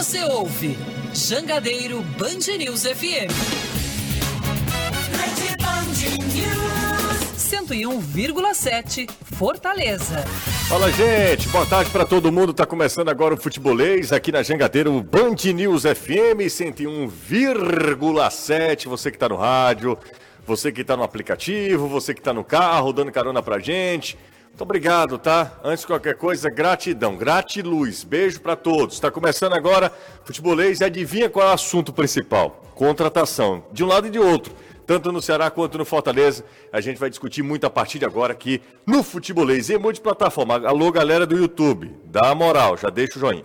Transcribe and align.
Você 0.00 0.24
ouve 0.24 0.76
Jangadeiro 1.12 2.00
Band 2.16 2.56
News 2.56 2.84
FM. 2.84 3.28
101,7 7.36 9.10
Fortaleza. 9.36 10.24
Fala, 10.70 10.90
gente. 10.90 11.48
Boa 11.48 11.66
tarde 11.66 11.90
para 11.90 12.06
todo 12.06 12.32
mundo. 12.32 12.54
Tá 12.54 12.64
começando 12.64 13.10
agora 13.10 13.34
o 13.34 13.36
Futebolês 13.36 14.10
aqui 14.10 14.32
na 14.32 14.42
Jangadeiro 14.42 15.02
Band 15.02 15.36
News 15.54 15.82
FM 15.82 16.48
101,7. 16.48 18.88
Você 18.88 19.10
que 19.10 19.18
tá 19.18 19.28
no 19.28 19.36
rádio, 19.36 19.98
você 20.46 20.72
que 20.72 20.82
tá 20.82 20.96
no 20.96 21.02
aplicativo, 21.02 21.86
você 21.88 22.14
que 22.14 22.22
tá 22.22 22.32
no 22.32 22.42
carro, 22.42 22.94
dando 22.94 23.12
carona 23.12 23.42
pra 23.42 23.58
gente. 23.58 24.16
Muito 24.50 24.62
obrigado, 24.62 25.18
tá? 25.18 25.58
Antes 25.64 25.80
de 25.80 25.86
qualquer 25.86 26.16
coisa, 26.16 26.50
gratidão, 26.50 27.16
gratiluz. 27.16 28.04
Beijo 28.04 28.40
para 28.40 28.54
todos. 28.56 28.96
Está 28.96 29.10
começando 29.10 29.54
agora 29.54 29.90
Futebolês 30.24 30.80
e 30.80 30.84
adivinha 30.84 31.30
qual 31.30 31.48
é 31.48 31.50
o 31.50 31.54
assunto 31.54 31.92
principal? 31.92 32.62
Contratação, 32.74 33.64
de 33.72 33.82
um 33.82 33.86
lado 33.86 34.06
e 34.06 34.10
de 34.10 34.18
outro 34.18 34.54
tanto 34.90 35.12
no 35.12 35.22
Ceará 35.22 35.48
quanto 35.52 35.78
no 35.78 35.84
Fortaleza. 35.84 36.44
A 36.72 36.80
gente 36.80 36.98
vai 36.98 37.08
discutir 37.08 37.44
muito 37.44 37.64
a 37.64 37.70
partir 37.70 38.00
de 38.00 38.04
agora 38.04 38.32
aqui 38.32 38.60
no 38.84 39.04
Futebolês 39.04 39.70
e 39.70 39.78
multiplataforma. 39.78 40.66
Alô, 40.66 40.90
galera 40.90 41.24
do 41.24 41.36
YouTube, 41.36 41.94
dá 42.06 42.34
moral, 42.34 42.76
já 42.76 42.90
deixa 42.90 43.16
o 43.16 43.20
joinha. 43.20 43.44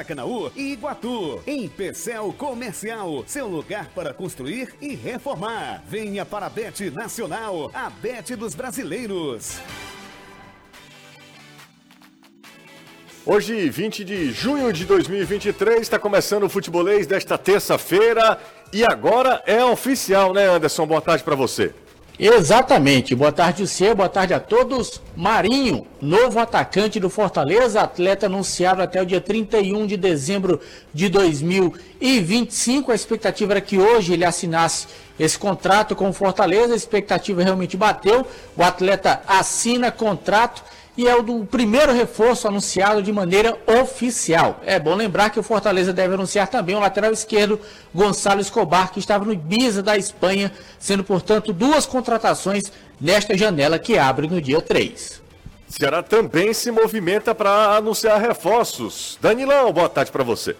Maracanaú 0.00 0.50
e 0.56 0.72
Iguatu. 0.72 1.42
Em 1.46 1.68
Pecel 1.68 2.34
Comercial, 2.36 3.22
seu 3.26 3.46
lugar 3.46 3.88
para 3.94 4.14
construir 4.14 4.74
e 4.80 4.94
reformar. 4.94 5.82
Venha 5.86 6.24
para 6.24 6.46
a 6.46 6.50
Bet 6.50 6.90
Nacional, 6.90 7.70
a 7.74 7.90
Bet 7.90 8.34
dos 8.34 8.54
Brasileiros. 8.54 9.60
Hoje, 13.26 13.68
20 13.68 14.04
de 14.04 14.32
junho 14.32 14.72
de 14.72 14.86
2023, 14.86 15.82
está 15.82 15.98
começando 15.98 16.44
o 16.44 16.48
futebolês 16.48 17.06
desta 17.06 17.36
terça-feira 17.36 18.38
e 18.72 18.82
agora 18.82 19.42
é 19.46 19.62
oficial, 19.62 20.32
né, 20.32 20.46
Anderson? 20.46 20.86
Boa 20.86 21.02
tarde 21.02 21.22
para 21.22 21.36
você. 21.36 21.74
Exatamente. 22.22 23.14
Boa 23.14 23.32
tarde, 23.32 23.66
você. 23.66 23.94
Boa 23.94 24.06
tarde 24.10 24.34
a 24.34 24.38
todos. 24.38 25.00
Marinho, 25.16 25.86
novo 26.02 26.38
atacante 26.38 27.00
do 27.00 27.08
Fortaleza, 27.08 27.80
atleta 27.80 28.26
anunciado 28.26 28.82
até 28.82 29.00
o 29.00 29.06
dia 29.06 29.22
31 29.22 29.86
de 29.86 29.96
dezembro 29.96 30.60
de 30.92 31.08
2025. 31.08 32.92
A 32.92 32.94
expectativa 32.94 33.54
era 33.54 33.60
que 33.62 33.78
hoje 33.78 34.12
ele 34.12 34.26
assinasse 34.26 34.86
esse 35.18 35.38
contrato 35.38 35.96
com 35.96 36.10
o 36.10 36.12
Fortaleza. 36.12 36.74
A 36.74 36.76
expectativa 36.76 37.42
realmente 37.42 37.74
bateu. 37.74 38.26
O 38.54 38.62
atleta 38.62 39.22
assina 39.26 39.90
contrato 39.90 40.62
e 41.00 41.08
é 41.08 41.16
o 41.16 41.22
do 41.22 41.46
primeiro 41.46 41.94
reforço 41.94 42.46
anunciado 42.46 43.02
de 43.02 43.10
maneira 43.10 43.56
oficial. 43.80 44.60
É 44.66 44.78
bom 44.78 44.94
lembrar 44.94 45.30
que 45.30 45.40
o 45.40 45.42
Fortaleza 45.42 45.94
deve 45.94 46.12
anunciar 46.12 46.46
também 46.48 46.76
o 46.76 46.78
lateral 46.78 47.10
esquerdo 47.10 47.58
Gonçalo 47.94 48.38
Escobar, 48.38 48.92
que 48.92 48.98
estava 48.98 49.24
no 49.24 49.32
Ibiza 49.32 49.82
da 49.82 49.96
Espanha, 49.96 50.52
sendo, 50.78 51.02
portanto, 51.02 51.54
duas 51.54 51.86
contratações 51.86 52.70
nesta 53.00 53.34
janela 53.34 53.78
que 53.78 53.96
abre 53.96 54.26
no 54.26 54.42
dia 54.42 54.60
3. 54.60 55.22
Ceará 55.70 56.02
também 56.02 56.52
se 56.52 56.70
movimenta 56.70 57.34
para 57.34 57.76
anunciar 57.76 58.20
reforços. 58.20 59.16
Danilão, 59.22 59.72
boa 59.72 59.88
tarde 59.88 60.12
para 60.12 60.22
você. 60.22 60.54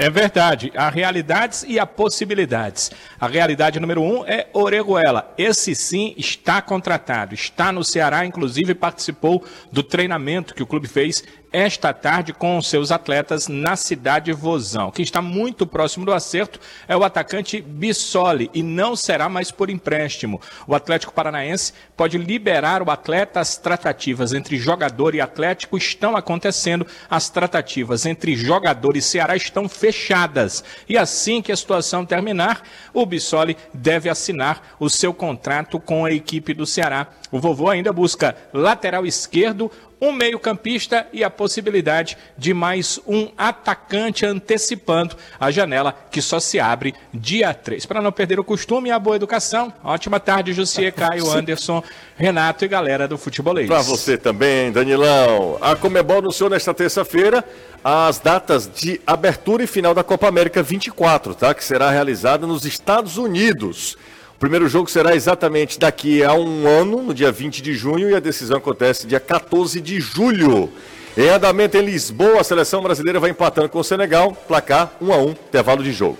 É 0.00 0.08
verdade. 0.08 0.70
Há 0.76 0.88
realidades 0.88 1.64
e 1.66 1.76
há 1.76 1.84
possibilidades. 1.84 2.92
A 3.18 3.26
realidade 3.26 3.80
número 3.80 4.00
um 4.00 4.24
é 4.24 4.46
Oreguela. 4.52 5.34
Esse 5.36 5.74
sim 5.74 6.14
está 6.16 6.62
contratado. 6.62 7.34
Está 7.34 7.72
no 7.72 7.82
Ceará, 7.82 8.24
inclusive 8.24 8.76
participou 8.76 9.44
do 9.72 9.82
treinamento 9.82 10.54
que 10.54 10.62
o 10.62 10.66
clube 10.68 10.86
fez 10.86 11.24
esta 11.52 11.92
tarde 11.92 12.32
com 12.32 12.60
seus 12.60 12.90
atletas 12.90 13.48
na 13.48 13.76
cidade 13.76 14.32
Vozão. 14.32 14.90
Quem 14.90 15.02
está 15.02 15.22
muito 15.22 15.66
próximo 15.66 16.04
do 16.04 16.12
acerto 16.12 16.60
é 16.86 16.96
o 16.96 17.04
atacante 17.04 17.60
Bissoli 17.60 18.50
e 18.52 18.62
não 18.62 18.94
será 18.94 19.28
mais 19.28 19.50
por 19.50 19.70
empréstimo. 19.70 20.40
O 20.66 20.74
Atlético 20.74 21.12
Paranaense 21.12 21.72
pode 21.96 22.18
liberar 22.18 22.82
o 22.82 22.90
atleta. 22.90 23.40
As 23.40 23.56
tratativas 23.56 24.32
entre 24.32 24.56
jogador 24.56 25.14
e 25.14 25.20
Atlético 25.20 25.76
estão 25.76 26.16
acontecendo. 26.16 26.86
As 27.08 27.30
tratativas 27.30 28.06
entre 28.06 28.36
jogador 28.36 28.96
e 28.96 29.02
Ceará 29.02 29.36
estão 29.36 29.68
fechadas. 29.68 30.62
E 30.88 30.98
assim 30.98 31.40
que 31.40 31.52
a 31.52 31.56
situação 31.56 32.04
terminar, 32.04 32.62
o 32.92 33.06
Bissoli 33.06 33.56
deve 33.72 34.08
assinar 34.08 34.76
o 34.78 34.90
seu 34.90 35.14
contrato 35.14 35.80
com 35.80 36.04
a 36.04 36.12
equipe 36.12 36.52
do 36.52 36.66
Ceará. 36.66 37.08
O 37.30 37.38
vovô 37.38 37.68
ainda 37.68 37.92
busca 37.92 38.36
lateral 38.52 39.04
esquerdo, 39.04 39.70
um 40.00 40.12
meio-campista 40.12 41.06
e 41.12 41.24
a 41.24 41.30
possibilidade 41.30 42.16
de 42.36 42.54
mais 42.54 43.00
um 43.06 43.28
atacante 43.36 44.24
antecipando 44.24 45.16
a 45.38 45.50
janela 45.50 45.94
que 46.10 46.22
só 46.22 46.38
se 46.38 46.60
abre 46.60 46.94
dia 47.12 47.52
3. 47.52 47.84
Para 47.86 48.00
não 48.00 48.12
perder 48.12 48.38
o 48.38 48.44
costume 48.44 48.88
e 48.88 48.92
a 48.92 48.98
boa 48.98 49.16
educação, 49.16 49.72
ótima 49.82 50.20
tarde, 50.20 50.52
Jussier, 50.52 50.92
Caio, 50.94 51.30
Anderson, 51.30 51.82
Renato 52.16 52.64
e 52.64 52.68
galera 52.68 53.08
do 53.08 53.18
Futebolês. 53.18 53.68
Para 53.68 53.82
você 53.82 54.16
também, 54.16 54.70
Danilão. 54.70 55.58
A 55.60 55.74
Comebol 55.74 56.18
anunciou 56.18 56.48
nesta 56.48 56.72
terça-feira 56.72 57.44
as 57.82 58.18
datas 58.18 58.68
de 58.68 59.00
abertura 59.06 59.62
e 59.64 59.66
final 59.66 59.94
da 59.94 60.04
Copa 60.04 60.28
América 60.28 60.62
24, 60.62 61.34
tá? 61.34 61.54
Que 61.54 61.64
será 61.64 61.90
realizada 61.90 62.46
nos 62.46 62.64
Estados 62.64 63.16
Unidos. 63.16 63.96
O 64.38 64.46
primeiro 64.48 64.68
jogo 64.68 64.88
será 64.88 65.16
exatamente 65.16 65.80
daqui 65.80 66.22
a 66.22 66.32
um 66.32 66.64
ano, 66.68 67.02
no 67.02 67.12
dia 67.12 67.32
20 67.32 67.60
de 67.60 67.74
junho, 67.74 68.08
e 68.08 68.14
a 68.14 68.20
decisão 68.20 68.58
acontece 68.58 69.04
dia 69.04 69.18
14 69.18 69.80
de 69.80 70.00
julho. 70.00 70.72
Em 71.16 71.28
andamento 71.28 71.76
em 71.76 71.84
Lisboa, 71.84 72.40
a 72.40 72.44
seleção 72.44 72.80
brasileira 72.80 73.18
vai 73.18 73.30
empatando 73.30 73.68
com 73.68 73.80
o 73.80 73.82
Senegal, 73.82 74.32
placar 74.46 74.92
1 75.00 75.12
a 75.12 75.16
1, 75.16 75.30
intervalo 75.30 75.82
de 75.82 75.90
jogo. 75.90 76.18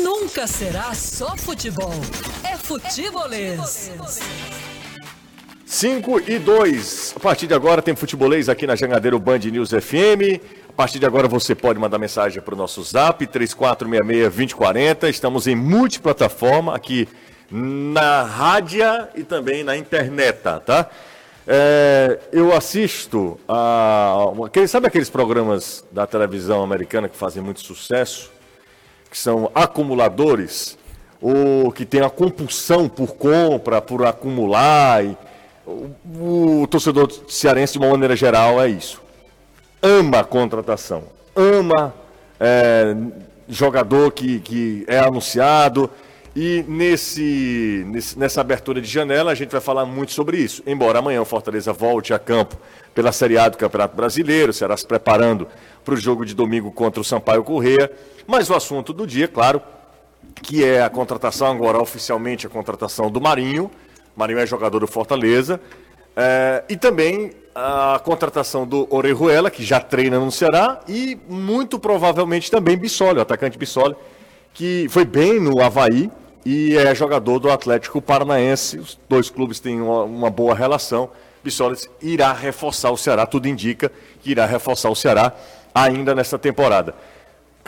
Nunca 0.00 0.46
será 0.46 0.94
só 0.94 1.36
futebol, 1.36 1.92
é 2.44 2.56
futebolês. 2.56 3.90
5 5.68 6.22
e 6.30 6.38
2. 6.38 7.14
A 7.16 7.20
partir 7.20 7.46
de 7.46 7.54
agora 7.54 7.82
tem 7.82 7.94
futebolês 7.94 8.48
aqui 8.48 8.66
na 8.66 8.74
Jangadeiro 8.74 9.18
Band 9.18 9.38
News 9.38 9.70
FM 9.70 10.40
partir 10.78 11.00
de 11.00 11.06
agora 11.06 11.26
você 11.26 11.56
pode 11.56 11.76
mandar 11.76 11.98
mensagem 11.98 12.40
para 12.40 12.54
o 12.54 12.56
nosso 12.56 12.80
zap 12.84 13.26
3466-2040. 13.26 15.10
Estamos 15.10 15.48
em 15.48 15.56
multiplataforma 15.56 16.72
aqui 16.72 17.08
na 17.50 18.22
rádio 18.22 18.84
e 19.16 19.24
também 19.24 19.64
na 19.64 19.76
internet, 19.76 20.38
tá? 20.64 20.88
É, 21.48 22.20
eu 22.30 22.54
assisto 22.54 23.40
a. 23.48 24.18
Sabe 24.68 24.86
aqueles 24.86 25.10
programas 25.10 25.84
da 25.90 26.06
televisão 26.06 26.62
americana 26.62 27.08
que 27.08 27.16
fazem 27.16 27.42
muito 27.42 27.58
sucesso? 27.58 28.30
Que 29.10 29.18
são 29.18 29.50
acumuladores? 29.52 30.78
Ou 31.20 31.72
que 31.72 31.84
tem 31.84 32.02
a 32.02 32.10
compulsão 32.10 32.88
por 32.88 33.16
compra, 33.16 33.82
por 33.82 34.06
acumular. 34.06 35.04
E, 35.04 35.18
o, 35.68 36.62
o 36.62 36.66
torcedor 36.66 37.10
cearense, 37.28 37.74
de 37.74 37.78
uma 37.78 37.90
maneira 37.90 38.16
geral, 38.16 38.60
é 38.60 38.68
isso 38.68 39.08
ama 39.82 40.20
a 40.20 40.24
contratação, 40.24 41.04
ama 41.34 41.94
é, 42.38 42.96
jogador 43.48 44.12
que, 44.12 44.40
que 44.40 44.84
é 44.86 44.98
anunciado. 44.98 45.90
E 46.36 46.64
nesse, 46.68 47.84
nessa 48.16 48.40
abertura 48.42 48.80
de 48.80 48.86
janela 48.86 49.32
a 49.32 49.34
gente 49.34 49.50
vai 49.50 49.60
falar 49.60 49.84
muito 49.84 50.12
sobre 50.12 50.36
isso. 50.36 50.62
Embora 50.66 51.00
amanhã 51.00 51.20
o 51.20 51.24
Fortaleza 51.24 51.72
volte 51.72 52.14
a 52.14 52.18
campo 52.18 52.56
pela 52.94 53.10
Série 53.10 53.36
A 53.36 53.48
do 53.48 53.56
Campeonato 53.56 53.96
Brasileiro, 53.96 54.52
será 54.52 54.76
se 54.76 54.86
preparando 54.86 55.48
para 55.84 55.94
o 55.94 55.96
jogo 55.96 56.24
de 56.24 56.34
domingo 56.34 56.70
contra 56.70 57.00
o 57.00 57.04
Sampaio 57.04 57.42
Correia. 57.42 57.90
Mas 58.24 58.48
o 58.50 58.54
assunto 58.54 58.92
do 58.92 59.04
dia, 59.04 59.26
claro, 59.26 59.60
que 60.40 60.62
é 60.62 60.80
a 60.80 60.90
contratação 60.90 61.50
agora 61.50 61.80
oficialmente 61.80 62.46
a 62.46 62.50
contratação 62.50 63.10
do 63.10 63.20
Marinho. 63.20 63.68
Marinho 64.18 64.40
é 64.40 64.46
jogador 64.46 64.80
do 64.80 64.88
Fortaleza. 64.88 65.60
É, 66.16 66.64
e 66.68 66.76
também 66.76 67.30
a 67.54 68.00
contratação 68.02 68.66
do 68.66 68.88
Orejuela, 68.90 69.48
que 69.48 69.64
já 69.64 69.78
treina 69.78 70.18
no 70.18 70.32
Ceará, 70.32 70.80
e 70.88 71.16
muito 71.28 71.78
provavelmente 71.78 72.50
também 72.50 72.76
Bissoli, 72.76 73.20
o 73.20 73.22
atacante 73.22 73.56
Bissoli, 73.56 73.94
que 74.52 74.88
foi 74.90 75.04
bem 75.04 75.38
no 75.38 75.62
Havaí 75.62 76.10
e 76.44 76.76
é 76.76 76.92
jogador 76.96 77.38
do 77.38 77.48
Atlético 77.48 78.02
Paranaense. 78.02 78.78
Os 78.78 78.98
dois 79.08 79.30
clubes 79.30 79.60
têm 79.60 79.80
uma, 79.80 80.02
uma 80.02 80.30
boa 80.30 80.52
relação. 80.52 81.10
Bissoli 81.44 81.76
irá 82.02 82.32
reforçar 82.32 82.90
o 82.90 82.96
Ceará, 82.96 83.24
tudo 83.24 83.46
indica 83.46 83.92
que 84.20 84.32
irá 84.32 84.46
reforçar 84.46 84.90
o 84.90 84.96
Ceará 84.96 85.32
ainda 85.72 86.12
nessa 86.12 86.36
temporada. 86.36 86.92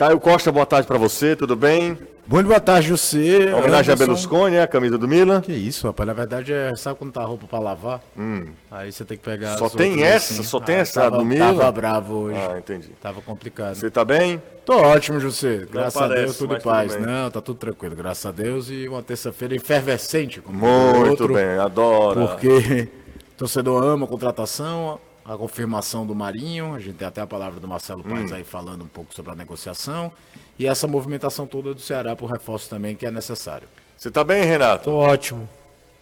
Caio 0.01 0.19
Costa, 0.19 0.51
boa 0.51 0.65
tarde 0.65 0.89
para 0.89 0.97
você, 0.97 1.37
tudo 1.37 1.55
bem? 1.55 1.99
Muito 2.27 2.47
boa 2.47 2.59
tarde, 2.59 2.89
José. 2.89 3.55
Homenagem 3.55 3.93
a 3.93 3.97
Berlusconi, 3.99 4.57
né? 4.57 4.63
A 4.63 4.67
camisa 4.67 4.97
do 4.97 5.07
Milan. 5.07 5.43
Que 5.43 5.53
isso, 5.53 5.87
rapaz. 5.87 6.07
Na 6.07 6.15
verdade, 6.15 6.55
é, 6.55 6.75
sabe 6.75 6.99
quando 6.99 7.13
tá 7.13 7.21
a 7.21 7.27
roupa 7.27 7.47
pra 7.47 7.59
lavar? 7.59 8.01
Hum. 8.17 8.47
Aí 8.71 8.91
você 8.91 9.05
tem 9.05 9.19
que 9.19 9.23
pegar. 9.23 9.59
Só 9.59 9.69
tem 9.69 10.03
essa? 10.03 10.33
Assim. 10.33 10.43
Só 10.43 10.59
tem 10.59 10.77
ah, 10.77 10.79
essa 10.79 11.03
tava, 11.03 11.19
do 11.19 11.25
Milan? 11.27 11.55
Tava 11.55 11.71
bravo 11.73 12.15
hoje. 12.15 12.39
Ah, 12.39 12.57
entendi. 12.57 12.89
Tava 12.99 13.21
complicado. 13.21 13.75
Você 13.75 13.91
tá 13.91 14.03
bem? 14.03 14.41
Tô 14.65 14.73
ótimo, 14.73 15.21
José. 15.21 15.67
Graças 15.71 15.93
parece, 15.93 16.19
a 16.19 16.25
Deus, 16.25 16.39
tudo 16.39 16.57
em 16.57 16.61
paz. 16.63 16.95
Tudo 16.95 17.07
Não, 17.07 17.31
tá 17.31 17.41
tudo 17.43 17.59
tranquilo, 17.59 17.95
graças 17.95 18.25
a 18.25 18.33
Deus. 18.33 18.71
E 18.71 18.89
uma 18.89 19.03
terça-feira 19.03 19.55
efervescente. 19.55 20.43
Muito 20.47 21.11
outro, 21.11 21.35
bem, 21.35 21.59
adoro. 21.59 22.27
Porque 22.27 22.89
torcedor 23.37 23.85
ama 23.85 24.07
a 24.07 24.09
contratação, 24.09 24.99
a 25.31 25.39
confirmação 25.39 26.05
do 26.05 26.13
Marinho. 26.13 26.75
A 26.75 26.81
gente 26.81 26.97
tem 26.97 27.07
até 27.07 27.21
a 27.21 27.27
palavra 27.27 27.61
do 27.61 27.69
Marcelo 27.69 28.03
Paz 28.03 28.33
hum. 28.33 28.35
aí 28.35 28.43
falando 28.43 28.83
um 28.83 28.89
pouco 28.89 29.15
sobre 29.15 29.31
a 29.31 29.35
negociação 29.37 30.11
e 30.59 30.67
essa 30.67 30.89
movimentação 30.89 31.47
toda 31.47 31.73
do 31.73 31.81
Ceará 31.81 32.17
por 32.17 32.29
reforço 32.29 32.69
também 32.69 32.97
que 32.97 33.07
é 33.07 33.11
necessário. 33.13 33.69
Você 33.97 34.09
está 34.09 34.25
bem, 34.25 34.43
Renato? 34.45 34.85
Tô 34.85 34.97
ótimo. 34.97 35.49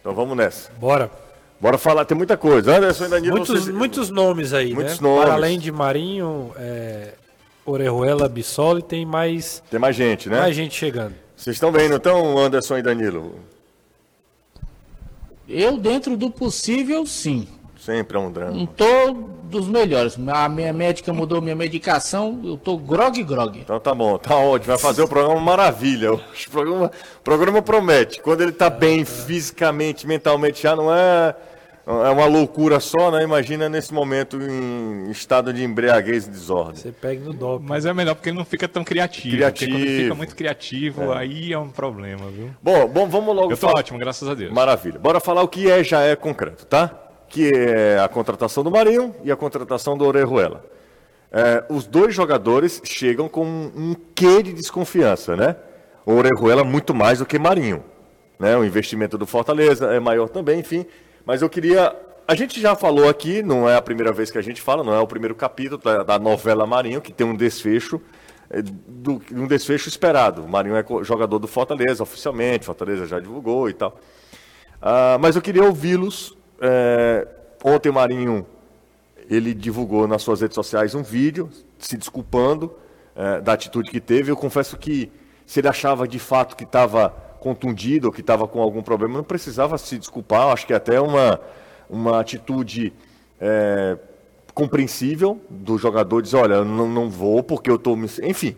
Então 0.01 0.15
vamos 0.15 0.35
nessa. 0.35 0.71
Bora. 0.73 1.11
Bora 1.61 1.77
falar, 1.77 2.05
tem 2.05 2.17
muita 2.17 2.37
coisa. 2.37 2.77
Anderson 2.77 3.05
e 3.05 3.09
Danilo, 3.09 3.35
muitos, 3.35 3.63
vocês... 3.63 3.75
muitos 3.75 4.09
nomes 4.09 4.53
aí, 4.53 4.73
muitos 4.73 4.99
né? 4.99 5.07
Nomes. 5.07 5.25
Para 5.25 5.33
além 5.33 5.59
de 5.59 5.71
Marinho, 5.71 6.53
é... 6.55 7.13
Orejuela, 7.65 8.29
Bissoli, 8.29 8.81
tem 8.81 9.05
mais... 9.05 9.61
Tem 9.69 9.79
mais 9.79 9.95
gente, 9.95 10.29
né? 10.29 10.39
Mais 10.39 10.55
gente 10.55 10.73
chegando. 10.73 11.13
Vocês 11.35 11.57
estão 11.57 11.71
bem, 11.71 11.89
não 11.89 11.97
estão, 11.97 12.37
Anderson 12.37 12.77
e 12.77 12.81
Danilo? 12.81 13.35
Eu, 15.47 15.77
dentro 15.77 16.15
do 16.15 16.31
possível, 16.31 17.05
sim. 17.05 17.45
Sempre 17.79 18.17
é 18.17 18.19
um 18.19 18.31
drama. 18.31 18.51
Não 18.51 18.65
tô 18.65 19.13
dos 19.43 19.67
melhores. 19.67 20.17
A 20.27 20.49
minha 20.49 20.73
médica 20.73 21.13
mudou 21.13 21.41
minha 21.41 21.55
medicação, 21.55 22.39
eu 22.43 22.57
tô 22.57 22.77
grog 22.77 23.23
grog. 23.23 23.59
Então 23.59 23.79
tá 23.79 23.95
bom, 23.95 24.17
tá 24.17 24.35
ótimo. 24.35 24.67
Vai 24.67 24.77
fazer 24.77 25.01
o 25.01 25.07
programa 25.07 25.39
maravilha. 25.39 26.13
O 26.13 26.19
programa, 26.51 26.91
o 27.19 27.23
programa 27.23 27.61
promete. 27.61 28.21
Quando 28.21 28.41
ele 28.41 28.51
tá 28.51 28.69
bem 28.69 29.05
fisicamente, 29.05 30.05
mentalmente, 30.05 30.61
já 30.61 30.75
não 30.75 30.93
é 30.93 31.35
é 31.89 32.09
uma 32.11 32.27
loucura 32.27 32.79
só, 32.79 33.09
né? 33.09 33.23
Imagina 33.23 33.67
nesse 33.67 33.91
momento 33.91 34.39
em 34.39 35.09
estado 35.09 35.51
de 35.51 35.63
embriaguez 35.63 36.27
e 36.27 36.29
desordem. 36.29 36.75
Você 36.75 36.91
pega 36.91 37.25
no 37.25 37.33
dop. 37.33 37.65
Mas 37.67 37.83
é 37.83 37.91
melhor 37.91 38.13
porque 38.13 38.29
ele 38.29 38.37
não 38.37 38.45
fica 38.45 38.67
tão 38.67 38.83
criativo. 38.83 39.35
Criativo. 39.35 39.71
Porque 39.71 39.85
quando 39.85 40.01
fica 40.03 40.15
muito 40.15 40.35
criativo, 40.35 41.13
é. 41.13 41.17
aí 41.17 41.51
é 41.51 41.57
um 41.57 41.69
problema, 41.69 42.29
viu? 42.29 42.51
Bom, 42.61 42.87
bom 42.87 43.07
vamos 43.07 43.35
logo 43.35 43.51
Eu 43.51 43.57
tô 43.57 43.67
falar... 43.67 43.79
ótimo, 43.79 43.97
graças 43.97 44.29
a 44.29 44.35
Deus. 44.35 44.53
Maravilha. 44.53 44.99
Bora 44.99 45.19
falar 45.19 45.41
o 45.41 45.47
que 45.47 45.67
é 45.67 45.83
já 45.83 46.01
é 46.01 46.15
concreto, 46.15 46.63
tá? 46.67 47.08
Que 47.29 47.51
é 47.53 47.99
a 47.99 48.07
contratação 48.07 48.63
do 48.63 48.71
Marinho 48.71 49.15
e 49.23 49.31
a 49.31 49.35
contratação 49.35 49.97
do 49.97 50.05
Orejuela. 50.05 50.65
É, 51.31 51.63
os 51.69 51.85
dois 51.85 52.13
jogadores 52.13 52.81
chegam 52.83 53.29
com 53.29 53.45
um 53.45 53.95
quê 54.15 54.41
de 54.41 54.51
desconfiança, 54.51 55.35
né? 55.35 55.55
O 56.05 56.13
Orejuela 56.13 56.63
muito 56.63 56.93
mais 56.93 57.19
do 57.19 57.25
que 57.25 57.37
Marinho. 57.37 57.83
Né? 58.39 58.57
O 58.57 58.65
investimento 58.65 59.17
do 59.17 59.27
Fortaleza 59.27 59.93
é 59.93 59.99
maior 59.99 60.27
também, 60.27 60.59
enfim. 60.59 60.85
Mas 61.23 61.41
eu 61.43 61.49
queria. 61.49 61.95
A 62.27 62.33
gente 62.33 62.59
já 62.59 62.75
falou 62.75 63.07
aqui, 63.07 63.43
não 63.43 63.69
é 63.69 63.75
a 63.75 63.81
primeira 63.81 64.11
vez 64.11 64.31
que 64.31 64.37
a 64.37 64.41
gente 64.41 64.61
fala, 64.61 64.83
não 64.83 64.93
é 64.93 64.99
o 64.99 65.07
primeiro 65.07 65.35
capítulo 65.35 65.81
da, 65.81 66.03
da 66.03 66.19
novela 66.19 66.65
Marinho, 66.65 67.01
que 67.01 67.11
tem 67.11 67.25
um 67.25 67.35
desfecho, 67.35 68.01
é, 68.49 68.61
do, 68.61 69.21
um 69.31 69.45
desfecho 69.45 69.87
esperado. 69.87 70.43
O 70.43 70.49
Marinho 70.49 70.75
é 70.75 70.85
jogador 71.03 71.37
do 71.37 71.47
Fortaleza, 71.47 72.01
oficialmente, 72.01 72.65
Fortaleza 72.65 73.05
já 73.05 73.19
divulgou 73.19 73.69
e 73.69 73.73
tal. 73.73 73.99
Ah, 74.81 75.17
mas 75.19 75.35
eu 75.35 75.41
queria 75.41 75.63
ouvi-los 75.63 76.38
é, 76.61 77.27
ontem 77.63 77.89
o 77.89 77.93
Marinho 77.93 78.45
ele 79.29 79.53
divulgou 79.53 80.07
nas 80.07 80.21
suas 80.21 80.41
redes 80.41 80.55
sociais 80.55 80.95
um 80.95 81.03
vídeo 81.03 81.49
se 81.77 81.95
desculpando 81.95 82.73
é, 83.15 83.39
da 83.41 83.53
atitude 83.53 83.91
que 83.91 83.99
teve. 83.99 84.31
Eu 84.31 84.37
confesso 84.37 84.77
que 84.77 85.11
se 85.45 85.59
ele 85.59 85.67
achava 85.67 86.07
de 86.07 86.19
fato 86.19 86.55
que 86.55 86.63
estava 86.63 87.09
contundido 87.39 88.07
ou 88.07 88.13
que 88.13 88.21
estava 88.21 88.47
com 88.47 88.61
algum 88.61 88.81
problema, 88.81 89.17
não 89.17 89.23
precisava 89.23 89.77
se 89.77 89.97
desculpar. 89.97 90.43
Eu 90.43 90.49
acho 90.49 90.67
que 90.67 90.73
é 90.73 90.75
até 90.75 90.99
uma, 90.99 91.39
uma 91.89 92.19
atitude 92.19 92.93
é, 93.39 93.97
compreensível 94.53 95.39
do 95.49 95.77
jogador 95.77 96.21
dizer, 96.21 96.37
olha, 96.37 96.63
não, 96.63 96.87
não 96.87 97.09
vou 97.09 97.41
porque 97.41 97.69
eu 97.69 97.75
estou. 97.75 97.97
Enfim, 98.23 98.57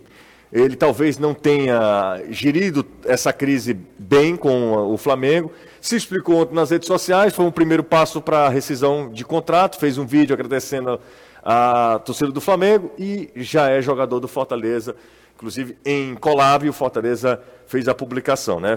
ele 0.52 0.76
talvez 0.76 1.18
não 1.18 1.34
tenha 1.34 2.22
gerido 2.30 2.86
essa 3.06 3.32
crise 3.32 3.74
bem 3.98 4.36
com 4.36 4.74
o 4.74 4.98
Flamengo. 4.98 5.52
Se 5.82 5.96
explicou 5.96 6.42
ontem 6.42 6.54
nas 6.54 6.70
redes 6.70 6.88
sociais, 6.88 7.34
foi 7.34 7.44
um 7.44 7.52
primeiro 7.52 7.84
passo 7.84 8.22
para 8.22 8.46
a 8.46 8.50
rescisão 8.50 9.10
de 9.12 9.26
contrato, 9.26 9.80
fez 9.80 9.98
um 9.98 10.06
vídeo 10.06 10.32
agradecendo 10.32 11.00
a 11.44 12.00
torcida 12.06 12.32
do 12.32 12.40
Flamengo 12.40 12.92
e 13.00 13.32
já 13.36 13.68
é 13.68 13.82
jogador 13.82 14.20
do 14.20 14.28
Fortaleza. 14.28 14.96
Inclusive, 15.36 15.76
em 15.84 16.14
Colab, 16.14 16.70
o 16.70 16.74
Fortaleza 16.74 17.42
fez 17.66 17.88
a 17.88 17.96
publicação, 17.96 18.60
né? 18.60 18.76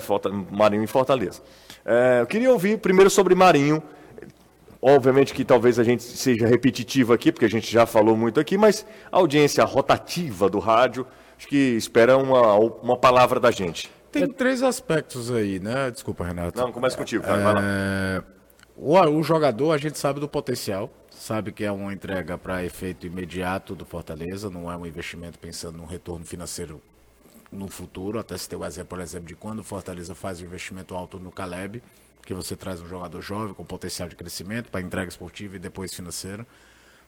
Marinho 0.51 0.83
em 0.83 0.87
Fortaleza. 0.87 1.43
É, 1.85 2.23
eu 2.23 2.27
queria 2.27 2.51
ouvir 2.51 2.79
primeiro 2.79 3.11
sobre 3.11 3.35
Marinho. 3.35 3.83
Obviamente 4.81 5.35
que 5.35 5.45
talvez 5.45 5.79
a 5.79 5.85
gente 5.85 6.03
seja 6.03 6.47
repetitivo 6.47 7.12
aqui, 7.12 7.31
porque 7.31 7.45
a 7.45 7.51
gente 7.51 7.71
já 7.71 7.85
falou 7.85 8.17
muito 8.17 8.41
aqui, 8.41 8.56
mas 8.56 8.87
a 9.12 9.19
audiência 9.19 9.62
rotativa 9.65 10.49
do 10.49 10.59
rádio 10.59 11.06
acho 11.37 11.49
que 11.49 11.77
espera 11.77 12.17
uma, 12.17 12.55
uma 12.55 12.97
palavra 12.97 13.39
da 13.39 13.51
gente. 13.51 13.91
Tem 14.21 14.29
três 14.29 14.63
aspectos 14.63 15.31
aí, 15.31 15.59
né? 15.59 15.91
Desculpa, 15.91 16.25
Renato. 16.25 16.59
Não, 16.59 16.73
começa 16.73 16.97
contigo, 16.97 17.25
cara. 17.25 17.61
É... 17.63 18.23
O, 18.77 18.99
o 18.99 19.23
jogador, 19.23 19.73
a 19.73 19.79
gente 19.79 19.99
sabe 19.99 20.19
do 20.19 20.29
potencial, 20.29 20.91
sabe 21.11 21.53
que 21.53 21.65
é 21.65 21.71
uma 21.71 21.93
entrega 21.93 22.37
para 22.37 22.65
efeito 22.65 23.07
imediato 23.07 23.75
do 23.75 23.85
Fortaleza, 23.85 24.51
não 24.51 24.71
é 24.71 24.77
um 24.77 24.85
investimento 24.85 25.39
pensando 25.39 25.79
num 25.79 25.87
retorno 25.87 26.25
financeiro 26.25 26.81
no 27.53 27.69
futuro. 27.69 28.19
Até 28.19 28.37
se 28.37 28.49
tem 28.49 28.59
o 28.59 28.65
exemplo, 28.65 28.89
por 28.89 29.01
exemplo, 29.01 29.29
de 29.29 29.37
quando 29.37 29.61
o 29.61 29.65
Fortaleza 29.65 30.15
faz 30.15 30.41
um 30.41 30.45
investimento 30.45 30.95
alto 30.95 31.19
no 31.19 31.31
Caleb, 31.31 31.83
que 32.27 32.35
você 32.35 32.57
traz 32.57 32.81
um 32.81 32.89
jogador 32.89 33.21
jovem 33.21 33.55
com 33.55 33.65
potencial 33.65 34.09
de 34.09 34.17
crescimento 34.17 34.71
para 34.71 34.81
entrega 34.81 35.09
esportiva 35.09 35.57
e 35.57 35.59
depois 35.59 35.95
financeira. 35.95 36.47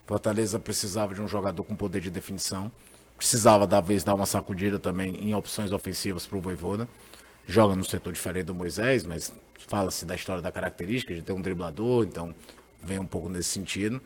Fortaleza 0.07 0.59
precisava 0.61 1.15
de 1.15 1.21
um 1.21 1.27
jogador 1.27 1.65
com 1.65 1.75
poder 1.75 2.01
de 2.01 2.11
definição 2.11 2.71
precisava 3.17 3.67
da 3.67 3.81
vez 3.81 4.05
dar 4.05 4.15
uma 4.15 4.27
sacudida 4.27 4.79
também 4.79 5.17
em 5.17 5.35
opções 5.35 5.73
ofensivas 5.73 6.27
para 6.27 6.37
o 6.37 6.41
Voivoda. 6.41 6.89
Joga 7.47 7.75
no 7.75 7.85
setor 7.85 8.13
diferente 8.13 8.47
do 8.47 8.55
Moisés, 8.55 9.05
mas 9.05 9.33
fala-se 9.67 10.05
da 10.05 10.15
história 10.15 10.43
da 10.43 10.53
característica 10.53 11.15
de 11.15 11.23
ter 11.23 11.33
um 11.33 11.41
driblador, 11.41 12.05
então 12.05 12.35
vem 12.83 12.99
um 12.99 13.07
pouco 13.07 13.29
nesse 13.29 13.51
sentido. 13.51 14.01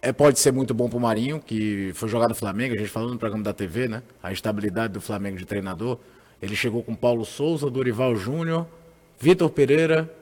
É, 0.00 0.12
pode 0.12 0.38
ser 0.38 0.52
muito 0.52 0.74
bom 0.74 0.88
para 0.88 0.98
o 0.98 1.00
Marinho, 1.00 1.40
que 1.40 1.92
foi 1.94 2.08
jogar 2.08 2.28
no 2.28 2.34
Flamengo, 2.34 2.74
a 2.74 2.78
gente 2.78 2.90
falou 2.90 3.10
no 3.10 3.18
programa 3.18 3.42
da 3.42 3.54
TV, 3.54 3.88
né? 3.88 4.02
A 4.22 4.30
estabilidade 4.32 4.92
do 4.92 5.00
Flamengo 5.00 5.38
de 5.38 5.46
treinador. 5.46 5.98
Ele 6.42 6.54
chegou 6.54 6.82
com 6.82 6.94
Paulo 6.94 7.24
Souza, 7.24 7.70
Dorival 7.70 8.14
Júnior, 8.14 8.66
Vitor 9.18 9.48
Pereira 9.48 10.12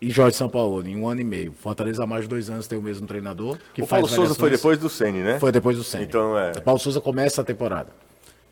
e 0.00 0.10
Jorge 0.10 0.36
Sampaoli, 0.36 0.92
em 0.92 0.96
um 0.96 1.06
ano 1.06 1.20
e 1.20 1.24
meio. 1.24 1.52
Fortaleza 1.52 2.02
há 2.02 2.06
mais 2.06 2.22
de 2.22 2.28
dois 2.28 2.48
anos 2.48 2.66
tem 2.66 2.78
o 2.78 2.82
mesmo 2.82 3.06
treinador. 3.06 3.58
Que 3.74 3.82
o 3.82 3.86
Paulo 3.86 4.08
Souza 4.08 4.34
foi 4.34 4.50
depois 4.50 4.78
do 4.78 4.88
Ceni, 4.88 5.18
né? 5.18 5.38
Foi 5.38 5.52
depois 5.52 5.76
do 5.76 5.84
Ceni. 5.84 6.04
Então 6.04 6.38
é. 6.38 6.52
O 6.52 6.62
Paulo 6.62 6.80
Souza 6.80 7.00
começa 7.00 7.42
a 7.42 7.44
temporada. 7.44 7.90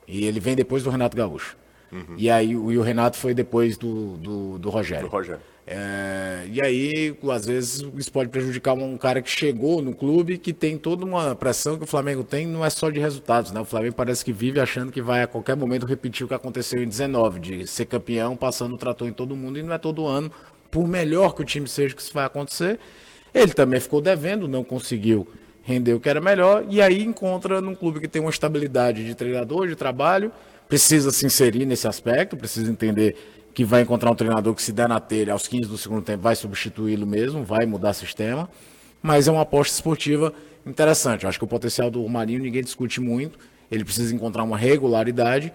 E 0.07 0.25
ele 0.25 0.41
vem 0.41 0.55
depois 0.55 0.83
do 0.83 0.91
Renato 0.91 1.17
Gaúcho. 1.17 1.57
Uhum. 1.91 2.17
E 2.19 2.29
aí 2.29 2.55
o, 2.55 2.71
e 2.71 2.77
o 2.77 2.83
Renato 2.83 3.17
foi 3.17 3.33
depois 3.33 3.79
do, 3.79 4.19
do, 4.19 4.59
do 4.59 4.71
Rogério. 4.71 5.07
Do 5.07 5.11
Rogério. 5.11 5.41
É, 5.71 6.47
e 6.51 6.63
aí, 6.63 7.15
às 7.31 7.45
vezes, 7.45 7.85
isso 7.95 8.11
pode 8.11 8.31
prejudicar 8.31 8.73
um 8.73 8.97
cara 8.97 9.21
que 9.21 9.31
chegou 9.31 9.83
no 9.83 9.95
clube, 9.95 10.39
que 10.39 10.55
tem 10.55 10.79
toda 10.79 11.05
uma 11.05 11.35
pressão 11.35 11.77
que 11.77 11.85
o 11.85 11.87
Flamengo 11.87 12.25
tem, 12.25 12.47
não 12.47 12.65
é 12.65 12.71
só 12.71 12.89
de 12.89 12.99
resultados, 12.99 13.53
né? 13.53 13.61
O 13.61 13.67
Flamengo 13.67 13.95
parece 13.95 14.25
que 14.25 14.33
vive 14.33 14.61
achando 14.61 14.91
que 14.91 15.03
vai 15.03 15.23
a 15.23 15.27
qualquer 15.27 15.55
momento 15.55 15.85
repetir 15.85 16.25
o 16.25 16.29
que 16.29 16.33
aconteceu 16.33 16.83
em 16.83 16.89
19, 16.89 17.39
de 17.39 17.67
ser 17.67 17.85
campeão, 17.85 18.35
passando 18.35 18.75
o 18.75 18.79
trator 18.79 19.07
em 19.09 19.13
todo 19.13 19.37
mundo, 19.37 19.59
e 19.59 19.63
não 19.63 19.75
é 19.75 19.79
todo 19.79 20.07
ano 20.07 20.33
por 20.71 20.87
melhor 20.87 21.35
que 21.35 21.43
o 21.43 21.45
time 21.45 21.69
seja 21.69 21.95
que 21.95 22.03
isso 22.03 22.13
vai 22.13 22.25
acontecer. 22.25 22.79
Ele 23.35 23.53
também 23.53 23.81
ficou 23.81 24.01
devendo, 24.01 24.49
não 24.49 24.65
conseguiu 24.65 25.27
render 25.63 25.93
o 25.93 26.01
que 26.01 26.09
era 26.09 26.21
melhor, 26.21 26.65
e 26.69 26.81
aí 26.81 27.03
encontra 27.03 27.61
num 27.61 27.75
clube 27.75 28.01
que 28.01 28.09
tem 28.09 28.23
uma 28.23 28.31
estabilidade 28.31 29.05
de 29.05 29.15
treinador, 29.15 29.69
de 29.69 29.77
trabalho, 29.77 30.33
precisa 30.67 31.11
se 31.11 31.27
inserir 31.27 31.67
nesse 31.67 31.87
aspecto, 31.87 32.39
precisa 32.39 32.71
entender 32.71 33.17
que 33.53 33.65
vai 33.65 33.83
encontrar 33.83 34.11
um 34.11 34.15
treinador 34.15 34.55
que 34.55 34.63
se 34.63 34.73
der 34.73 34.89
na 34.89 34.99
telha 34.99 35.35
aos 35.35 35.47
15 35.47 35.69
do 35.69 35.77
segundo 35.77 36.01
tempo 36.01 36.23
vai 36.23 36.37
substituí-lo 36.37 37.07
mesmo, 37.07 37.45
vai 37.45 37.67
mudar 37.67 37.93
sistema, 37.93 38.49
mas 39.03 39.29
é 39.29 39.33
uma 39.33 39.43
aposta 39.43 39.75
esportiva 39.75 40.33
interessante. 40.65 41.25
Eu 41.25 41.29
acho 41.29 41.39
que 41.39 41.45
o 41.45 41.49
potencial 41.49 41.91
do 41.91 42.09
Marinho 42.09 42.41
ninguém 42.41 42.63
discute 42.63 43.01
muito, 43.01 43.39
ele 43.71 43.85
precisa 43.85 44.15
encontrar 44.15 44.45
uma 44.45 44.57
regularidade 44.57 45.53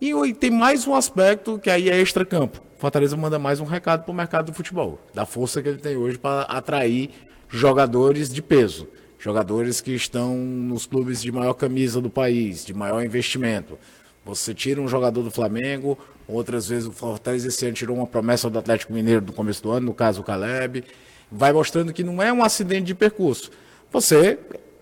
e 0.00 0.12
tem 0.34 0.50
mais 0.50 0.86
um 0.86 0.94
aspecto 0.94 1.58
que 1.58 1.70
aí 1.70 1.90
é 1.90 1.98
extra-campo. 1.98 2.62
Fortaleza 2.78 3.16
manda 3.16 3.38
mais 3.38 3.58
um 3.58 3.64
recado 3.64 4.04
para 4.04 4.12
o 4.12 4.14
mercado 4.14 4.46
do 4.46 4.54
futebol, 4.54 5.00
da 5.14 5.24
força 5.24 5.62
que 5.62 5.68
ele 5.68 5.78
tem 5.78 5.96
hoje 5.96 6.18
para 6.18 6.42
atrair 6.42 7.10
jogadores 7.48 8.28
de 8.28 8.42
peso, 8.42 8.86
jogadores 9.18 9.80
que 9.80 9.92
estão 9.92 10.36
nos 10.36 10.84
clubes 10.84 11.22
de 11.22 11.32
maior 11.32 11.54
camisa 11.54 12.02
do 12.02 12.10
país, 12.10 12.66
de 12.66 12.74
maior 12.74 13.02
investimento. 13.02 13.78
Você 14.26 14.52
tira 14.52 14.80
um 14.80 14.88
jogador 14.88 15.22
do 15.22 15.30
Flamengo, 15.30 15.98
outras 16.28 16.68
vezes 16.68 16.86
o 16.86 16.92
Fortaleza 16.92 17.48
esse 17.48 17.64
ano 17.64 17.74
tirou 17.74 17.96
uma 17.96 18.06
promessa 18.06 18.50
do 18.50 18.58
Atlético 18.58 18.92
Mineiro 18.92 19.24
no 19.24 19.32
começo 19.32 19.62
do 19.62 19.70
ano, 19.70 19.86
no 19.86 19.94
caso 19.94 20.20
o 20.20 20.24
Caleb, 20.24 20.84
vai 21.32 21.54
mostrando 21.54 21.94
que 21.94 22.04
não 22.04 22.22
é 22.22 22.30
um 22.30 22.44
acidente 22.44 22.84
de 22.84 22.94
percurso. 22.94 23.50
Você 23.90 24.38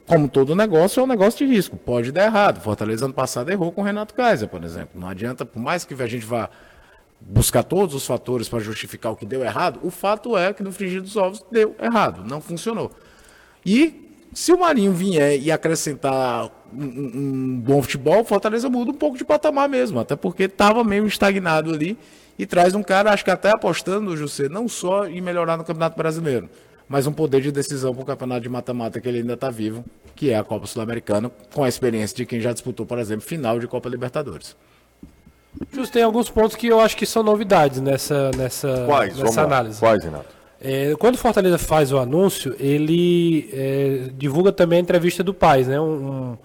como 0.06 0.28
todo 0.28 0.54
negócio, 0.54 1.00
é 1.00 1.02
um 1.02 1.06
negócio 1.06 1.46
de 1.46 1.54
risco. 1.54 1.78
Pode 1.78 2.12
dar 2.12 2.26
errado. 2.26 2.60
Fortaleza 2.60 3.06
ano 3.06 3.14
passado 3.14 3.50
errou 3.50 3.72
com 3.72 3.80
o 3.80 3.84
Renato 3.84 4.12
Kaiser, 4.12 4.48
por 4.48 4.62
exemplo. 4.62 5.00
Não 5.00 5.08
adianta, 5.08 5.46
por 5.46 5.58
mais 5.58 5.84
que 5.84 5.94
a 5.94 6.06
gente 6.06 6.26
vá 6.26 6.50
buscar 7.26 7.62
todos 7.62 7.94
os 7.94 8.06
fatores 8.06 8.48
para 8.48 8.60
justificar 8.60 9.12
o 9.12 9.16
que 9.16 9.24
deu 9.24 9.42
errado, 9.42 9.80
o 9.82 9.90
fato 9.90 10.36
é 10.36 10.52
que 10.52 10.62
no 10.62 10.70
frigir 10.70 11.00
dos 11.00 11.16
ovos 11.16 11.44
deu 11.50 11.74
errado, 11.80 12.22
não 12.28 12.40
funcionou. 12.40 12.90
E 13.64 14.04
se 14.34 14.52
o 14.52 14.58
Marinho 14.58 14.92
vier 14.92 15.40
e 15.40 15.50
acrescentar 15.50 16.50
um, 16.72 16.84
um, 16.84 17.60
bom 17.60 17.80
futebol, 17.80 18.20
o 18.20 18.24
Fortaleza 18.24 18.68
muda 18.68 18.90
um 18.90 18.94
pouco 18.94 19.16
de 19.16 19.24
patamar 19.24 19.68
mesmo, 19.68 20.00
até 20.00 20.16
porque 20.16 20.44
estava 20.44 20.84
meio 20.84 21.06
estagnado 21.06 21.72
ali 21.72 21.96
e 22.38 22.44
traz 22.44 22.74
um 22.74 22.82
cara, 22.82 23.12
acho 23.12 23.24
que 23.24 23.30
até 23.30 23.50
apostando, 23.50 24.16
José, 24.16 24.48
não 24.48 24.68
só 24.68 25.06
em 25.06 25.20
melhorar 25.20 25.56
no 25.56 25.64
Campeonato 25.64 25.96
Brasileiro, 25.96 26.50
mas 26.88 27.06
um 27.06 27.12
poder 27.12 27.40
de 27.40 27.50
decisão 27.50 27.94
para 27.94 28.02
o 28.02 28.06
campeonato 28.06 28.42
de 28.42 28.48
mata-mata 28.48 29.00
que 29.00 29.08
ele 29.08 29.18
ainda 29.18 29.34
está 29.34 29.50
vivo, 29.50 29.84
que 30.14 30.30
é 30.30 30.36
a 30.36 30.44
Copa 30.44 30.66
Sul-Americana, 30.66 31.30
com 31.52 31.64
a 31.64 31.68
experiência 31.68 32.16
de 32.16 32.26
quem 32.26 32.40
já 32.40 32.52
disputou, 32.52 32.84
por 32.84 32.98
exemplo, 32.98 33.24
final 33.24 33.58
de 33.58 33.66
Copa 33.66 33.88
Libertadores. 33.88 34.54
Justo, 35.72 35.92
tem 35.92 36.02
alguns 36.02 36.30
pontos 36.30 36.56
que 36.56 36.66
eu 36.66 36.80
acho 36.80 36.96
que 36.96 37.06
são 37.06 37.22
novidades 37.22 37.80
nessa, 37.80 38.30
nessa, 38.36 38.84
Quais? 38.86 39.18
nessa 39.18 39.42
análise. 39.42 39.78
Quais, 39.78 40.02
Renato? 40.02 40.26
É, 40.60 40.94
quando 40.98 41.16
o 41.16 41.18
Fortaleza 41.18 41.58
faz 41.58 41.92
o 41.92 41.98
anúncio, 41.98 42.56
ele 42.58 43.50
é, 43.52 44.10
divulga 44.16 44.50
também 44.50 44.78
a 44.78 44.82
entrevista 44.82 45.22
do 45.22 45.34
Paz, 45.34 45.68
né? 45.68 45.78
Um, 45.78 45.84
um, 45.84 46.38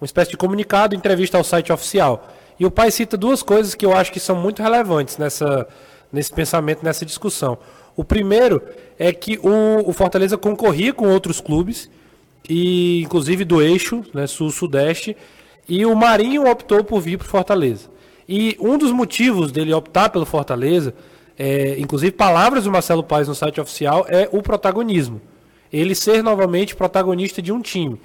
uma 0.00 0.04
espécie 0.04 0.30
de 0.30 0.36
comunicado, 0.36 0.94
entrevista 0.94 1.38
ao 1.38 1.44
site 1.44 1.72
oficial. 1.72 2.28
E 2.58 2.66
o 2.66 2.70
Paz 2.70 2.94
cita 2.94 3.16
duas 3.16 3.42
coisas 3.42 3.74
que 3.74 3.86
eu 3.86 3.96
acho 3.96 4.12
que 4.12 4.20
são 4.20 4.36
muito 4.36 4.62
relevantes 4.62 5.16
nessa, 5.16 5.66
nesse 6.12 6.32
pensamento, 6.32 6.84
nessa 6.84 7.06
discussão. 7.06 7.56
O 7.96 8.04
primeiro 8.04 8.62
é 8.98 9.12
que 9.12 9.38
o, 9.42 9.88
o 9.88 9.92
Fortaleza 9.92 10.36
concorria 10.36 10.92
com 10.92 11.08
outros 11.08 11.40
clubes, 11.40 11.90
e 12.48 13.02
inclusive 13.02 13.44
do 13.44 13.62
eixo, 13.62 14.04
né, 14.12 14.26
sul-sudeste, 14.26 15.16
e 15.68 15.86
o 15.86 15.94
Marinho 15.94 16.50
optou 16.50 16.84
por 16.84 17.00
vir 17.00 17.16
para 17.16 17.26
o 17.26 17.28
Fortaleza. 17.28 17.88
E 18.28 18.56
um 18.60 18.78
dos 18.78 18.92
motivos 18.92 19.50
dele 19.50 19.72
optar 19.72 20.10
pelo 20.10 20.24
Fortaleza, 20.24 20.94
é, 21.38 21.76
inclusive 21.78 22.12
palavras 22.12 22.64
do 22.64 22.70
Marcelo 22.70 23.02
Paes 23.02 23.28
no 23.28 23.34
site 23.34 23.60
oficial, 23.60 24.06
é 24.08 24.28
o 24.32 24.42
protagonismo. 24.42 25.20
Ele 25.72 25.94
ser 25.94 26.22
novamente 26.22 26.76
protagonista 26.76 27.40
de 27.40 27.52
um 27.52 27.60
time. 27.60 28.00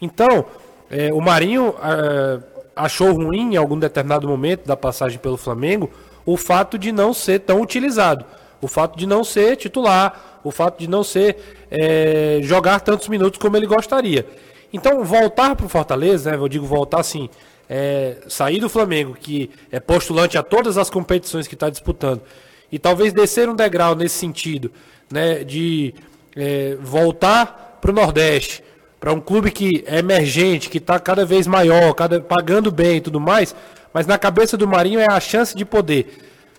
Então, 0.00 0.46
é, 0.90 1.12
o 1.12 1.20
Marinho 1.20 1.74
é, 1.82 2.40
achou 2.74 3.12
ruim 3.12 3.54
em 3.54 3.56
algum 3.56 3.78
determinado 3.78 4.28
momento 4.28 4.66
da 4.66 4.76
passagem 4.76 5.18
pelo 5.18 5.36
Flamengo 5.36 5.90
o 6.24 6.36
fato 6.36 6.78
de 6.78 6.92
não 6.92 7.12
ser 7.12 7.40
tão 7.40 7.60
utilizado 7.60 8.24
o 8.60 8.68
fato 8.68 8.98
de 8.98 9.06
não 9.06 9.22
ser 9.22 9.56
titular, 9.56 10.40
o 10.42 10.50
fato 10.50 10.78
de 10.78 10.88
não 10.88 11.04
ser 11.04 11.36
é, 11.70 12.40
jogar 12.42 12.80
tantos 12.80 13.08
minutos 13.08 13.38
como 13.38 13.56
ele 13.56 13.66
gostaria. 13.66 14.26
Então, 14.72 15.04
voltar 15.04 15.56
para 15.56 15.66
o 15.66 15.68
Fortaleza, 15.68 16.30
né, 16.30 16.36
eu 16.36 16.48
digo 16.48 16.66
voltar 16.66 17.00
assim, 17.00 17.30
é, 17.68 18.18
sair 18.28 18.60
do 18.60 18.68
Flamengo, 18.68 19.16
que 19.20 19.50
é 19.70 19.78
postulante 19.78 20.38
a 20.38 20.42
todas 20.42 20.78
as 20.78 20.88
competições 20.88 21.46
que 21.46 21.54
está 21.54 21.68
disputando, 21.68 22.22
e 22.70 22.78
talvez 22.78 23.12
descer 23.12 23.48
um 23.48 23.54
degrau 23.54 23.94
nesse 23.94 24.16
sentido, 24.16 24.70
né, 25.10 25.44
de 25.44 25.94
é, 26.36 26.76
voltar 26.80 27.78
para 27.80 27.90
o 27.90 27.94
Nordeste, 27.94 28.62
para 29.00 29.12
um 29.12 29.20
clube 29.20 29.50
que 29.50 29.84
é 29.86 29.98
emergente, 29.98 30.68
que 30.68 30.78
está 30.78 30.98
cada 30.98 31.24
vez 31.24 31.46
maior, 31.46 31.92
cada, 31.94 32.20
pagando 32.20 32.70
bem 32.70 32.96
e 32.96 33.00
tudo 33.00 33.20
mais, 33.20 33.54
mas 33.92 34.06
na 34.06 34.18
cabeça 34.18 34.56
do 34.56 34.66
Marinho 34.66 35.00
é 35.00 35.06
a 35.10 35.20
chance 35.20 35.56
de 35.56 35.64
poder 35.64 36.18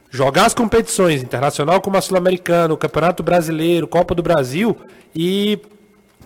jogar 0.09 0.45
as 0.45 0.53
competições 0.53 1.21
internacional 1.21 1.81
como 1.81 1.97
a 1.97 2.01
Sul-Americana, 2.01 2.73
o 2.73 2.77
Campeonato 2.77 3.21
Brasileiro, 3.21 3.87
Copa 3.87 4.15
do 4.15 4.23
Brasil 4.23 4.75
e 5.15 5.59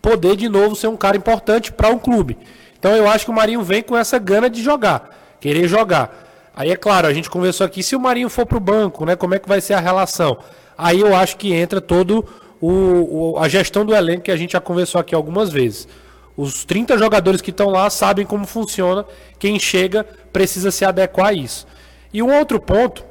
poder 0.01 0.35
de 0.35 0.47
novo 0.47 0.75
ser 0.75 0.87
um 0.87 0.97
cara 0.97 1.17
importante 1.17 1.71
para 1.71 1.89
um 1.89 1.99
clube. 1.99 2.37
Então 2.83 2.93
eu 2.97 3.07
acho 3.07 3.23
que 3.23 3.31
o 3.31 3.33
Marinho 3.33 3.63
vem 3.63 3.81
com 3.81 3.95
essa 3.95 4.19
gana 4.19 4.49
de 4.49 4.61
jogar, 4.61 5.09
querer 5.39 5.69
jogar. 5.69 6.51
Aí 6.53 6.69
é 6.69 6.75
claro, 6.75 7.07
a 7.07 7.13
gente 7.13 7.29
conversou 7.29 7.65
aqui, 7.65 7.81
se 7.81 7.95
o 7.95 7.99
Marinho 7.99 8.29
for 8.29 8.45
para 8.45 8.57
o 8.57 8.59
banco, 8.59 9.05
né, 9.05 9.15
como 9.15 9.33
é 9.33 9.39
que 9.39 9.47
vai 9.47 9.61
ser 9.61 9.73
a 9.73 9.79
relação? 9.79 10.37
Aí 10.77 10.99
eu 10.99 11.15
acho 11.15 11.37
que 11.37 11.53
entra 11.53 11.79
todo 11.79 12.27
o, 12.59 13.35
o, 13.35 13.39
a 13.39 13.47
gestão 13.47 13.85
do 13.85 13.95
elenco 13.95 14.23
que 14.23 14.31
a 14.31 14.35
gente 14.35 14.51
já 14.51 14.59
conversou 14.59 14.99
aqui 14.99 15.15
algumas 15.15 15.49
vezes. 15.49 15.87
Os 16.35 16.65
30 16.65 16.97
jogadores 16.97 17.39
que 17.39 17.51
estão 17.51 17.69
lá 17.69 17.89
sabem 17.89 18.25
como 18.25 18.45
funciona, 18.45 19.05
quem 19.39 19.57
chega 19.57 20.05
precisa 20.33 20.69
se 20.69 20.83
adequar 20.83 21.27
a 21.27 21.33
isso. 21.33 21.65
E 22.11 22.21
um 22.21 22.37
outro 22.37 22.59
ponto 22.59 23.05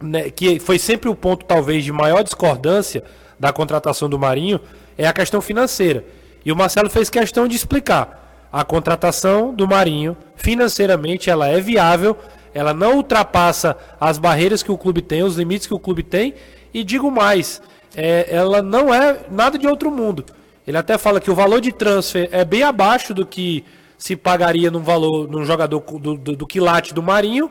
né, 0.00 0.30
que 0.30 0.60
foi 0.60 0.78
sempre 0.78 1.10
o 1.10 1.14
ponto 1.16 1.44
talvez 1.44 1.82
de 1.82 1.90
maior 1.90 2.22
discordância 2.22 3.02
da 3.36 3.52
contratação 3.52 4.08
do 4.08 4.16
Marinho, 4.16 4.60
é 4.96 5.08
a 5.08 5.12
questão 5.12 5.40
financeira. 5.40 6.04
E 6.44 6.52
o 6.52 6.56
Marcelo 6.56 6.88
fez 6.88 7.10
questão 7.10 7.48
de 7.48 7.56
explicar. 7.56 8.27
A 8.52 8.64
contratação 8.64 9.52
do 9.52 9.68
Marinho, 9.68 10.16
financeiramente, 10.36 11.28
ela 11.28 11.48
é 11.48 11.60
viável, 11.60 12.16
ela 12.54 12.72
não 12.72 12.96
ultrapassa 12.96 13.76
as 14.00 14.18
barreiras 14.18 14.62
que 14.62 14.72
o 14.72 14.78
clube 14.78 15.02
tem, 15.02 15.22
os 15.22 15.36
limites 15.36 15.66
que 15.66 15.74
o 15.74 15.78
clube 15.78 16.02
tem, 16.02 16.34
e 16.72 16.82
digo 16.82 17.10
mais, 17.10 17.60
é, 17.94 18.26
ela 18.30 18.62
não 18.62 18.92
é 18.92 19.20
nada 19.30 19.58
de 19.58 19.66
outro 19.66 19.90
mundo. 19.90 20.24
Ele 20.66 20.76
até 20.76 20.96
fala 20.96 21.20
que 21.20 21.30
o 21.30 21.34
valor 21.34 21.60
de 21.60 21.72
transfer 21.72 22.28
é 22.32 22.44
bem 22.44 22.62
abaixo 22.62 23.12
do 23.12 23.26
que 23.26 23.64
se 23.96 24.14
pagaria 24.16 24.70
num 24.70 24.82
valor 24.82 25.28
num 25.28 25.44
jogador 25.44 25.80
do, 25.80 26.16
do, 26.16 26.36
do 26.36 26.46
quilate 26.46 26.94
do 26.94 27.02
Marinho, 27.02 27.50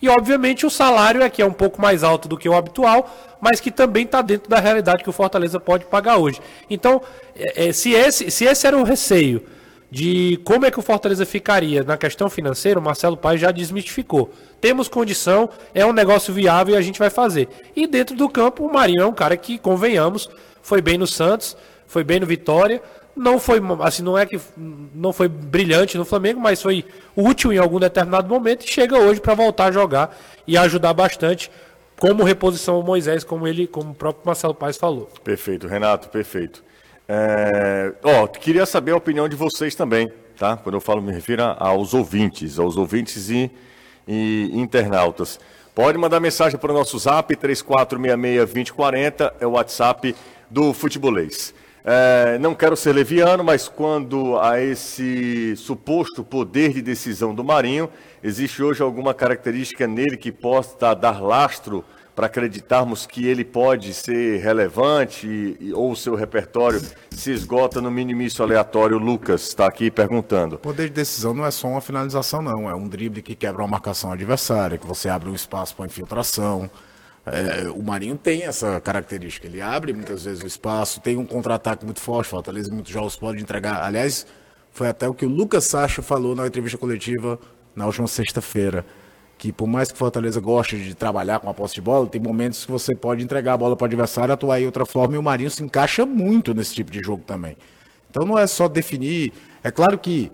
e, 0.00 0.08
obviamente, 0.08 0.66
o 0.66 0.70
salário 0.70 1.24
aqui 1.24 1.40
é 1.40 1.46
um 1.46 1.52
pouco 1.52 1.80
mais 1.80 2.04
alto 2.04 2.28
do 2.28 2.36
que 2.36 2.48
o 2.48 2.54
habitual, 2.54 3.10
mas 3.40 3.60
que 3.60 3.70
também 3.70 4.04
está 4.04 4.20
dentro 4.20 4.48
da 4.48 4.60
realidade 4.60 5.02
que 5.02 5.08
o 5.08 5.12
Fortaleza 5.12 5.58
pode 5.58 5.86
pagar 5.86 6.18
hoje. 6.18 6.40
Então, 6.68 7.00
é, 7.34 7.68
é, 7.68 7.72
se, 7.72 7.92
esse, 7.92 8.30
se 8.30 8.44
esse 8.44 8.66
era 8.66 8.76
o 8.76 8.82
receio 8.82 9.42
de 9.90 10.38
como 10.44 10.66
é 10.66 10.70
que 10.70 10.78
o 10.78 10.82
Fortaleza 10.82 11.24
ficaria 11.24 11.82
na 11.82 11.96
questão 11.96 12.28
financeira, 12.28 12.80
o 12.80 12.82
Marcelo 12.82 13.16
Paes 13.16 13.40
já 13.40 13.50
desmistificou. 13.50 14.30
Temos 14.60 14.88
condição, 14.88 15.48
é 15.74 15.86
um 15.86 15.92
negócio 15.92 16.34
viável 16.34 16.74
e 16.74 16.78
a 16.78 16.82
gente 16.82 16.98
vai 16.98 17.10
fazer. 17.10 17.48
E 17.74 17.86
dentro 17.86 18.16
do 18.16 18.28
campo, 18.28 18.66
o 18.66 18.72
Marinho 18.72 19.02
é 19.02 19.06
um 19.06 19.12
cara 19.12 19.36
que, 19.36 19.58
convenhamos, 19.58 20.28
foi 20.60 20.80
bem 20.80 20.98
no 20.98 21.06
Santos, 21.06 21.56
foi 21.86 22.02
bem 22.02 22.18
no 22.18 22.26
Vitória, 22.26 22.82
não 23.16 23.38
foi 23.38 23.60
assim 23.80 24.02
não 24.02 24.18
é 24.18 24.26
que 24.26 24.38
não 24.94 25.10
foi 25.10 25.26
brilhante 25.26 25.96
no 25.96 26.04
Flamengo 26.04 26.38
mas 26.38 26.60
foi 26.60 26.84
útil 27.16 27.50
em 27.50 27.56
algum 27.56 27.80
determinado 27.80 28.28
momento 28.28 28.66
e 28.66 28.68
chega 28.68 28.98
hoje 28.98 29.22
para 29.22 29.34
voltar 29.34 29.66
a 29.66 29.72
jogar 29.72 30.14
e 30.46 30.56
ajudar 30.58 30.92
bastante 30.92 31.50
como 31.98 32.22
reposição 32.22 32.74
ao 32.74 32.82
Moisés 32.82 33.24
como 33.24 33.48
ele 33.48 33.66
como 33.66 33.92
o 33.92 33.94
próprio 33.94 34.26
Marcelo 34.26 34.54
Paes 34.54 34.76
falou 34.76 35.08
perfeito 35.24 35.66
Renato 35.66 36.10
perfeito 36.10 36.62
é... 37.08 37.92
ó 38.02 38.26
queria 38.26 38.66
saber 38.66 38.92
a 38.92 38.96
opinião 38.96 39.28
de 39.28 39.36
vocês 39.36 39.74
também 39.74 40.10
tá? 40.36 40.56
Quando 40.56 40.76
eu 40.76 40.80
falo 40.80 41.02
me 41.02 41.12
refiro 41.12 41.42
aos 41.58 41.92
ouvintes 41.94 42.58
aos 42.58 42.76
ouvintes 42.76 43.30
e, 43.30 43.50
e 44.06 44.50
internautas. 44.54 45.40
Pode 45.74 45.98
mandar 45.98 46.20
mensagem 46.20 46.58
para 46.58 46.70
o 46.70 46.74
nosso 46.74 46.98
Zap 46.98 47.34
34662040 47.34 49.32
é 49.40 49.46
o 49.46 49.52
WhatsApp 49.52 50.14
do 50.50 50.72
futebolês. 50.72 51.52
É, 51.84 52.38
não 52.38 52.54
quero 52.54 52.76
ser 52.76 52.92
leviano, 52.92 53.44
mas 53.44 53.68
quando 53.68 54.38
a 54.38 54.60
esse 54.60 55.54
suposto 55.56 56.24
poder 56.24 56.72
de 56.72 56.82
decisão 56.82 57.34
do 57.34 57.44
Marinho, 57.44 57.88
existe 58.24 58.62
hoje 58.62 58.82
alguma 58.82 59.14
característica 59.14 59.86
nele 59.86 60.16
que 60.16 60.32
possa 60.32 60.94
dar 60.94 61.22
lastro 61.22 61.84
para 62.16 62.26
acreditarmos 62.26 63.06
que 63.06 63.26
ele 63.26 63.44
pode 63.44 63.92
ser 63.92 64.40
relevante 64.40 65.58
ou 65.74 65.92
o 65.92 65.96
seu 65.96 66.14
repertório 66.14 66.80
se 67.10 67.30
esgota 67.30 67.78
no 67.78 67.90
minimício 67.90 68.42
aleatório. 68.42 68.96
Lucas 68.96 69.42
está 69.42 69.66
aqui 69.66 69.90
perguntando. 69.90 70.58
Poder 70.58 70.88
de 70.88 70.94
decisão 70.94 71.34
não 71.34 71.44
é 71.44 71.50
só 71.50 71.68
uma 71.68 71.80
finalização, 71.82 72.40
não. 72.40 72.70
É 72.70 72.74
um 72.74 72.88
drible 72.88 73.20
que 73.20 73.34
quebra 73.34 73.60
uma 73.60 73.68
marcação 73.68 74.10
adversária, 74.10 74.78
que 74.78 74.86
você 74.86 75.10
abre 75.10 75.28
um 75.28 75.34
espaço 75.34 75.76
para 75.76 75.84
infiltração. 75.84 76.70
É, 77.26 77.68
o 77.68 77.82
Marinho 77.82 78.16
tem 78.16 78.44
essa 78.44 78.80
característica, 78.80 79.46
ele 79.46 79.60
abre 79.60 79.92
muitas 79.92 80.24
vezes 80.24 80.42
o 80.42 80.46
espaço, 80.46 81.00
tem 81.00 81.16
um 81.16 81.26
contra-ataque 81.26 81.84
muito 81.84 82.00
forte, 82.00 82.30
Fortaleza 82.30 82.72
muitos 82.72 82.92
jogos 82.92 83.16
pode 83.16 83.42
entregar. 83.42 83.82
Aliás, 83.82 84.26
foi 84.72 84.88
até 84.88 85.06
o 85.06 85.12
que 85.12 85.26
o 85.26 85.28
Lucas 85.28 85.64
Sacha 85.64 86.00
falou 86.00 86.34
na 86.34 86.46
entrevista 86.46 86.78
coletiva 86.78 87.38
na 87.74 87.84
última 87.84 88.06
sexta-feira. 88.06 88.86
Que 89.38 89.52
por 89.52 89.66
mais 89.66 89.92
que 89.92 89.98
Fortaleza 89.98 90.40
goste 90.40 90.76
de 90.78 90.94
trabalhar 90.94 91.40
com 91.40 91.50
a 91.50 91.54
posse 91.54 91.74
de 91.74 91.80
bola, 91.80 92.06
tem 92.06 92.20
momentos 92.20 92.64
que 92.64 92.72
você 92.72 92.96
pode 92.96 93.22
entregar 93.22 93.52
a 93.52 93.56
bola 93.56 93.76
para 93.76 93.84
o 93.84 93.86
adversário, 93.86 94.32
atuar 94.32 94.60
em 94.60 94.66
outra 94.66 94.86
forma, 94.86 95.14
e 95.14 95.18
o 95.18 95.22
Marinho 95.22 95.50
se 95.50 95.62
encaixa 95.62 96.06
muito 96.06 96.54
nesse 96.54 96.74
tipo 96.74 96.90
de 96.90 97.02
jogo 97.02 97.22
também. 97.26 97.56
Então 98.10 98.24
não 98.24 98.38
é 98.38 98.46
só 98.46 98.66
definir. 98.66 99.32
É 99.62 99.70
claro 99.70 99.98
que 99.98 100.32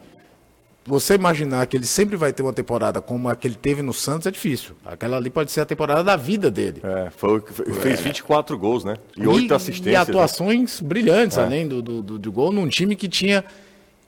você 0.84 1.14
imaginar 1.14 1.66
que 1.66 1.76
ele 1.76 1.86
sempre 1.86 2.16
vai 2.16 2.32
ter 2.32 2.42
uma 2.42 2.52
temporada 2.52 3.00
como 3.00 3.28
a 3.28 3.36
que 3.36 3.46
ele 3.46 3.54
teve 3.54 3.82
no 3.82 3.92
Santos 3.92 4.26
é 4.26 4.30
difícil. 4.30 4.74
Aquela 4.84 5.16
ali 5.16 5.30
pode 5.30 5.52
ser 5.52 5.60
a 5.60 5.64
temporada 5.64 6.02
da 6.02 6.16
vida 6.16 6.50
dele. 6.50 6.80
É, 6.82 7.10
foi, 7.10 7.40
fez 7.40 8.00
é. 8.00 8.02
24 8.02 8.58
gols, 8.58 8.84
né? 8.84 8.96
E 9.16 9.26
8 9.26 9.54
assistências. 9.54 9.92
E 9.92 9.96
atuações 9.96 10.80
né? 10.80 10.88
brilhantes, 10.88 11.38
é. 11.38 11.42
além 11.42 11.68
do, 11.68 11.80
do, 11.80 12.02
do, 12.02 12.18
do, 12.18 12.32
gol, 12.32 12.52
num 12.52 12.68
time 12.68 12.96
que 12.96 13.08
tinha 13.08 13.44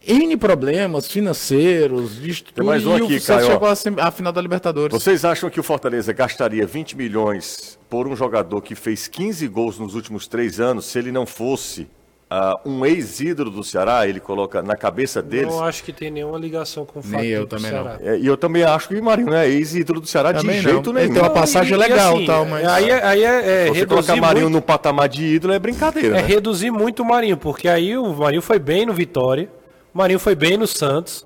N 0.07 0.37
problemas 0.37 1.07
financeiros, 1.11 2.15
visto 2.15 2.53
Tem 2.53 2.65
mais 2.65 2.85
um 2.87 2.95
aqui, 2.95 3.17
o 3.17 3.23
Caio. 3.23 3.47
chegou 3.47 3.69
à 4.01 4.11
final 4.11 4.33
da 4.33 4.41
Libertadores. 4.41 4.93
Vocês 5.03 5.25
acham 5.25 5.49
que 5.49 5.59
o 5.59 5.63
Fortaleza 5.63 6.13
gastaria 6.13 6.67
20 6.67 6.97
milhões 6.97 7.79
por 7.89 8.07
um 8.07 8.15
jogador 8.15 8.61
que 8.61 8.75
fez 8.75 9.09
15 9.09 9.47
gols 9.49 9.79
nos 9.79 9.95
últimos 9.95 10.27
três 10.27 10.61
anos 10.61 10.85
se 10.87 10.99
ele 10.99 11.11
não 11.11 11.25
fosse 11.25 11.83
uh, 12.31 12.69
um 12.69 12.85
ex-ídolo 12.85 13.51
do 13.51 13.65
Ceará, 13.65 14.07
ele 14.07 14.21
coloca 14.21 14.63
na 14.63 14.77
cabeça 14.77 15.23
deles. 15.23 15.47
Não 15.55 15.65
acho 15.65 15.83
que 15.83 15.93
tem 15.93 16.11
nenhuma 16.11 16.37
ligação 16.39 16.85
com 16.85 16.99
o 16.99 17.03
fato 17.03 17.21
Nem 17.23 17.31
eu 17.31 17.47
também 17.47 17.71
Ceará. 17.71 17.97
É, 18.03 18.19
e 18.19 18.27
eu 18.27 18.37
também 18.37 18.63
acho 18.63 18.89
que 18.89 18.95
o 18.97 19.03
Marinho 19.03 19.29
não 19.31 19.37
é 19.37 19.49
ex-ídolo 19.49 20.01
do 20.01 20.07
Ceará 20.07 20.35
Também 20.35 20.61
de 20.61 20.67
não. 20.67 20.73
jeito 20.73 20.91
Ele 20.91 20.99
nenhum. 20.99 21.13
tem 21.15 21.23
uma 21.23 21.29
Não, 21.29 21.35
passagem 21.35 21.73
e- 21.73 21.77
e 21.77 21.79
legal 21.79 22.17
assim, 22.17 22.27
tal, 22.27 22.45
mas. 22.45 22.67
Aí, 22.69 22.91
é- 22.91 23.05
aí 23.07 23.25
é, 23.25 23.29
é 23.29 23.67
Você 23.69 23.87
colocar 23.87 24.13
reduzir 24.13 24.21
Marinho 24.21 24.45
muito, 24.51 24.55
no 24.57 24.63
patamar 24.63 25.09
de 25.09 25.25
ídolo 25.25 25.55
é 25.55 25.59
brincadeira, 25.59 26.19
é 26.19 26.23
né? 26.23 26.27
reduzir 26.27 26.71
muito 26.71 27.03
o 27.03 27.07
Marinho, 27.07 27.37
porque 27.39 27.69
aí 27.69 27.97
o 27.97 28.13
Marinho 28.13 28.43
foi 28.43 28.59
bem 28.59 28.85
no 28.85 28.93
Vitória, 28.93 29.49
o 29.95 29.99
Marinho 29.99 30.19
foi 30.19 30.35
bem 30.35 30.57
no 30.57 30.67
Santos, 30.67 31.25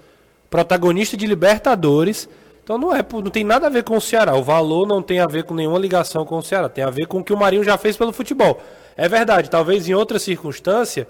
protagonista 0.51 1.17
de 1.17 1.27
Libertadores. 1.27 2.29
Então 2.63 2.77
não 2.77 2.95
é, 2.95 3.03
não 3.03 3.31
tem 3.31 3.43
nada 3.43 3.67
a 3.67 3.71
ver 3.71 3.83
com 3.83 3.97
o 3.97 4.01
Ceará. 4.01 4.37
O 4.37 4.43
valor 4.43 4.87
não 4.87 5.03
tem 5.03 5.21
a 5.21 5.27
ver 5.27 5.45
com 5.45 5.55
nenhuma 5.55 5.79
ligação 5.79 6.27
com 6.27 6.37
o 6.37 6.43
Ceará. 6.43 6.69
Tem 6.69 6.85
a 6.85 6.91
ver 6.91 7.07
com 7.07 7.21
o 7.21 7.25
que 7.25 7.33
o 7.33 7.37
Marinho 7.37 7.65
já 7.65 7.79
fez 7.79 7.97
pelo 7.97 8.13
futebol. 8.13 8.61
É 8.95 9.09
verdade, 9.09 9.49
talvez 9.49 9.89
em 9.89 9.95
outra 9.95 10.19
circunstância, 10.19 11.09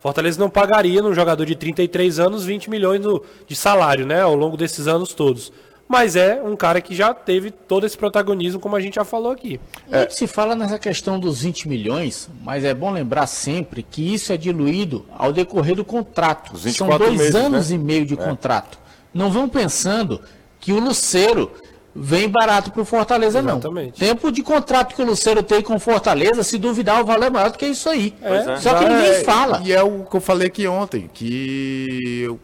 Fortaleza 0.00 0.40
não 0.40 0.48
pagaria 0.48 1.02
num 1.02 1.14
jogador 1.14 1.44
de 1.44 1.54
33 1.54 2.18
anos 2.18 2.44
20 2.44 2.70
milhões 2.70 3.00
de 3.46 3.54
salário, 3.54 4.06
né, 4.06 4.22
ao 4.22 4.34
longo 4.34 4.56
desses 4.56 4.88
anos 4.88 5.12
todos. 5.12 5.52
Mas 5.88 6.16
é 6.16 6.40
um 6.44 6.54
cara 6.54 6.82
que 6.82 6.94
já 6.94 7.14
teve 7.14 7.50
todo 7.50 7.86
esse 7.86 7.96
protagonismo, 7.96 8.60
como 8.60 8.76
a 8.76 8.80
gente 8.80 8.96
já 8.96 9.04
falou 9.04 9.32
aqui. 9.32 9.58
Muito 9.90 10.12
se 10.14 10.26
fala 10.26 10.54
nessa 10.54 10.78
questão 10.78 11.18
dos 11.18 11.40
20 11.40 11.66
milhões, 11.66 12.28
mas 12.44 12.62
é 12.62 12.74
bom 12.74 12.90
lembrar 12.92 13.26
sempre 13.26 13.82
que 13.82 14.12
isso 14.14 14.30
é 14.30 14.36
diluído 14.36 15.06
ao 15.16 15.32
decorrer 15.32 15.74
do 15.74 15.84
contrato. 15.84 16.50
São 16.58 16.60
24 16.60 16.98
dois 17.06 17.18
meses, 17.18 17.34
anos 17.34 17.70
né? 17.70 17.76
e 17.76 17.78
meio 17.78 18.04
de 18.04 18.16
contrato. 18.16 18.78
Não 19.14 19.30
vão 19.30 19.48
pensando 19.48 20.20
que 20.60 20.72
o 20.72 20.78
Luceiro 20.78 21.50
vem 21.94 22.28
barato 22.28 22.70
para 22.70 22.82
o 22.82 22.84
Fortaleza, 22.84 23.38
Exatamente. 23.38 24.00
não. 24.00 24.08
Tempo 24.08 24.30
de 24.30 24.42
contrato 24.42 24.94
que 24.94 25.02
o 25.02 25.06
Luceiro 25.06 25.42
tem 25.42 25.62
com 25.62 25.74
o 25.76 25.80
Fortaleza, 25.80 26.42
se 26.42 26.58
duvidar, 26.58 27.00
o 27.00 27.04
valor 27.06 27.24
é 27.26 27.30
maior 27.30 27.50
do 27.50 27.56
que 27.58 27.66
isso 27.66 27.88
aí. 27.88 28.14
é. 28.22 28.56
Só 28.58 28.74
que 28.74 28.84
ninguém 28.84 29.06
é- 29.10 29.24
fala. 29.24 29.62
E 29.64 29.72
é 29.72 29.82
o 29.82 30.04
que 30.04 30.14
eu 30.16 30.20
falei 30.20 30.48
aqui 30.48 30.68
ontem, 30.68 31.08
que 31.12 32.20
eu 32.24 32.38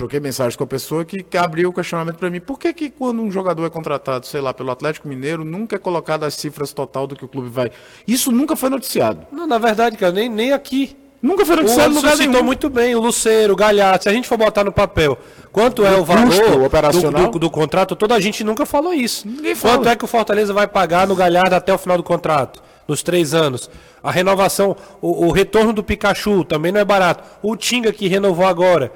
troquei 0.00 0.18
mensagem 0.18 0.56
com 0.56 0.64
a 0.64 0.66
pessoa 0.66 1.04
que, 1.04 1.22
que 1.22 1.36
abriu 1.36 1.68
o 1.68 1.72
questionamento 1.72 2.16
para 2.16 2.30
mim. 2.30 2.40
Por 2.40 2.58
que, 2.58 2.72
que 2.72 2.88
quando 2.90 3.20
um 3.22 3.30
jogador 3.30 3.66
é 3.66 3.70
contratado, 3.70 4.26
sei 4.26 4.40
lá, 4.40 4.54
pelo 4.54 4.70
Atlético 4.70 5.06
Mineiro, 5.06 5.44
nunca 5.44 5.76
é 5.76 5.78
colocado 5.78 6.24
as 6.24 6.34
cifras 6.34 6.72
total 6.72 7.06
do 7.06 7.14
que 7.14 7.24
o 7.24 7.28
clube 7.28 7.50
vai. 7.50 7.70
Isso 8.08 8.32
nunca 8.32 8.56
foi 8.56 8.70
noticiado. 8.70 9.26
Não, 9.30 9.46
na 9.46 9.58
verdade, 9.58 9.96
cara, 9.98 10.12
nem, 10.12 10.28
nem 10.28 10.52
aqui. 10.52 10.96
Nunca 11.22 11.44
foi 11.44 11.56
noticiado 11.56 11.90
Anderson 11.90 12.00
lugar 12.00 12.16
citou 12.16 12.32
nenhum. 12.32 12.44
muito 12.46 12.70
bem, 12.70 12.94
o 12.94 13.00
Luceiro, 13.00 13.52
o 13.52 13.56
Galhardo. 13.56 14.02
Se 14.04 14.08
a 14.08 14.12
gente 14.12 14.26
for 14.26 14.38
botar 14.38 14.64
no 14.64 14.72
papel 14.72 15.18
quanto 15.52 15.84
é 15.84 15.94
o 15.94 16.02
valor 16.02 16.62
operacional? 16.64 17.24
do, 17.26 17.32
do- 17.32 17.38
do 17.40 17.50
contrato, 17.50 17.94
toda 17.94 18.14
a 18.14 18.20
gente 18.20 18.42
nunca 18.42 18.64
falou 18.64 18.94
isso. 18.94 19.28
Ninguém 19.28 19.54
Quanto 19.54 19.82
fala. 19.82 19.90
é 19.90 19.96
que 19.96 20.04
o 20.04 20.08
Fortaleza 20.08 20.54
vai 20.54 20.66
pagar 20.66 21.06
no 21.06 21.14
Galhardo 21.14 21.54
até 21.54 21.74
o 21.74 21.76
final 21.78 21.98
do 21.98 22.02
contrato? 22.02 22.62
Nos 22.88 23.02
três 23.02 23.34
anos. 23.34 23.68
A 24.02 24.10
renovação, 24.10 24.74
o, 25.02 25.26
o 25.26 25.30
retorno 25.30 25.74
do 25.74 25.84
Pikachu 25.84 26.42
também 26.42 26.72
não 26.72 26.80
é 26.80 26.84
barato. 26.86 27.22
O 27.42 27.54
Tinga 27.54 27.92
que 27.92 28.08
renovou 28.08 28.46
agora. 28.46 28.90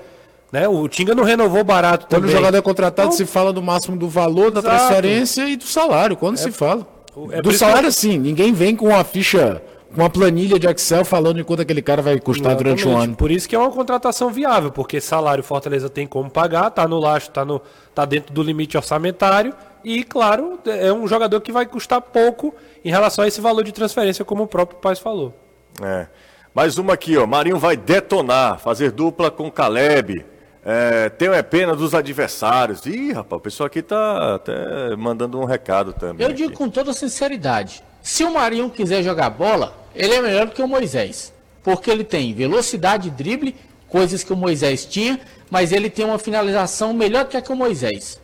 Né? 0.54 0.68
O 0.68 0.86
Tinga 0.86 1.16
não 1.16 1.24
renovou 1.24 1.64
barato 1.64 2.06
Quando 2.06 2.22
o 2.22 2.26
também. 2.26 2.36
jogador 2.36 2.56
é 2.58 2.62
contratado, 2.62 3.08
Então, 3.08 3.16
se 3.18 3.26
fala 3.26 3.52
do 3.52 3.60
máximo 3.60 3.96
do 3.96 4.08
valor 4.08 4.52
da 4.52 4.60
Exato. 4.60 4.76
transferência 4.76 5.48
e 5.48 5.56
do 5.56 5.64
salário. 5.64 6.16
Quando 6.16 6.36
se 6.36 6.52
fala. 6.52 6.86
é 7.32 7.42
do 7.42 7.50
salário, 7.50 7.88
que 7.88 7.94
sim. 7.96 8.18
Ninguém 8.20 8.52
vem 8.52 8.76
com 8.76 8.86
uma 8.90 9.02
ficha, 9.02 9.60
com 9.92 10.00
uma 10.00 10.08
planilha 10.08 10.56
de 10.56 10.68
Excel 10.68 11.04
falando 11.04 11.40
em 11.40 11.42
quanto 11.42 11.62
aquele 11.62 11.82
cara 11.82 12.00
vai 12.00 12.20
custar 12.20 12.54
durante 12.54 12.84
um 12.86 12.90
Exatamente. 12.90 13.04
ano. 13.08 13.16
Por 13.16 13.32
isso 13.32 13.48
que 13.48 13.56
é 13.56 13.58
uma 13.58 13.68
contratação 13.72 14.30
viável, 14.30 14.70
porque 14.70 15.00
salário 15.00 15.42
Fortaleza 15.42 15.88
tem 15.90 16.06
como 16.06 16.30
pagar, 16.30 16.70
tá 16.70 16.86
no 16.86 17.00
laço, 17.00 17.32
tá, 17.32 17.44
no, 17.44 17.60
tá 17.92 18.04
dentro 18.04 18.32
do 18.32 18.40
limite 18.40 18.76
orçamentário 18.76 19.52
e, 19.84 20.04
claro, 20.04 20.60
é 20.66 20.92
um 20.92 21.08
jogador 21.08 21.40
que 21.40 21.50
vai 21.50 21.66
custar 21.66 22.00
pouco 22.00 22.54
em 22.84 22.90
relação 22.90 23.24
a 23.24 23.26
esse 23.26 23.40
valor 23.40 23.64
de 23.64 23.72
transferência, 23.72 24.24
como 24.24 24.44
o 24.44 24.46
próprio 24.46 24.78
Paz 24.78 25.00
falou. 25.00 25.34
É. 25.82 26.06
Mais 26.54 26.78
uma 26.78 26.92
aqui, 26.92 27.16
ó. 27.16 27.26
Marinho 27.26 27.58
vai 27.58 27.76
detonar, 27.76 28.60
fazer 28.60 28.92
dupla 28.92 29.32
com 29.32 29.50
Caleb. 29.50 30.24
É, 30.64 31.10
tem 31.10 31.28
é 31.28 31.42
pena 31.42 31.76
dos 31.76 31.94
adversários. 31.94 32.86
Ih, 32.86 33.12
rapaz, 33.12 33.38
o 33.38 33.42
pessoal 33.42 33.66
aqui 33.66 33.82
tá 33.82 34.36
até 34.36 34.96
mandando 34.96 35.38
um 35.38 35.44
recado 35.44 35.92
também. 35.92 36.26
Eu 36.26 36.32
digo 36.32 36.48
aqui. 36.50 36.56
com 36.58 36.70
toda 36.70 36.92
sinceridade: 36.94 37.82
se 38.02 38.24
o 38.24 38.32
Marinho 38.32 38.70
quiser 38.70 39.02
jogar 39.02 39.28
bola, 39.30 39.76
ele 39.94 40.14
é 40.14 40.22
melhor 40.22 40.46
do 40.46 40.52
que 40.52 40.62
o 40.62 40.68
Moisés. 40.68 41.32
Porque 41.62 41.90
ele 41.90 42.04
tem 42.04 42.32
velocidade, 42.34 43.10
drible, 43.10 43.54
coisas 43.88 44.22
que 44.24 44.32
o 44.32 44.36
Moisés 44.36 44.84
tinha, 44.86 45.20
mas 45.50 45.70
ele 45.72 45.88
tem 45.90 46.04
uma 46.04 46.18
finalização 46.18 46.92
melhor 46.94 47.26
que 47.26 47.36
a 47.36 47.42
que 47.42 47.52
o 47.52 47.56
Moisés. 47.56 48.20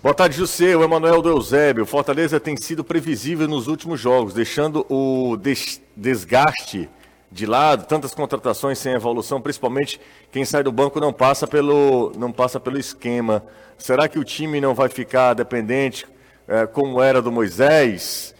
Boa 0.00 0.14
tarde, 0.14 0.36
José. 0.36 0.76
O 0.76 0.84
Emanuel 0.84 1.20
do 1.20 1.28
Eusébio. 1.28 1.84
Fortaleza 1.84 2.38
tem 2.38 2.56
sido 2.56 2.84
previsível 2.84 3.48
nos 3.48 3.66
últimos 3.66 3.98
jogos, 4.00 4.32
deixando 4.32 4.86
o 4.88 5.36
des- 5.36 5.80
desgaste 5.96 6.88
de 7.30 7.46
lado, 7.46 7.86
tantas 7.86 8.14
contratações 8.14 8.78
sem 8.78 8.94
evolução, 8.94 9.40
principalmente 9.40 10.00
quem 10.32 10.44
sai 10.44 10.62
do 10.62 10.72
banco 10.72 10.98
não 10.98 11.12
passa 11.12 11.46
pelo, 11.46 12.12
não 12.16 12.32
passa 12.32 12.58
pelo 12.58 12.78
esquema. 12.78 13.44
Será 13.76 14.08
que 14.08 14.18
o 14.18 14.24
time 14.24 14.60
não 14.60 14.74
vai 14.74 14.88
ficar 14.88 15.34
dependente 15.34 16.06
eh, 16.46 16.66
como 16.66 17.02
era 17.02 17.20
do 17.20 17.30
Moisés? 17.30 18.34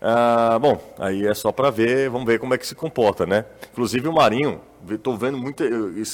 Ah, 0.00 0.58
bom, 0.60 0.80
aí 0.98 1.24
é 1.24 1.32
só 1.32 1.52
para 1.52 1.70
ver, 1.70 2.10
vamos 2.10 2.26
ver 2.26 2.40
como 2.40 2.52
é 2.52 2.58
que 2.58 2.66
se 2.66 2.74
comporta, 2.74 3.24
né? 3.24 3.44
Inclusive 3.70 4.08
o 4.08 4.12
Marinho, 4.12 4.60
estou 4.90 5.16
vendo 5.16 5.38
muita. 5.38 5.64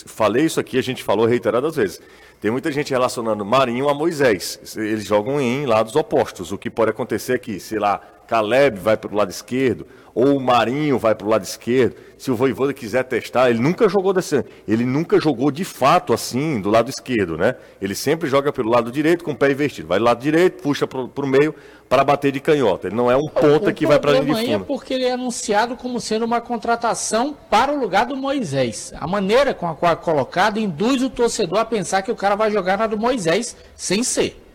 falei 0.06 0.44
isso 0.44 0.60
aqui, 0.60 0.78
a 0.78 0.82
gente 0.82 1.02
falou 1.02 1.24
reiteradas 1.24 1.76
vezes. 1.76 1.98
Tem 2.38 2.50
muita 2.50 2.70
gente 2.70 2.90
relacionando 2.90 3.44
Marinho 3.46 3.88
a 3.88 3.94
Moisés. 3.94 4.76
Eles 4.76 5.06
jogam 5.06 5.40
em 5.40 5.64
lados 5.64 5.96
opostos. 5.96 6.52
O 6.52 6.58
que 6.58 6.68
pode 6.68 6.90
acontecer 6.90 7.34
é 7.34 7.38
que, 7.38 7.58
sei 7.58 7.78
lá, 7.78 8.00
Caleb 8.28 8.78
vai 8.78 8.96
para 8.96 9.10
o 9.10 9.16
lado 9.16 9.30
esquerdo, 9.30 9.86
ou 10.18 10.36
o 10.36 10.40
Marinho 10.40 10.98
vai 10.98 11.14
para 11.14 11.28
o 11.28 11.30
lado 11.30 11.44
esquerdo. 11.44 11.94
Se 12.16 12.28
o 12.28 12.34
Voivoda 12.34 12.74
quiser 12.74 13.04
testar, 13.04 13.50
ele 13.50 13.60
nunca 13.60 13.88
jogou 13.88 14.12
desse, 14.12 14.44
ele 14.66 14.84
nunca 14.84 15.20
jogou 15.20 15.48
de 15.52 15.64
fato 15.64 16.12
assim 16.12 16.60
do 16.60 16.68
lado 16.68 16.90
esquerdo, 16.90 17.36
né? 17.36 17.54
Ele 17.80 17.94
sempre 17.94 18.28
joga 18.28 18.52
pelo 18.52 18.68
lado 18.68 18.90
direito 18.90 19.24
com 19.24 19.30
o 19.30 19.36
pé 19.36 19.52
invertido. 19.52 19.86
Vai 19.86 20.00
do 20.00 20.04
lado 20.04 20.20
direito, 20.20 20.60
puxa 20.60 20.88
para 20.88 21.00
o 21.00 21.26
meio 21.28 21.54
para 21.88 22.02
bater 22.02 22.32
de 22.32 22.40
canhota. 22.40 22.88
Ele 22.88 22.96
não 22.96 23.08
é 23.08 23.16
um 23.16 23.28
ponta 23.28 23.70
o 23.70 23.72
que 23.72 23.86
vai 23.86 24.00
para 24.00 24.10
linha 24.10 24.24
de 24.24 24.50
é 24.50 24.52
fundo. 24.54 24.64
porque 24.64 24.92
ele 24.92 25.04
é 25.04 25.12
anunciado 25.12 25.76
como 25.76 26.00
sendo 26.00 26.24
uma 26.24 26.40
contratação 26.40 27.36
para 27.48 27.72
o 27.72 27.78
lugar 27.78 28.06
do 28.06 28.16
Moisés. 28.16 28.92
A 28.98 29.06
maneira 29.06 29.54
com 29.54 29.68
a 29.68 29.76
qual 29.76 29.92
é 29.92 29.94
colocado 29.94 30.58
induz 30.58 31.00
o 31.00 31.08
torcedor 31.08 31.60
a 31.60 31.64
pensar 31.64 32.02
que 32.02 32.10
o 32.10 32.16
cara 32.16 32.34
vai 32.34 32.50
jogar 32.50 32.76
na 32.76 32.88
do 32.88 32.98
Moisés, 32.98 33.56
sem 33.76 34.02
ser. 34.02 34.47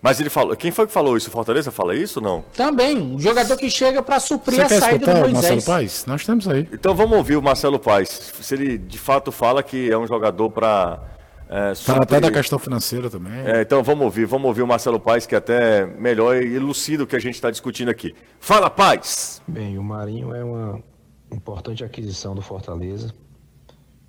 Mas 0.00 0.20
ele 0.20 0.30
falou, 0.30 0.54
quem 0.56 0.70
foi 0.70 0.86
que 0.86 0.92
falou 0.92 1.16
isso? 1.16 1.28
Fortaleza 1.30 1.72
fala 1.72 1.94
isso 1.94 2.20
ou 2.20 2.24
não? 2.24 2.44
Também, 2.54 2.96
um 2.96 3.18
jogador 3.18 3.56
que 3.56 3.68
chega 3.68 4.00
para 4.02 4.20
suprir 4.20 4.56
Você 4.56 4.62
a 4.62 4.68
quer 4.68 4.80
saída 4.80 5.06
do 5.06 5.10
o 5.10 5.14
Marcelo 5.32 5.32
Moisés. 5.34 5.64
Paes? 5.64 6.06
Nós 6.06 6.24
temos 6.24 6.46
aí. 6.46 6.68
Então 6.72 6.94
vamos 6.94 7.16
ouvir 7.18 7.36
o 7.36 7.42
Marcelo 7.42 7.78
Paes. 7.80 8.08
Se 8.40 8.54
ele 8.54 8.78
de 8.78 8.98
fato 8.98 9.32
fala 9.32 9.60
que 9.62 9.90
é 9.90 9.98
um 9.98 10.06
jogador 10.06 10.50
para 10.50 11.02
é, 11.50 11.74
Fala 11.74 12.02
até 12.02 12.14
suprir- 12.16 12.20
da 12.20 12.30
questão 12.30 12.58
financeira 12.60 13.10
também. 13.10 13.32
É, 13.44 13.62
então 13.62 13.82
vamos 13.82 14.04
ouvir, 14.04 14.24
vamos 14.26 14.46
ouvir 14.46 14.62
o 14.62 14.66
Marcelo 14.68 15.00
Paes, 15.00 15.26
que 15.26 15.34
é 15.34 15.38
até 15.38 15.84
melhor 15.84 16.36
e 16.40 16.54
elucida 16.54 17.02
o 17.02 17.06
que 17.06 17.16
a 17.16 17.20
gente 17.20 17.34
está 17.34 17.50
discutindo 17.50 17.88
aqui. 17.88 18.14
Fala, 18.38 18.70
Paes! 18.70 19.42
Bem, 19.48 19.78
o 19.78 19.82
Marinho 19.82 20.32
é 20.32 20.44
uma 20.44 20.80
importante 21.32 21.82
aquisição 21.82 22.34
do 22.36 22.40
Fortaleza. 22.42 23.12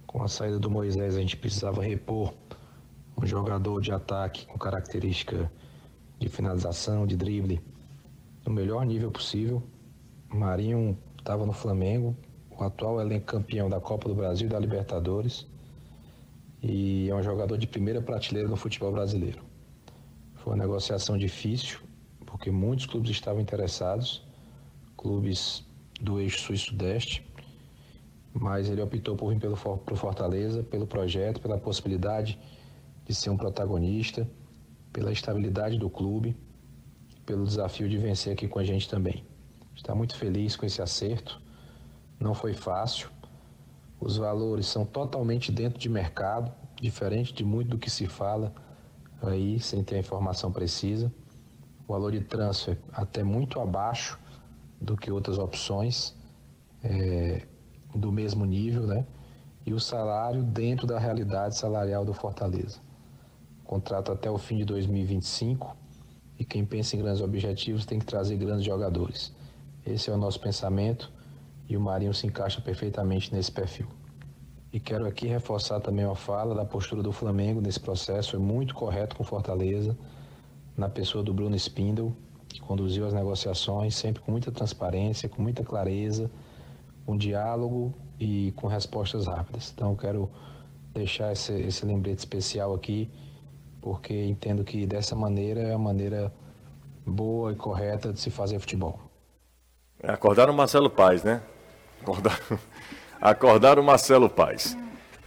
Com 0.05 0.21
a 0.23 0.27
saída 0.27 0.59
do 0.59 0.69
Moisés, 0.69 1.15
a 1.15 1.19
gente 1.19 1.35
precisava 1.37 1.81
repor 1.81 2.33
um 3.21 3.25
jogador 3.25 3.81
de 3.81 3.91
ataque 3.91 4.45
com 4.45 4.57
característica 4.57 5.51
de 6.19 6.27
finalização, 6.27 7.07
de 7.07 7.15
drible, 7.15 7.61
no 8.45 8.51
melhor 8.51 8.85
nível 8.85 9.09
possível. 9.09 9.63
Marinho 10.27 10.97
estava 11.17 11.45
no 11.45 11.53
Flamengo, 11.53 12.15
o 12.51 12.63
atual 12.63 12.99
elenco 12.99 13.25
campeão 13.25 13.69
da 13.69 13.79
Copa 13.79 14.09
do 14.09 14.13
Brasil 14.13 14.47
e 14.47 14.49
da 14.49 14.59
Libertadores. 14.59 15.47
E 16.61 17.09
é 17.09 17.15
um 17.15 17.23
jogador 17.23 17.57
de 17.57 17.65
primeira 17.65 18.01
prateleira 18.01 18.49
no 18.49 18.57
futebol 18.57 18.91
brasileiro. 18.91 19.41
Foi 20.35 20.53
uma 20.53 20.63
negociação 20.63 21.17
difícil, 21.17 21.79
porque 22.25 22.51
muitos 22.51 22.85
clubes 22.85 23.11
estavam 23.11 23.41
interessados, 23.41 24.21
clubes 24.97 25.65
do 26.01 26.19
eixo 26.19 26.39
sul 26.41 26.55
e 26.55 26.57
sudeste, 26.57 27.25
mas 28.33 28.69
ele 28.69 28.81
optou 28.81 29.15
por 29.15 29.33
vir 29.33 29.39
pelo 29.39 29.55
pro 29.55 29.95
Fortaleza, 29.95 30.63
pelo 30.63 30.85
projeto, 30.85 31.39
pela 31.39 31.57
possibilidade 31.57 32.37
de 33.05 33.15
ser 33.15 33.29
um 33.29 33.37
protagonista, 33.37 34.29
pela 34.99 35.13
estabilidade 35.13 35.77
do 35.77 35.89
clube, 35.89 36.35
pelo 37.25 37.45
desafio 37.45 37.87
de 37.87 37.97
vencer 37.97 38.33
aqui 38.33 38.49
com 38.49 38.59
a 38.59 38.65
gente 38.65 38.89
também. 38.89 39.25
Está 39.73 39.95
muito 39.95 40.13
feliz 40.17 40.57
com 40.57 40.65
esse 40.65 40.81
acerto. 40.81 41.41
Não 42.19 42.33
foi 42.33 42.53
fácil. 42.53 43.09
Os 43.97 44.17
valores 44.17 44.65
são 44.65 44.85
totalmente 44.85 45.53
dentro 45.53 45.79
de 45.79 45.87
mercado, 45.87 46.51
diferente 46.81 47.33
de 47.33 47.45
muito 47.45 47.69
do 47.69 47.77
que 47.77 47.89
se 47.89 48.07
fala 48.07 48.53
aí, 49.21 49.57
sem 49.61 49.81
ter 49.85 49.95
a 49.95 49.99
informação 49.99 50.51
precisa. 50.51 51.09
O 51.87 51.93
valor 51.93 52.11
de 52.11 52.19
transfer 52.19 52.77
até 52.91 53.23
muito 53.23 53.61
abaixo 53.61 54.19
do 54.81 54.97
que 54.97 55.09
outras 55.09 55.37
opções 55.37 56.13
é, 56.83 57.47
do 57.95 58.11
mesmo 58.11 58.43
nível, 58.43 58.85
né? 58.85 59.07
E 59.65 59.73
o 59.73 59.79
salário 59.79 60.43
dentro 60.43 60.85
da 60.85 60.99
realidade 60.99 61.55
salarial 61.55 62.03
do 62.03 62.13
Fortaleza. 62.13 62.88
Contrato 63.69 64.11
até 64.11 64.31
o 64.31 64.37
fim 64.39 64.57
de 64.57 64.65
2025 64.65 65.77
e 66.39 66.43
quem 66.43 66.65
pensa 66.65 66.95
em 66.95 66.99
grandes 67.03 67.21
objetivos 67.21 67.85
tem 67.85 67.99
que 67.99 68.05
trazer 68.07 68.35
grandes 68.35 68.65
jogadores. 68.65 69.31
Esse 69.85 70.09
é 70.09 70.13
o 70.13 70.17
nosso 70.17 70.39
pensamento 70.39 71.11
e 71.67 71.77
o 71.77 71.79
Marinho 71.79 72.11
se 72.11 72.25
encaixa 72.25 72.59
perfeitamente 72.61 73.31
nesse 73.31 73.51
perfil. 73.51 73.85
E 74.73 74.79
quero 74.79 75.05
aqui 75.05 75.27
reforçar 75.27 75.79
também 75.81 76.03
a 76.03 76.15
fala 76.15 76.55
da 76.55 76.65
postura 76.65 77.03
do 77.03 77.11
Flamengo 77.11 77.61
nesse 77.61 77.79
processo, 77.79 78.31
foi 78.31 78.39
muito 78.39 78.73
correto 78.73 79.15
com 79.15 79.23
Fortaleza, 79.23 79.95
na 80.75 80.89
pessoa 80.89 81.23
do 81.23 81.31
Bruno 81.31 81.55
Spindle, 81.55 82.11
que 82.47 82.59
conduziu 82.59 83.05
as 83.05 83.13
negociações 83.13 83.93
sempre 83.93 84.19
com 84.23 84.31
muita 84.31 84.51
transparência, 84.51 85.29
com 85.29 85.43
muita 85.43 85.63
clareza, 85.63 86.31
com 87.05 87.15
diálogo 87.15 87.93
e 88.19 88.51
com 88.55 88.65
respostas 88.65 89.27
rápidas. 89.27 89.71
Então 89.75 89.95
quero 89.95 90.27
deixar 90.91 91.31
esse, 91.33 91.53
esse 91.53 91.85
lembrete 91.85 92.17
especial 92.17 92.73
aqui, 92.73 93.07
porque 93.81 94.13
entendo 94.25 94.63
que 94.63 94.85
dessa 94.85 95.15
maneira 95.15 95.61
é 95.61 95.73
a 95.73 95.77
maneira 95.77 96.31
boa 97.05 97.51
e 97.51 97.55
correta 97.55 98.13
de 98.13 98.19
se 98.19 98.29
fazer 98.29 98.59
futebol. 98.59 98.99
Acordaram 100.03 100.53
o 100.53 100.55
Marcelo 100.55 100.89
Paz, 100.89 101.23
né? 101.23 101.41
Acordaram, 102.01 102.59
acordaram 103.19 103.81
o 103.81 103.85
Marcelo 103.85 104.29
Paz. 104.29 104.77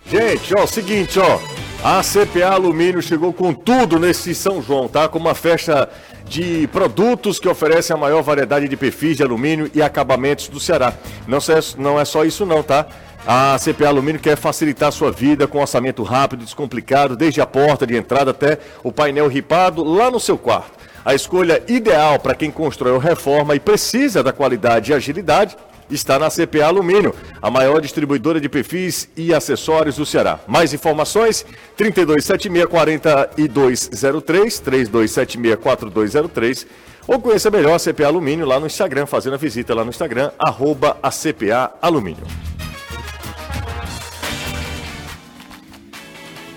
Gente, 0.07 0.55
ó, 0.55 0.67
seguinte, 0.67 1.19
ó. 1.19 1.39
A 1.85 2.01
CPA 2.01 2.53
Alumínio 2.53 3.03
chegou 3.03 3.33
com 3.33 3.53
tudo 3.53 3.99
nesse 3.99 4.35
São 4.35 4.63
João, 4.63 4.89
tá? 4.89 5.09
Com 5.09 5.19
uma 5.19 5.35
festa 5.35 5.91
de 6.25 6.67
produtos 6.69 7.41
que 7.41 7.49
oferece 7.49 7.93
a 7.93 7.97
maior 7.97 8.23
variedade 8.23 8.69
de 8.69 8.77
perfis 8.77 9.17
de 9.17 9.23
alumínio 9.23 9.71
e 9.75 9.83
acabamentos 9.83 10.49
do 10.49 10.61
Ceará. 10.61 10.95
Não, 11.27 11.39
não 11.79 12.01
é 12.01 12.05
só 12.05 12.25
isso 12.25 12.47
não, 12.47 12.63
tá? 12.63 12.87
A 13.27 13.57
CPA 13.57 13.89
Alumínio 13.89 14.21
quer 14.21 14.37
facilitar 14.37 14.91
sua 14.91 15.13
vida 15.13 15.47
com 15.47 15.61
orçamento 15.61 16.03
rápido 16.03 16.43
e 16.43 16.45
descomplicado, 16.45 17.17
desde 17.17 17.41
a 17.41 17.47
porta 17.47 17.87
de 17.87 17.97
entrada 17.97 18.33
até 18.33 18.59
o 18.83 18.91
painel 18.91 19.29
ripado 19.29 19.85
lá 19.85 20.11
no 20.11 20.19
seu 20.19 20.37
quarto. 20.37 20.73
A 21.05 21.15
escolha 21.15 21.63
ideal 21.69 22.19
para 22.19 22.35
quem 22.35 22.51
constrói 22.51 22.91
ou 22.93 22.99
reforma 22.99 23.55
e 23.55 23.61
precisa 23.61 24.25
da 24.25 24.33
qualidade 24.33 24.91
e 24.91 24.95
agilidade 24.95 25.57
está 25.89 26.19
na 26.19 26.31
CPA 26.31 26.67
Alumínio, 26.67 27.15
a 27.41 27.49
maior 27.49 27.81
distribuidora 27.81 28.41
de 28.41 28.49
perfis 28.49 29.09
e 29.17 29.33
acessórios 29.33 29.95
do 29.97 30.07
Ceará. 30.07 30.41
Mais 30.49 30.75
informações: 30.75 31.47
3276-4203, 31.79 34.61
3276-4203, 34.65 36.67
ou 37.07 37.21
conheça 37.21 37.53
melhor 37.53 37.77
a 37.77 37.79
CPA 37.79 38.07
Alumínio 38.07 38.47
lá 38.47 38.59
no 38.59 38.67
Instagram, 38.67 39.07
fazendo 39.07 39.35
a 39.35 39.39
visita 39.39 39.73
lá 39.75 39.85
no 39.85 39.91
Instagram, 39.91 40.33
arroba 40.41 40.97
a 41.01 41.11
CPA 41.11 41.71
Alumínio. 41.81 42.27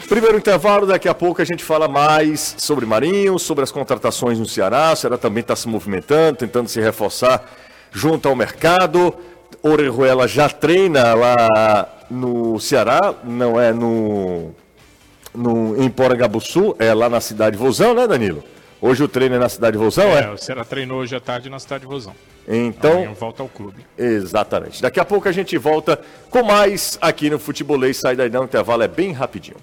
Primeiro 0.08 0.38
intervalo, 0.38 0.86
daqui 0.86 1.10
a 1.10 1.16
pouco 1.16 1.42
a 1.42 1.46
gente 1.46 1.64
fala 1.64 1.88
mais 1.88 2.56
sobre 2.60 2.86
Marinho, 2.86 3.40
sobre 3.40 3.64
as 3.64 3.72
contratações 3.72 4.38
no 4.38 4.46
Ceará. 4.46 4.92
O 4.94 4.96
Ceará 4.96 5.18
também 5.18 5.42
está 5.42 5.56
se 5.56 5.68
movimentando, 5.68 6.38
tentando 6.38 6.70
se 6.70 6.80
reforçar 6.80 7.44
junto 7.92 8.30
ao 8.30 8.36
mercado. 8.36 9.14
Orejuela 9.64 10.28
já 10.28 10.48
treina 10.48 11.16
lá 11.16 12.06
no 12.10 12.60
Ceará, 12.60 13.16
não 13.24 13.60
é 13.60 13.74
no, 13.74 14.54
no 15.34 15.82
em 15.82 15.90
Porangabuçu, 15.90 16.76
é 16.78 16.94
lá 16.94 17.10
na 17.10 17.20
cidade 17.20 17.58
de 17.58 17.64
Vozão, 17.64 17.96
né, 17.96 18.08
Danilo? 18.08 18.44
Hoje 18.80 19.04
o 19.04 19.08
treino 19.08 19.36
é 19.36 19.40
na 19.40 19.50
cidade 19.50 19.76
de 19.76 19.84
Vozão, 19.84 20.06
é? 20.10 20.26
É, 20.26 20.30
o 20.30 20.38
Ceará 20.38 20.64
treinou 20.64 21.00
hoje 21.00 21.16
à 21.16 21.20
tarde 21.20 21.50
na 21.50 21.58
cidade 21.58 21.82
de 21.82 21.88
Vozão. 21.88 22.14
Então. 22.48 22.92
Amanhã 22.92 23.14
volta 23.14 23.42
ao 23.42 23.50
clube. 23.50 23.84
Exatamente. 23.98 24.84
Daqui 24.84 25.00
a 25.00 25.06
pouco 25.06 25.28
a 25.28 25.32
gente 25.32 25.58
volta 25.58 26.00
com 26.30 26.44
mais 26.44 26.96
aqui 27.02 27.28
no 27.28 27.40
Futebolês. 27.40 27.98
Sai 27.98 28.16
daí 28.16 28.30
não, 28.30 28.42
o 28.42 28.46
intervalo 28.46 28.84
é 28.84 28.88
bem 28.88 29.12
rapidinho. 29.12 29.58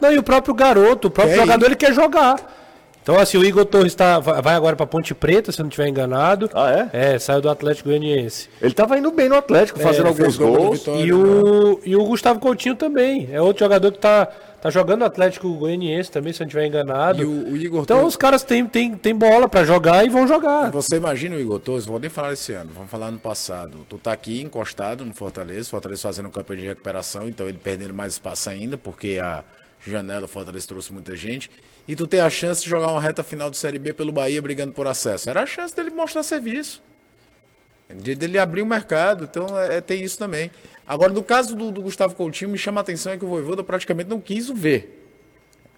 Não, 0.00 0.12
e 0.12 0.18
o 0.18 0.22
próprio 0.22 0.54
garoto, 0.54 1.08
o 1.08 1.10
próprio 1.10 1.34
Quer 1.36 1.40
jogador, 1.42 1.66
ele 1.66 1.76
quer 1.76 1.92
jogar. 1.92 2.54
Então, 3.02 3.18
assim, 3.18 3.38
o 3.38 3.44
Igor 3.44 3.64
Torres 3.64 3.94
tá, 3.94 4.18
vai 4.18 4.54
agora 4.54 4.76
pra 4.76 4.84
Ponte 4.86 5.14
Preta, 5.14 5.50
se 5.50 5.58
eu 5.58 5.62
não 5.64 5.70
estiver 5.70 5.88
enganado. 5.88 6.50
Ah, 6.52 6.88
é? 6.92 7.14
É, 7.14 7.18
saiu 7.18 7.40
do 7.40 7.48
Atlético 7.48 7.88
Goianiense. 7.88 8.50
Ele 8.60 8.74
tava 8.74 8.98
indo 8.98 9.10
bem 9.10 9.30
no 9.30 9.36
Atlético, 9.36 9.78
fazendo 9.78 10.06
É, 10.06 10.08
alguns 10.10 10.36
gols. 10.36 10.78
Vitória. 10.80 11.02
E 11.06 11.12
o, 11.14 11.80
e 11.86 11.96
o 11.96 12.04
Gustavo 12.04 12.38
Coutinho 12.38 12.74
também. 12.74 13.26
É 13.32 13.40
outro 13.40 13.64
jogador 13.64 13.90
que 13.92 13.98
tá, 13.98 14.26
tá 14.60 14.68
jogando 14.68 14.98
no 14.98 15.04
Atlético 15.06 15.50
Goianiense 15.54 16.10
também, 16.10 16.34
se 16.34 16.42
eu 16.42 16.44
não 16.44 16.48
estiver 16.48 16.66
enganado. 16.66 17.22
E 17.22 17.24
o- 17.24 17.52
o 17.52 17.56
Igor 17.56 17.80
então, 17.84 17.96
Torres- 17.96 18.12
os 18.12 18.16
caras 18.18 18.42
têm, 18.42 18.66
têm, 18.66 18.94
têm 18.94 19.14
bola 19.14 19.48
pra 19.48 19.64
jogar 19.64 20.04
e 20.04 20.10
vão 20.10 20.28
jogar. 20.28 20.70
Você 20.70 20.96
imagina 20.96 21.34
o 21.34 21.40
Igor 21.40 21.60
Torres, 21.60 21.86
vou 21.86 21.98
nem 21.98 22.10
falar 22.10 22.34
esse 22.34 22.52
ano, 22.52 22.72
vamos 22.74 22.90
falar 22.90 23.10
no 23.10 23.18
passado. 23.18 23.86
Tu 23.88 23.96
tá 23.96 24.12
aqui 24.12 24.42
encostado 24.42 25.02
no 25.06 25.14
Fortaleza, 25.14 25.70
Fortaleza 25.70 26.02
fazendo 26.02 26.26
um 26.28 26.30
campeão 26.30 26.58
de 26.58 26.66
recuperação, 26.66 27.26
então 27.26 27.48
ele 27.48 27.56
perdendo 27.56 27.94
mais 27.94 28.12
espaço 28.12 28.50
ainda, 28.50 28.76
porque 28.76 29.18
a 29.18 29.42
janela 29.88 30.24
o 30.24 30.28
Fortaleza 30.28 30.66
trouxe 30.66 30.92
muita 30.92 31.16
gente. 31.16 31.50
E 31.86 31.96
tu 31.96 32.06
tem 32.06 32.20
a 32.20 32.30
chance 32.30 32.62
de 32.62 32.68
jogar 32.68 32.88
uma 32.88 33.00
reta 33.00 33.22
final 33.22 33.50
de 33.50 33.56
Série 33.56 33.78
B 33.78 33.92
pelo 33.92 34.12
Bahia 34.12 34.40
brigando 34.42 34.72
por 34.72 34.86
acesso. 34.86 35.28
Era 35.30 35.42
a 35.42 35.46
chance 35.46 35.74
dele 35.74 35.90
mostrar 35.90 36.22
serviço. 36.22 36.82
De, 37.94 38.14
dele 38.14 38.38
abrir 38.38 38.60
o 38.60 38.66
mercado, 38.66 39.24
então 39.24 39.58
é, 39.58 39.76
é- 39.76 39.80
tem 39.80 40.02
isso 40.04 40.18
também. 40.18 40.50
Agora, 40.86 41.12
no 41.12 41.22
caso 41.22 41.56
do, 41.56 41.70
do 41.70 41.80
Gustavo 41.80 42.14
Coutinho, 42.14 42.50
me 42.50 42.58
chama 42.58 42.80
a 42.80 42.82
atenção 42.82 43.12
é 43.12 43.16
que 43.16 43.24
o 43.24 43.28
Voivoda 43.28 43.64
praticamente 43.64 44.10
não 44.10 44.20
quis 44.20 44.50
o 44.50 44.54
ver. 44.54 44.94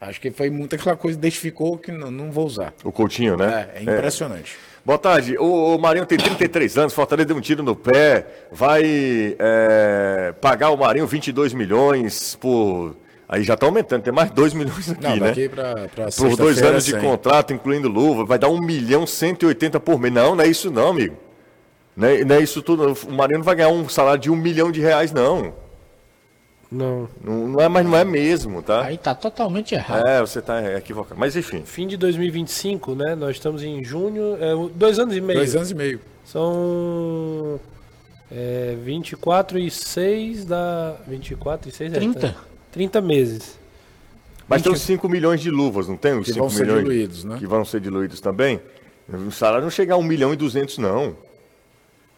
Acho 0.01 0.21
que 0.21 0.31
foi 0.31 0.49
muito 0.51 0.75
aquela 0.75 0.97
coisa, 0.97 1.19
identificou 1.19 1.77
que 1.77 1.93
não, 1.93 2.11
não 2.11 2.33
vou 2.33 2.47
usar. 2.47 2.73
O 2.83 2.91
Coutinho, 2.91 3.37
né? 3.37 3.69
É, 3.75 3.79
é 3.79 3.83
impressionante. 3.83 4.57
Boa 4.85 4.99
tarde. 4.99 5.37
O, 5.39 5.77
o 5.77 5.79
Marinho 5.79 6.07
tem 6.07 6.17
33 6.17 6.79
anos, 6.79 6.95
Fortaleza 6.95 7.27
deu 7.27 7.37
um 7.37 7.41
tiro 7.41 7.63
no 7.63 7.77
pé, 7.77 8.27
vai 8.51 9.37
é, 9.39 10.35
pagar 10.41 10.71
o 10.71 10.77
Marinho 10.77 11.07
22 11.07 11.53
milhões 11.53 12.35
por. 12.37 12.97
Aí 13.33 13.45
já 13.45 13.57
tá 13.57 13.65
aumentando, 13.65 14.03
tem 14.03 14.13
mais 14.13 14.29
2 14.33 14.55
milhões 14.55 14.91
aqui, 14.91 15.05
Não, 15.05 15.17
né? 15.17 15.33
pra, 15.49 15.89
pra 15.95 16.09
Por 16.11 16.37
dois 16.37 16.61
anos 16.61 16.85
de 16.85 16.91
100. 16.91 17.01
contrato, 17.01 17.53
incluindo 17.53 17.89
luva, 17.89 18.25
vai 18.25 18.41
dar 18.41 18.49
1 18.49 18.61
milhão 18.61 19.07
180 19.07 19.79
por 19.79 20.01
mês. 20.01 20.13
Não, 20.13 20.35
não 20.35 20.43
é 20.43 20.49
isso 20.49 20.69
não, 20.69 20.89
amigo. 20.89 21.17
Não 21.97 22.09
é, 22.09 22.25
não 22.25 22.35
é 22.35 22.41
isso 22.41 22.61
tudo. 22.61 22.93
O 23.09 23.13
Marinho 23.13 23.39
não 23.39 23.45
vai 23.45 23.55
ganhar 23.55 23.69
um 23.69 23.89
salário 23.89 24.21
de 24.21 24.33
1 24.33 24.35
milhão 24.35 24.73
de 24.73 24.81
reais, 24.81 25.13
não. 25.13 25.55
Não. 26.73 27.09
Não, 27.23 27.47
não 27.47 27.61
é, 27.61 27.69
mas 27.69 27.87
não 27.87 27.97
é 27.97 28.05
mesmo, 28.05 28.63
tá? 28.63 28.83
Aí 28.83 28.99
tá 28.99 29.15
totalmente 29.15 29.77
errado. 29.77 30.09
É, 30.09 30.21
você 30.21 30.43
tá 30.43 30.61
equivocado. 30.77 31.19
Mas 31.19 31.37
enfim. 31.37 31.63
Fim 31.65 31.87
de 31.87 31.97
2025, 31.97 32.97
né? 32.97 33.15
Nós 33.15 33.37
estamos 33.37 33.63
em 33.63 33.85
junho. 33.85 34.37
É, 34.41 34.55
dois 34.75 34.99
anos 34.99 35.17
e 35.17 35.21
meio. 35.21 35.39
Dois 35.39 35.55
anos 35.55 35.71
e 35.71 35.75
meio. 35.75 36.01
São 36.25 37.61
é, 38.31 38.77
24 38.83 39.57
e 39.57 39.71
6 39.71 40.45
da. 40.45 40.97
24 41.07 41.69
e 41.69 41.73
6 41.73 41.93
é, 41.93 41.97
30. 41.97 42.50
Tá? 42.71 42.73
30 42.73 43.01
meses. 43.01 43.59
Mas 44.49 44.63
tem 44.63 44.73
os 44.73 44.81
5 44.81 45.09
milhões 45.09 45.41
de 45.41 45.51
luvas, 45.51 45.87
não 45.87 45.97
tem? 45.97 46.19
Os 46.19 46.27
Que 46.27 46.33
5 46.33 46.39
vão 46.41 46.51
ser 46.51 46.63
milhões 46.67 46.83
diluídos, 46.83 47.25
né? 47.25 47.37
Que 47.39 47.47
vão 47.47 47.65
ser 47.65 47.81
diluídos 47.81 48.21
também. 48.21 48.61
O 49.09 49.31
salário 49.31 49.63
não 49.63 49.71
chega 49.71 49.95
a 49.95 49.97
1 49.97 50.03
milhão 50.03 50.33
e 50.33 50.37
200, 50.37 50.79
não. 50.79 51.17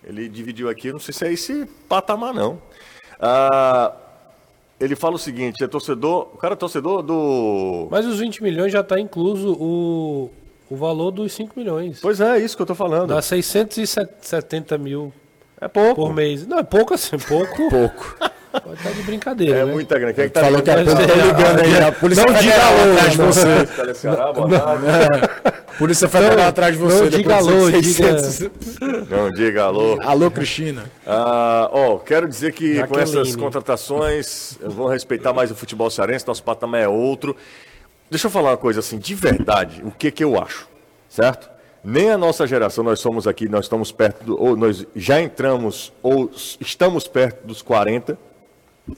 Ele 0.04 0.28
dividiu 0.28 0.68
aqui, 0.68 0.88
eu 0.88 0.94
não 0.94 1.00
sei 1.00 1.12
se 1.14 1.24
é 1.26 1.32
esse 1.32 1.66
patamar, 1.88 2.32
não. 2.34 2.60
Ah, 3.20 3.92
ele 4.80 4.96
fala 4.96 5.14
o 5.14 5.18
seguinte, 5.18 5.62
é 5.62 5.68
torcedor... 5.68 6.30
O 6.34 6.38
cara 6.38 6.54
é 6.54 6.56
torcedor 6.56 7.02
do... 7.02 7.86
Mas 7.90 8.04
os 8.06 8.18
20 8.18 8.42
milhões 8.42 8.72
já 8.72 8.80
está 8.80 8.98
incluso 8.98 9.52
o, 9.52 10.30
o 10.68 10.76
valor 10.76 11.10
dos 11.12 11.32
5 11.34 11.52
milhões. 11.56 12.00
Pois 12.00 12.20
é, 12.20 12.38
é 12.38 12.40
isso 12.40 12.56
que 12.56 12.62
eu 12.62 12.66
tô 12.66 12.74
falando. 12.74 13.10
Dá 13.10 13.22
670 13.22 14.76
mil 14.78 15.12
É 15.60 15.68
pouco. 15.68 15.94
por 15.94 16.12
mês. 16.14 16.46
Não, 16.46 16.58
é 16.58 16.62
pouco 16.64 16.94
assim, 16.94 17.16
pouco. 17.18 17.68
Pouco. 17.70 18.16
Pode 18.60 18.76
estar 18.76 18.90
de 18.90 19.02
brincadeira. 19.02 19.58
É 19.58 19.64
né? 19.64 19.72
muita 19.72 19.98
grana. 19.98 20.12
Quem 20.12 20.24
é 20.24 20.28
que 20.28 20.34
tá 20.34 20.40
Falou 20.40 20.62
que 20.62 20.70
a 20.70 20.76
Mas 20.76 20.84
polícia 20.84 21.12
é, 21.12 21.16
tá 21.16 21.26
ligando 21.26 21.60
aí. 21.60 21.78
A 21.78 21.92
polícia 21.92 22.26
não 22.26 22.34
diga 22.34 22.64
alô, 22.64 22.92
atrás 22.92 23.12
de 23.12 23.18
não. 23.18 23.26
você. 23.26 24.08
Boa 24.32 24.60
tarde. 24.60 25.62
Polícia 25.78 26.08
federal 26.08 26.48
atrás 26.48 26.74
de 26.74 26.80
você. 26.80 27.02
não 27.02 27.08
depois 27.08 27.22
diga 27.22 27.42
de 27.42 27.48
alô, 27.48 27.70
600. 27.70 28.40
Não, 29.08 29.30
diga 29.30 29.62
alô. 29.62 29.98
Alô, 30.02 30.30
Cristina. 30.30 30.84
Ah, 31.06 31.68
ó, 31.72 31.98
quero 31.98 32.28
dizer 32.28 32.52
que 32.52 32.74
com 32.74 32.94
Jaqueline. 32.94 33.20
essas 33.20 33.36
contratações, 33.36 34.58
eu 34.60 34.70
vou 34.70 34.86
respeitar 34.88 35.32
mais 35.32 35.50
o 35.50 35.54
futebol 35.54 35.88
cearense, 35.88 36.26
nosso 36.26 36.42
patamar 36.42 36.82
é 36.82 36.88
outro. 36.88 37.34
Deixa 38.10 38.26
eu 38.26 38.30
falar 38.30 38.50
uma 38.50 38.56
coisa 38.58 38.80
assim, 38.80 38.98
de 38.98 39.14
verdade, 39.14 39.82
o 39.84 39.90
que 39.90 40.10
que 40.10 40.22
eu 40.22 40.40
acho, 40.40 40.68
certo? 41.08 41.50
Nem 41.82 42.10
a 42.10 42.18
nossa 42.18 42.46
geração, 42.46 42.84
nós 42.84 43.00
somos 43.00 43.26
aqui, 43.26 43.48
nós 43.48 43.64
estamos 43.64 43.90
perto, 43.90 44.22
do, 44.24 44.40
ou 44.40 44.56
nós 44.56 44.86
já 44.94 45.20
entramos, 45.20 45.92
ou 46.02 46.30
estamos 46.60 47.08
perto 47.08 47.46
dos 47.46 47.62
40. 47.62 48.16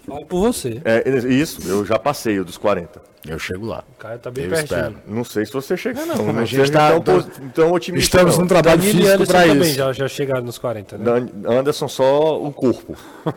Fala 0.06 0.24
por 0.24 0.40
você. 0.40 0.80
É, 0.84 1.08
isso, 1.28 1.60
eu 1.68 1.84
já 1.84 1.98
passei 1.98 2.38
o 2.40 2.44
dos 2.44 2.56
40. 2.56 3.00
Eu 3.26 3.38
chego 3.38 3.66
lá. 3.66 3.82
O 3.94 3.98
cara 3.98 4.18
tá 4.18 4.30
bem 4.30 4.44
Eu 4.44 4.50
pertinho. 4.50 4.78
espero. 4.78 4.94
Não 5.06 5.24
sei 5.24 5.46
se 5.46 5.52
você 5.52 5.76
chega, 5.76 6.04
não. 6.04 6.14
A 6.28 6.32
Não 6.32 6.46
gente 6.46 6.60
seja 6.60 6.72
tá- 6.72 7.00
tão, 7.00 7.00
pos- 7.02 7.26
tão 7.54 7.72
otimista. 7.72 8.04
Estamos 8.18 8.34
não. 8.34 8.42
num 8.42 8.46
trabalho 8.48 8.78
Danilo 8.80 8.98
físico 8.98 9.14
Anderson 9.14 9.32
para 9.32 9.42
também 9.48 9.68
isso. 9.68 9.74
já, 9.78 9.92
já 9.92 10.08
chegaram 10.08 10.42
nos 10.44 10.58
40, 10.58 10.98
né? 10.98 11.04
Dan- 11.04 11.50
Anderson 11.58 11.88
só 11.88 12.38
o 12.42 12.52
corpo. 12.52 12.94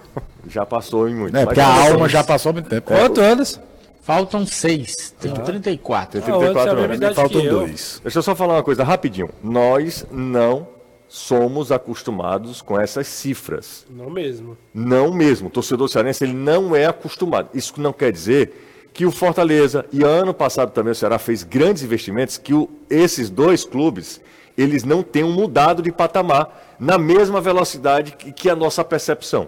já 0.50 0.66
passou 0.66 1.08
em 1.08 1.16
muito. 1.16 1.38
É, 1.38 1.46
porque 1.46 1.60
a 1.60 1.90
alma 1.90 2.10
já 2.10 2.24
passou 2.24 2.52
muito 2.54 2.70
tempo. 2.70 2.88
Quanto, 2.88 3.22
Anderson? 3.22 3.62
Faltam 4.02 4.46
seis. 4.46 5.14
Tenho 5.20 5.36
34. 5.36 6.22
Tem 6.22 6.34
Ah, 6.34 6.38
o 6.38 6.42
Anderson 6.42 6.54
34 6.54 6.70
é 6.82 6.86
a 6.86 6.88
mesma 6.88 7.06
anos. 7.06 7.16
Faltam 7.18 7.46
dois. 7.48 8.00
Deixa 8.04 8.20
eu 8.20 8.24
só 8.24 8.36
falar 8.36 8.54
uma 8.56 8.64
coisa 8.64 8.84
rapidinho. 8.84 9.30
Nós 9.44 10.06
não 10.12 10.68
somos 11.08 11.72
acostumados 11.72 12.62
com 12.62 12.80
essas 12.80 13.08
cifras. 13.08 13.86
Não 13.89 14.10
mesmo. 14.10 14.58
Não 14.74 15.13
mesmo. 15.13 15.48
O 15.48 15.52
torcedor 15.52 15.88
cearense 15.88 16.24
ele 16.24 16.34
não 16.34 16.76
é 16.76 16.86
acostumado. 16.86 17.50
Isso 17.54 17.74
não 17.80 17.93
quer 17.93 18.12
dizer 18.12 18.89
que 18.93 19.06
o 19.06 19.12
Fortaleza 19.12 19.86
e 19.91 20.04
ano 20.04 20.34
passado 20.34 20.72
também 20.72 20.91
o 20.91 20.96
Ceará 20.96 21.17
fez 21.20 21.43
grandes 21.43 21.84
investimentos 21.84 22.38
que 22.38 22.54
o- 22.54 22.70
esses 22.89 23.30
dois 23.30 23.63
clubes 23.63 24.20
eles 24.58 24.84
não 24.84 25.04
tenham 25.04 25.32
mudado 25.32 25.84
de 25.84 25.91
patamar 25.91 26.76
na 26.80 26.98
mesma 26.98 27.39
velocidade 27.39 28.13
que, 28.13 28.32
que 28.32 28.50
a 28.50 28.56
nossa 28.56 28.84
percepção. 28.84 29.48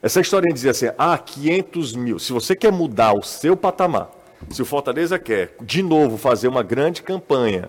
Essa 0.00 0.20
história 0.20 0.46
de 0.48 0.54
dizer 0.54 0.70
assim, 0.70 0.86
ah, 0.96 1.18
500 1.18 1.94
mil. 1.94 2.18
Se 2.18 2.32
você 2.32 2.54
quer 2.56 2.72
mudar 2.72 3.12
o 3.14 3.22
seu 3.22 3.56
patamar, 3.56 4.10
se 4.48 4.62
o 4.62 4.64
Fortaleza 4.64 5.18
quer, 5.18 5.54
de 5.60 5.82
novo, 5.82 6.16
fazer 6.16 6.48
uma 6.48 6.62
grande 6.62 7.02
campanha 7.02 7.68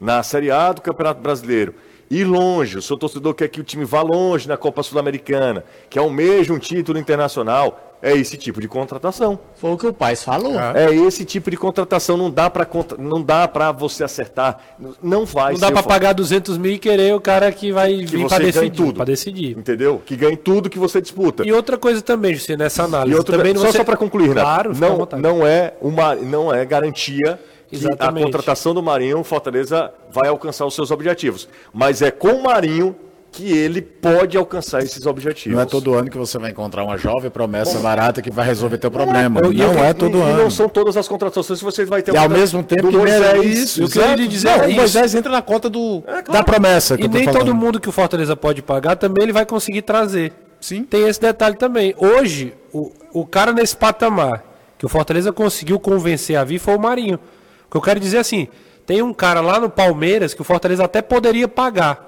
na 0.00 0.22
Série 0.22 0.50
A 0.50 0.72
do 0.72 0.80
Campeonato 0.80 1.20
Brasileiro, 1.20 1.74
ir 2.10 2.24
longe, 2.24 2.78
o 2.78 2.82
seu 2.82 2.96
torcedor 2.96 3.34
quer 3.34 3.48
que 3.48 3.60
o 3.60 3.64
time 3.64 3.84
vá 3.84 4.02
longe 4.02 4.48
na 4.48 4.56
Copa 4.56 4.82
Sul-Americana, 4.82 5.64
que 5.90 5.98
almeja 5.98 6.52
um 6.52 6.58
título 6.58 6.98
internacional, 6.98 7.82
é 8.02 8.14
esse 8.16 8.36
tipo 8.36 8.60
de 8.60 8.68
contratação. 8.68 9.38
Foi 9.56 9.72
o 9.72 9.76
que 9.76 9.86
o 9.86 9.92
pai 9.92 10.14
falou. 10.14 10.54
É 10.74 10.94
esse 10.94 11.24
tipo 11.24 11.50
de 11.50 11.56
contratação, 11.56 12.16
não 12.16 12.30
dá 12.30 12.48
para 12.50 12.68
não 12.98 13.22
dá 13.22 13.48
para 13.48 13.72
você 13.72 14.04
acertar, 14.04 14.60
não 15.02 15.24
vai 15.24 15.54
Não 15.54 15.60
dá 15.60 15.68
Fortaleza. 15.68 15.88
pagar 15.88 16.12
200 16.12 16.58
mil 16.58 16.72
e 16.72 16.78
querer 16.78 17.14
o 17.14 17.20
cara 17.20 17.50
que 17.50 17.72
vai 17.72 17.96
que 17.96 18.04
vir 18.04 18.28
ganhe 18.28 18.52
decidir. 18.52 18.70
tudo. 18.70 19.04
Decidir. 19.04 19.58
Entendeu? 19.58 20.00
Que 20.04 20.14
ganhe 20.14 20.36
tudo 20.36 20.68
que 20.68 20.78
você 20.78 21.00
disputa. 21.00 21.44
E 21.44 21.52
outra 21.52 21.78
coisa 21.78 22.02
também, 22.02 22.34
Jussi, 22.34 22.56
nessa 22.56 22.84
análise. 22.84 23.14
E 23.14 23.18
outro, 23.18 23.36
também 23.36 23.54
só, 23.56 23.66
você... 23.66 23.78
só 23.78 23.84
para 23.84 23.96
concluir, 23.96 24.28
Renato, 24.28 24.46
Claro, 24.46 24.76
não, 24.76 25.08
não, 25.18 25.46
é 25.46 25.74
uma, 25.80 26.14
não 26.14 26.54
é 26.54 26.64
garantia 26.66 27.40
que 27.68 27.76
a 27.76 27.78
Exatamente. 27.78 28.24
contratação 28.24 28.72
do 28.74 28.82
Marinho, 28.82 29.18
o 29.20 29.24
Fortaleza 29.24 29.92
vai 30.12 30.28
alcançar 30.28 30.64
os 30.66 30.74
seus 30.74 30.90
objetivos. 30.90 31.48
Mas 31.72 32.00
é 32.02 32.10
com 32.10 32.28
o 32.28 32.42
Marinho 32.44 32.94
que 33.32 33.52
ele 33.52 33.82
pode 33.82 34.34
alcançar 34.38 34.82
esses 34.82 35.04
objetivos. 35.04 35.54
Não 35.56 35.62
é 35.62 35.66
todo 35.66 35.92
ano 35.92 36.08
que 36.08 36.16
você 36.16 36.38
vai 36.38 36.52
encontrar 36.52 36.84
uma 36.84 36.96
jovem 36.96 37.30
promessa 37.30 37.78
barata 37.80 38.22
que 38.22 38.30
vai 38.30 38.46
resolver 38.46 38.78
teu 38.78 38.90
problema. 38.90 39.40
E 39.52 39.60
eu- 39.60 39.74
não 39.74 39.84
é 39.84 39.90
e- 39.90 39.94
todo 39.94 40.16
e 40.16 40.20
ano. 40.22 40.42
não 40.44 40.50
são 40.50 40.70
todas 40.70 40.96
as 40.96 41.06
contratações 41.06 41.58
que 41.58 41.64
você 41.64 41.84
vai 41.84 42.00
ter 42.02 42.14
E 42.14 42.16
ao 42.16 42.30
mesmo 42.30 42.62
tempo 42.62 42.84
do 42.84 42.90
que 42.92 42.96
Moisés, 42.96 43.22
é 43.22 43.38
isso. 43.44 43.82
eu 43.82 43.88
queria 43.90 44.14
lhe 44.14 44.26
dizer 44.28 44.48
Não, 44.48 44.54
é 44.54 44.66
o 44.66 44.68
isso. 44.70 44.76
Moisés 44.76 45.14
entra 45.14 45.30
na 45.30 45.42
conta 45.42 45.68
do, 45.68 46.02
É, 46.06 46.22
claro. 46.22 46.32
da 46.32 46.42
promessa 46.44 46.96
que 46.96 47.04
E 47.04 47.08
nem 47.08 47.24
falando. 47.24 47.40
todo 47.40 47.54
mundo 47.54 47.78
que 47.78 47.88
o 47.90 47.92
Fortaleza 47.92 48.34
pode 48.34 48.62
pagar 48.62 48.96
também 48.96 49.24
ele 49.24 49.32
vai 49.34 49.44
conseguir 49.44 49.82
trazer. 49.82 50.32
Sim. 50.58 50.84
Tem 50.84 51.06
esse 51.06 51.20
detalhe 51.20 51.56
também. 51.56 51.94
Hoje, 51.98 52.54
o, 52.72 52.90
o 53.12 53.26
cara 53.26 53.52
nesse 53.52 53.76
patamar 53.76 54.42
que 54.78 54.86
o 54.86 54.88
Fortaleza 54.88 55.30
conseguiu 55.30 55.78
convencer 55.78 56.36
a 56.36 56.44
vir 56.44 56.58
foi 56.58 56.74
o 56.74 56.80
Marinho. 56.80 57.18
O 57.66 57.70
que 57.70 57.76
eu 57.76 57.80
quero 57.80 58.00
dizer 58.00 58.18
é 58.18 58.20
assim, 58.20 58.48
tem 58.86 59.02
um 59.02 59.12
cara 59.12 59.40
lá 59.40 59.58
no 59.58 59.68
Palmeiras 59.68 60.32
que 60.32 60.40
o 60.40 60.44
Fortaleza 60.44 60.84
até 60.84 61.02
poderia 61.02 61.48
pagar. 61.48 62.06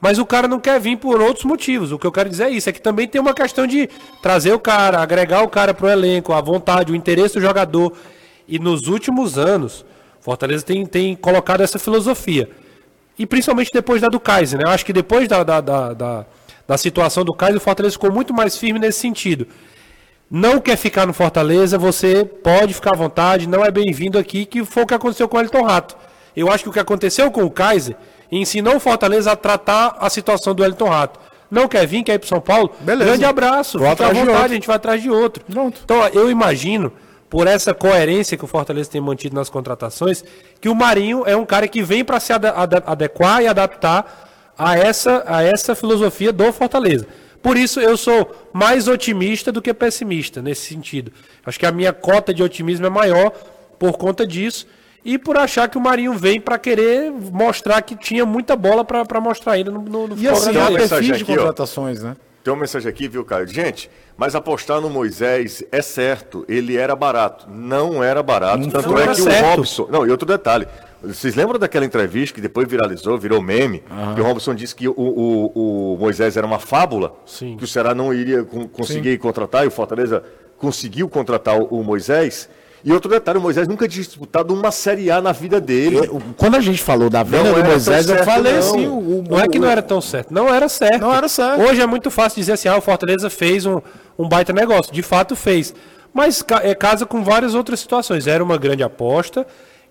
Mas 0.00 0.18
o 0.18 0.26
cara 0.26 0.46
não 0.46 0.60
quer 0.60 0.78
vir 0.78 0.96
por 0.96 1.20
outros 1.20 1.44
motivos. 1.44 1.90
O 1.90 1.98
que 1.98 2.06
eu 2.06 2.12
quero 2.12 2.28
dizer 2.28 2.44
é 2.44 2.50
isso, 2.50 2.68
é 2.68 2.72
que 2.72 2.80
também 2.80 3.08
tem 3.08 3.20
uma 3.20 3.32
questão 3.32 3.66
de 3.66 3.88
trazer 4.20 4.52
o 4.52 4.58
cara, 4.58 5.00
agregar 5.00 5.42
o 5.42 5.48
cara 5.48 5.72
pro 5.72 5.88
elenco, 5.88 6.32
a 6.32 6.40
vontade, 6.40 6.92
o 6.92 6.96
interesse 6.96 7.34
do 7.34 7.40
jogador. 7.40 7.92
E 8.46 8.58
nos 8.58 8.88
últimos 8.88 9.38
anos, 9.38 9.84
Fortaleza 10.20 10.64
tem, 10.64 10.84
tem 10.84 11.14
colocado 11.16 11.62
essa 11.62 11.78
filosofia. 11.78 12.50
E 13.18 13.24
principalmente 13.24 13.70
depois 13.72 14.02
da 14.02 14.08
do 14.08 14.20
Kaiser, 14.20 14.58
né? 14.58 14.64
Eu 14.66 14.70
acho 14.70 14.84
que 14.84 14.92
depois 14.92 15.26
da, 15.26 15.42
da, 15.42 15.60
da, 15.60 15.92
da, 15.94 16.26
da 16.66 16.76
situação 16.76 17.24
do 17.24 17.32
Kaiser, 17.32 17.56
o 17.56 17.60
Fortaleza 17.60 17.94
ficou 17.94 18.12
muito 18.12 18.34
mais 18.34 18.58
firme 18.58 18.78
nesse 18.78 18.98
sentido. 18.98 19.46
Não 20.30 20.60
quer 20.60 20.76
ficar 20.76 21.06
no 21.06 21.12
Fortaleza, 21.12 21.78
você 21.78 22.24
pode 22.24 22.74
ficar 22.74 22.92
à 22.92 22.96
vontade, 22.96 23.48
não 23.48 23.64
é 23.64 23.70
bem-vindo 23.70 24.18
aqui, 24.18 24.44
que 24.44 24.64
foi 24.64 24.82
o 24.82 24.86
que 24.86 24.94
aconteceu 24.94 25.28
com 25.28 25.36
o 25.36 25.40
Elton 25.40 25.62
Rato. 25.62 25.96
Eu 26.36 26.50
acho 26.50 26.64
que 26.64 26.68
o 26.70 26.72
que 26.72 26.80
aconteceu 26.80 27.30
com 27.30 27.44
o 27.44 27.50
Kaiser 27.50 27.96
ensinou 28.30 28.76
o 28.76 28.80
Fortaleza 28.80 29.30
a 29.32 29.36
tratar 29.36 29.96
a 30.00 30.10
situação 30.10 30.52
do 30.54 30.64
Elton 30.64 30.88
Rato. 30.88 31.20
Não 31.48 31.68
quer 31.68 31.86
vir, 31.86 32.02
quer 32.02 32.14
ir 32.14 32.18
para 32.18 32.28
São 32.28 32.40
Paulo? 32.40 32.72
Beleza. 32.80 33.10
Grande 33.10 33.24
abraço, 33.24 33.78
Vou 33.78 33.88
fica 33.90 34.06
à 34.08 34.12
vontade, 34.12 34.44
a 34.52 34.54
gente 34.56 34.66
vai 34.66 34.76
atrás 34.76 35.00
de 35.00 35.08
outro. 35.08 35.44
Pronto. 35.44 35.80
Então, 35.84 36.04
eu 36.08 36.28
imagino, 36.28 36.92
por 37.30 37.46
essa 37.46 37.72
coerência 37.72 38.36
que 38.36 38.44
o 38.44 38.48
Fortaleza 38.48 38.90
tem 38.90 39.00
mantido 39.00 39.36
nas 39.36 39.48
contratações, 39.48 40.24
que 40.60 40.68
o 40.68 40.74
Marinho 40.74 41.22
é 41.24 41.36
um 41.36 41.46
cara 41.46 41.68
que 41.68 41.84
vem 41.84 42.04
para 42.04 42.18
se 42.18 42.32
ada- 42.32 42.50
ada- 42.50 42.82
adequar 42.84 43.42
e 43.42 43.46
adaptar 43.46 44.26
a 44.58 44.76
essa, 44.76 45.22
a 45.24 45.44
essa 45.44 45.76
filosofia 45.76 46.32
do 46.32 46.52
Fortaleza. 46.52 47.06
Por 47.42 47.56
isso, 47.56 47.80
eu 47.80 47.96
sou 47.96 48.34
mais 48.52 48.88
otimista 48.88 49.52
do 49.52 49.62
que 49.62 49.72
pessimista 49.72 50.42
nesse 50.42 50.66
sentido. 50.66 51.12
Acho 51.44 51.58
que 51.58 51.66
a 51.66 51.72
minha 51.72 51.92
cota 51.92 52.32
de 52.32 52.42
otimismo 52.42 52.86
é 52.86 52.90
maior 52.90 53.30
por 53.78 53.96
conta 53.98 54.26
disso 54.26 54.66
e 55.04 55.18
por 55.18 55.36
achar 55.36 55.68
que 55.68 55.78
o 55.78 55.80
Marinho 55.80 56.14
vem 56.14 56.40
para 56.40 56.58
querer 56.58 57.12
mostrar 57.12 57.80
que 57.82 57.94
tinha 57.94 58.26
muita 58.26 58.56
bola 58.56 58.84
para 58.84 59.20
mostrar 59.20 59.52
ainda 59.52 59.70
no, 59.70 59.80
no, 59.80 60.08
no 60.08 60.18
E 60.18 60.28
assim, 60.28 60.52
Tem 60.52 60.60
uma 60.60 60.70
mensagem 60.70 61.14
aqui, 61.14 61.32
ó. 61.32 61.36
contratações, 61.36 62.02
né? 62.02 62.16
Tem 62.42 62.52
uma 62.52 62.60
mensagem 62.60 62.88
aqui, 62.88 63.08
viu, 63.08 63.24
Caio? 63.24 63.46
Gente, 63.48 63.90
mas 64.16 64.34
apostar 64.34 64.80
no 64.80 64.88
Moisés 64.88 65.64
é 65.72 65.82
certo, 65.82 66.44
ele 66.48 66.76
era 66.76 66.94
barato. 66.94 67.48
Não 67.50 68.02
era 68.02 68.22
barato. 68.22 68.68
Tanto 68.70 68.88
não 68.90 68.98
é 68.98 69.02
era 69.02 69.14
que 69.14 69.22
certo. 69.22 69.44
o 69.44 69.50
Robson. 69.50 69.88
Não, 69.90 70.06
e 70.06 70.10
outro 70.10 70.26
detalhe. 70.26 70.66
Vocês 71.06 71.34
lembram 71.34 71.58
daquela 71.58 71.84
entrevista 71.84 72.34
que 72.34 72.40
depois 72.40 72.68
viralizou, 72.68 73.16
virou 73.18 73.40
meme? 73.42 73.82
Que 74.14 74.20
o 74.20 74.24
Robson 74.24 74.54
disse 74.54 74.74
que 74.74 74.88
o, 74.88 74.94
o- 74.96 75.94
o 75.94 75.98
Moisés 75.98 76.36
era 76.36 76.46
uma 76.46 76.58
fábula, 76.58 77.12
Sim. 77.24 77.56
que 77.56 77.64
o 77.64 77.66
Ceará 77.66 77.94
não 77.94 78.12
iria 78.12 78.44
con- 78.44 78.66
conseguir 78.68 79.18
contratar, 79.18 79.64
e 79.64 79.68
o 79.68 79.70
Fortaleza 79.70 80.22
conseguiu 80.58 81.08
contratar 81.08 81.60
o, 81.60 81.82
Moisés. 81.82 82.48
E 82.84 82.92
outro 82.92 83.10
detalhe, 83.10 83.38
o 83.38 83.40
Moisés 83.42 83.66
nunca 83.66 83.88
tinha 83.88 84.04
disputado 84.04 84.54
uma 84.54 84.70
Série 84.70 85.10
A 85.10 85.20
na 85.20 85.32
vida 85.32 85.60
dele. 85.60 85.96
Eu- 85.98 86.22
Quando 86.36 86.54
a 86.56 86.60
gente 86.60 86.80
falou 86.82 87.10
da 87.10 87.22
venda 87.22 87.50
Não 87.50 87.54
do 87.60 87.64
Moisés, 87.64 88.06
tão 88.06 88.14
eu 88.14 88.24
certo, 88.24 88.34
falei 88.34 88.52
não. 88.52 88.58
assim, 88.60 88.86
o, 88.86 88.92
o- 88.98 89.24
Não 89.28 89.40
é 89.40 89.48
que 89.48 89.58
não 89.58 89.68
era 89.68 89.82
tão 89.82 90.00
certo. 90.00 90.32
Não 90.32 90.52
era 90.54 90.68
certo. 90.68 91.00
Não 91.00 91.12
era 91.14 91.28
certo. 91.28 91.62
Hoje 91.62 91.80
é 91.80 91.86
muito 91.86 92.10
fácil 92.10 92.38
dizer 92.40 92.52
assim, 92.52 92.68
ah, 92.68 92.76
o 92.76 92.80
Fortaleza 92.80 93.28
fez 93.28 93.66
um, 93.66 93.80
um 94.18 94.28
baita 94.28 94.52
negócio. 94.52 94.92
De 94.92 95.02
fato 95.02 95.34
fez. 95.34 95.74
Mas 96.14 96.42
ca- 96.42 96.60
é, 96.62 96.74
casa 96.74 97.04
com 97.04 97.22
várias 97.24 97.54
outras 97.54 97.80
situações. 97.80 98.26
Era 98.26 98.42
uma 98.44 98.56
grande 98.56 98.82
aposta. 98.84 99.46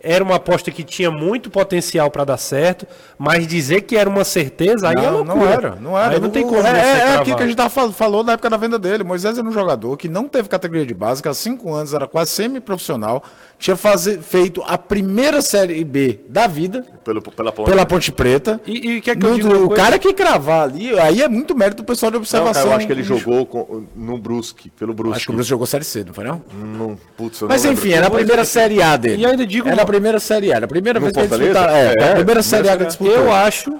Era 0.08 0.24
uma 0.24 0.36
aposta 0.36 0.70
que 0.70 0.84
tinha 0.84 1.10
muito 1.10 1.50
potencial 1.50 2.12
para 2.12 2.24
dar 2.24 2.38
certo, 2.38 2.86
mas 3.18 3.48
dizer 3.48 3.82
que 3.82 3.98
era 3.98 4.08
uma 4.10 4.24
certeza, 4.24 4.88
aí 4.90 4.96
é 4.96 5.02
Não, 5.10 5.24
loucura. 5.24 5.36
não 5.36 5.48
era, 5.48 5.76
não 5.76 5.98
era. 6.00 6.14
Aí 6.14 6.20
não 6.20 6.30
tem 6.30 6.44
como 6.44 6.60
É, 6.60 6.62
você 6.62 6.68
é, 6.70 7.00
é 7.00 7.16
aquilo 7.16 7.36
que 7.38 7.44
a 7.44 7.48
gente 7.48 7.56
tava 7.58 7.70
fal- 7.70 7.92
falou 7.92 8.24
na 8.24 8.34
época 8.34 8.50
da 8.50 8.58
venda 8.58 8.78
dele. 8.78 9.04
Moisés 9.04 9.38
era 9.38 9.48
um 9.48 9.52
jogador 9.52 9.98
que 9.98 10.08
não 10.08 10.28
teve 10.28 10.48
categoria 10.48 10.86
de 10.86 10.94
base, 10.94 11.22
que 11.24 11.28
há 11.28 11.34
cinco 11.34 11.74
anos 11.74 11.94
era 11.94 12.08
quase 12.08 12.32
semi-profissional, 12.32 13.24
tinha 13.58 13.76
fazer, 13.76 14.20
feito 14.22 14.62
a 14.68 14.78
primeira 14.78 15.42
Série 15.42 15.84
B 15.84 16.20
da 16.30 16.46
vida 16.46 16.86
Pelo, 17.04 17.22
pela 17.22 17.52
ponta. 17.52 17.72
pela 17.72 17.86
Ponte 17.86 18.12
Preta. 18.12 18.62
E, 18.66 18.98
e 18.98 19.02
que 19.02 19.10
eu 19.12 19.16
No- 19.16 19.36
diga 19.36 19.48
uma 19.48 19.58
o 19.58 19.68
coisa? 19.70 19.84
cara 19.84 19.98
que 20.00 20.14
cravar 20.14 20.64
ali, 20.64 20.98
aí 21.00 21.22
é 21.22 21.28
muito 21.28 21.56
mérito 21.56 21.82
do 21.82 21.86
pessoal 21.86 22.12
de 22.12 22.16
Não, 22.16 22.22
observação. 22.22 22.54
cara, 22.54 22.68
eu 22.68 22.78
acho 22.78 22.86
que 22.88 22.94
ele 22.94 23.04
jogou 23.04 23.46
com- 23.46 23.86
no 23.96 24.18
Brusque, 24.18 24.70
pelo 24.70 24.94
Brusque. 24.94 25.16
Acho 25.18 25.26
que 25.28 25.32
o 25.32 25.36
Bruce 25.36 25.50
jogou 25.50 25.66
Série 25.66 25.84
C, 25.84 26.04
não 26.04 26.14
foi 26.14 26.26
não? 26.26 26.42
Não, 26.54 26.98
putz, 27.18 27.42
eu 27.42 27.48
Mas 27.48 27.64
não 27.64 27.72
enfim, 27.74 27.84
lembro. 27.90 27.98
era 27.98 28.08
a 28.08 28.12
primeira 28.12 28.46
Série 28.46 28.82
A 28.82 28.96
dele. 28.98 29.22
E 29.22 29.26
ainda 29.26 29.46
digo 29.48 29.68
Era 29.68 29.86
primeira 29.96 30.20
Série 30.20 30.52
A, 30.54 30.56
era 30.58 30.66
a 30.66 30.68
primeira 30.68 31.00
No 31.00 31.06
vez 31.06 31.14
que 31.14 31.20
ele 31.20 31.28
Fortaleza? 31.28 31.54
disputava. 31.60 31.78
É, 31.78 31.84
É, 31.84 31.88
a 31.88 31.92
primeira 31.94 32.16
primeira 32.16 32.44
Série 32.44 32.70
A 32.70 32.78
que 32.78 32.86
disputou. 32.86 33.14
Eu 33.16 33.32
acho 33.32 33.74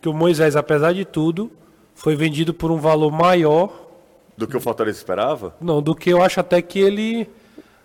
que 0.00 0.08
o 0.08 0.12
Moisés, 0.12 0.56
apesar 0.56 0.92
de 0.94 1.04
tudo, 1.04 1.50
foi 1.94 2.14
vendido 2.16 2.52
por 2.54 2.70
um 2.70 2.78
valor 2.78 3.10
maior 3.10 3.70
Do 4.36 4.46
que 4.46 4.56
o 4.56 4.60
Fortaleza 4.60 4.98
esperava? 4.98 5.54
não, 5.60 5.82
do 5.82 5.94
que 5.94 6.10
eu 6.10 6.22
acho 6.22 6.40
até 6.40 6.60
que 6.62 6.78
ele. 6.78 7.28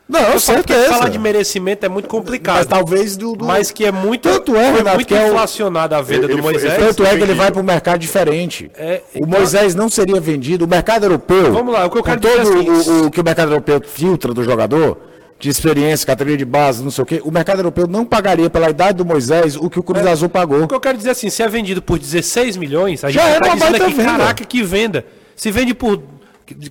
Não, 0.07 0.19
Porque 0.23 0.39
certeza. 0.39 0.93
falar 0.93 1.09
de 1.09 1.17
merecimento 1.17 1.83
é 1.83 1.89
muito 1.89 2.07
complicado. 2.07 2.57
Mas 2.57 2.67
talvez 2.67 3.17
do... 3.17 3.35
do... 3.35 3.43
Mas 3.43 3.71
que 3.71 3.85
é 3.85 3.91
muito, 3.91 4.29
Tanto 4.29 4.55
é, 4.55 4.65
foi 4.69 4.77
Renato, 4.77 4.95
muito 4.97 5.07
que 5.07 5.15
é 5.15 5.23
o- 5.23 5.27
inflacionada 5.29 5.97
a 5.97 6.01
venda 6.03 6.25
Ele 6.27 6.35
do 6.35 6.43
Moisés. 6.43 6.73
ele 6.75 6.85
Tanto 6.85 7.03
é 7.03 7.17
que 7.17 7.23
ele 7.23 7.33
vai 7.33 7.49
para 7.51 7.59
um 7.59 7.63
mercado 7.65 7.97
diferente. 7.99 8.69
É, 8.75 9.01
o 9.15 9.17
então- 9.17 9.27
Moisés 9.29 9.73
não 9.73 9.89
seria 9.89 10.21
vendido. 10.21 10.65
O 10.65 10.67
mercado 10.67 11.05
europeu. 11.05 11.51
Vamos 11.51 11.73
lá, 11.73 11.87
o 11.87 11.89
que 11.89 11.97
eu 11.97 12.03
com 12.03 12.07
quero 12.07 12.21
todo 12.21 12.39
dizer 12.39 12.55
é 12.55 12.71
assim- 12.77 12.91
o, 13.01 13.05
o 13.07 13.11
que 13.11 13.19
o 13.19 13.23
mercado 13.23 13.51
europeu 13.51 13.81
filtra 13.83 14.31
do 14.31 14.43
jogador, 14.43 14.95
de 15.37 15.49
experiência, 15.49 16.07
categoria 16.07 16.37
de 16.37 16.45
base, 16.45 16.83
não 16.83 16.91
sei 16.91 17.03
o 17.03 17.05
quê, 17.05 17.21
o 17.23 17.31
mercado 17.31 17.59
europeu 17.59 17.87
não 17.87 18.05
pagaria 18.05 18.49
pela 18.49 18.69
idade 18.69 18.97
do 18.97 19.05
Moisés 19.05 19.55
o 19.55 19.69
que 19.69 19.79
o 19.79 19.83
Cruz 19.83 20.05
Azul 20.05 20.29
pagou. 20.29 20.63
O 20.63 20.67
que 20.67 20.73
eu 20.73 20.79
quero 20.79 20.97
dizer 20.97 21.09
assim, 21.11 21.29
se 21.29 21.43
é 21.43 21.47
vendido 21.47 21.81
por 21.81 21.99
16 21.99 22.57
milhões, 22.57 23.03
a 23.03 23.09
gente 23.09 23.21
Já 23.21 23.29
era 23.29 23.45
tá 23.45 23.53
dizendo 23.53 23.71
baita 23.71 23.85
aqui, 23.85 23.93
venda. 23.93 24.11
caraca, 24.11 24.45
que 24.45 24.63
venda. 24.63 25.05
Se 25.35 25.51
vende 25.51 25.73
por 25.73 26.01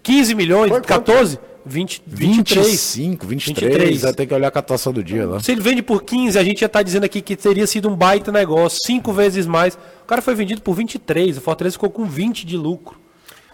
15 0.02 0.34
milhões, 0.34 0.72
14, 0.86 1.38
20, 1.66 2.02
23. 2.06 2.66
25, 2.66 3.26
23, 3.26 3.72
23. 3.72 4.02
vai 4.02 4.12
ter 4.14 4.26
que 4.26 4.34
olhar 4.34 4.48
a 4.48 4.50
catação 4.50 4.92
do 4.92 5.04
dia 5.04 5.26
lá. 5.26 5.40
Se 5.40 5.52
ele 5.52 5.60
vende 5.60 5.82
por 5.82 6.02
15, 6.02 6.38
a 6.38 6.42
gente 6.42 6.60
já 6.60 6.68
tá 6.68 6.82
dizendo 6.82 7.04
aqui 7.04 7.20
que 7.20 7.36
teria 7.36 7.66
sido 7.66 7.88
um 7.88 7.94
baita 7.94 8.32
negócio, 8.32 8.80
cinco 8.84 9.12
vezes 9.12 9.46
mais. 9.46 9.74
O 9.74 10.06
cara 10.06 10.22
foi 10.22 10.34
vendido 10.34 10.62
por 10.62 10.74
23, 10.74 11.36
o 11.36 11.40
Fortaleza 11.40 11.74
ficou 11.74 11.90
com 11.90 12.06
20 12.06 12.46
de 12.46 12.56
lucro. 12.56 12.98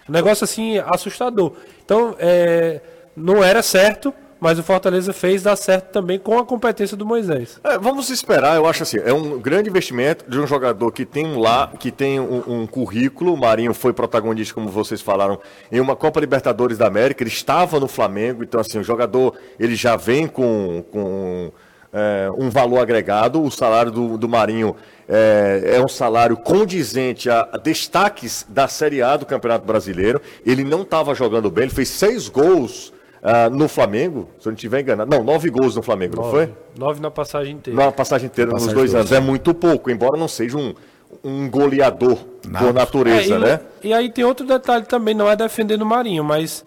Um 0.09 0.13
negócio 0.13 0.45
assim 0.45 0.79
assustador. 0.79 1.53
Então, 1.85 2.17
é, 2.19 2.81
não 3.17 3.43
era 3.43 3.63
certo, 3.63 4.13
mas 4.41 4.59
o 4.59 4.63
Fortaleza 4.63 5.13
fez 5.13 5.43
dar 5.43 5.55
certo 5.55 5.93
também 5.93 6.19
com 6.19 6.39
a 6.39 6.45
competência 6.45 6.97
do 6.97 7.05
Moisés. 7.05 7.61
É, 7.63 7.79
vamos 7.79 8.09
esperar, 8.09 8.57
eu 8.57 8.67
acho 8.67 8.83
assim, 8.83 8.99
é 9.05 9.13
um 9.13 9.39
grande 9.39 9.69
investimento 9.69 10.29
de 10.29 10.39
um 10.39 10.47
jogador 10.47 10.91
que 10.91 11.05
tem 11.05 11.27
um 11.27 11.39
lá, 11.39 11.71
que 11.79 11.91
tem 11.91 12.19
um, 12.19 12.63
um 12.63 12.67
currículo. 12.67 13.35
O 13.35 13.37
Marinho 13.37 13.75
foi 13.75 13.93
protagonista, 13.93 14.55
como 14.55 14.69
vocês 14.69 15.01
falaram, 15.03 15.39
em 15.71 15.79
uma 15.79 15.95
Copa 15.95 16.19
Libertadores 16.19 16.79
da 16.79 16.87
América. 16.87 17.23
Ele 17.23 17.31
estava 17.31 17.79
no 17.79 17.87
Flamengo, 17.87 18.43
então 18.43 18.61
assim, 18.61 18.79
o 18.79 18.85
jogador 18.85 19.35
ele 19.59 19.77
já 19.77 19.95
vem 19.97 20.27
com, 20.27 20.83
com 20.91 21.53
é, 21.93 22.31
um 22.37 22.49
valor 22.49 22.79
agregado. 22.79 23.43
O 23.43 23.51
salário 23.51 23.91
do, 23.91 24.17
do 24.17 24.29
Marinho 24.29 24.75
é, 25.09 25.75
é 25.77 25.85
um 25.85 25.89
salário 25.89 26.37
condizente 26.37 27.29
a, 27.29 27.43
destaques 27.63 28.47
da 28.49 28.69
Série 28.69 29.03
A 29.03 29.17
do 29.17 29.27
Campeonato 29.27 29.67
Brasileiro. 29.67 30.21
Ele 30.47 30.65
não 30.65 30.83
estava 30.83 31.15
jogando 31.15 31.51
bem, 31.51 31.65
ele 31.65 31.75
fez 31.75 31.89
seis 31.89 32.29
gols 32.29 32.93
ah, 33.23 33.51
no 33.51 33.69
Flamengo, 33.69 34.29
se 34.39 34.49
eu 34.49 34.51
não 34.51 34.55
estiver 34.57 34.81
enganado. 34.81 35.11
Não, 35.11 35.23
nove 35.23 35.51
gols 35.51 35.77
no 35.77 35.83
Flamengo, 35.83 36.17
não 36.17 36.31
foi? 36.31 36.53
Nove 36.79 37.01
na 37.01 37.11
passagem 37.11 37.55
inteira. 37.55 37.85
Na 37.85 37.93
passagem 37.93 38.27
inteira, 38.27 38.51
nos 38.51 38.61
Passagem 38.63 38.77
dois 38.77 38.91
toda. 38.91 39.01
anos. 39.01 39.13
É 39.13 39.21
muito 39.21 39.53
pouco, 39.55 39.91
embora 39.91 40.19
não 40.19 40.29
seja 40.29 40.57
um, 40.57 40.75
um 41.23 41.49
goleador 41.51 42.19
Nada. 42.49 42.65
por 42.67 42.75
natureza, 42.75 43.35
É, 43.35 43.37
e, 43.37 43.41
né? 43.41 43.61
e 43.85 43.93
aí 43.93 44.11
tem 44.11 44.25
outro 44.25 44.47
detalhe 44.47 44.87
também, 44.87 45.15
não 45.15 45.29
é 45.31 45.37
defendendo 45.37 45.83
o 45.83 45.87
Marinho, 45.87 46.25
mas 46.25 46.65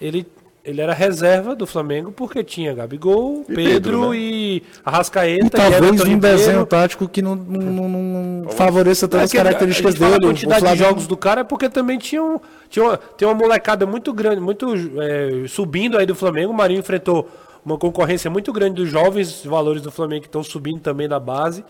ele, 0.00 0.26
ele 0.64 0.80
era 0.80 0.92
reserva 0.94 1.56
do 1.56 1.66
Flamengo 1.66 2.12
porque 2.12 2.44
tinha 2.44 2.72
Gabigol, 2.72 3.44
E 3.48 3.54
Pedro, 3.54 3.64
Pedro, 3.72 4.10
né? 4.10 4.16
e 4.16 4.62
Arrascaeta. 4.84 5.46
E 5.46 5.50
talvez 5.50 5.82
Everton 5.82 6.08
um 6.10 6.18
desenho 6.18 6.66
tático 6.66 7.08
que 7.08 7.20
não, 7.20 7.34
não, 7.34 7.88
não- 7.88 8.50
favoreça 8.50 9.06
É 9.06 9.08
tantas 9.08 9.32
a- 9.32 9.36
características 9.36 9.94
a 9.96 9.98
dele. 9.98 10.14
A 10.14 10.16
O 10.16 10.20
quantidade 10.20 10.66
de 10.66 10.76
jogos 10.76 11.06
do 11.06 11.16
cara 11.16 11.40
é 11.40 11.44
porque 11.44 11.68
também 11.68 11.98
tinha, 11.98 12.22
um, 12.22 12.38
tinha 12.70 12.84
uma, 12.84 12.96
tem 12.96 13.26
uma 13.26 13.34
molecada 13.34 13.84
muito 13.86 14.12
grande, 14.12 14.40
muito 14.40 14.72
é, 15.00 15.48
subindo 15.48 15.98
aí 15.98 16.06
do 16.06 16.14
Flamengo. 16.14 16.52
O 16.52 16.56
Marinho 16.56 16.80
enfrentou 16.80 17.28
uma 17.64 17.76
concorrência 17.78 18.30
muito 18.30 18.52
grande 18.52 18.76
dos 18.82 18.88
jovens 18.90 19.44
valores 19.44 19.82
do 19.82 19.90
Flamengo 19.90 20.22
que 20.22 20.28
estão 20.28 20.42
subindo 20.44 20.80
também 20.80 21.08
da 21.08 21.18
base. 21.18 21.64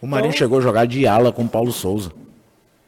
O 0.00 0.06
Marinho 0.06 0.28
Então- 0.30 0.38
chegou 0.38 0.58
a 0.58 0.60
jogar 0.60 0.86
de 0.86 1.06
ala 1.06 1.32
com 1.32 1.42
o 1.42 1.48
Paulo 1.48 1.72
Souza. 1.72 2.10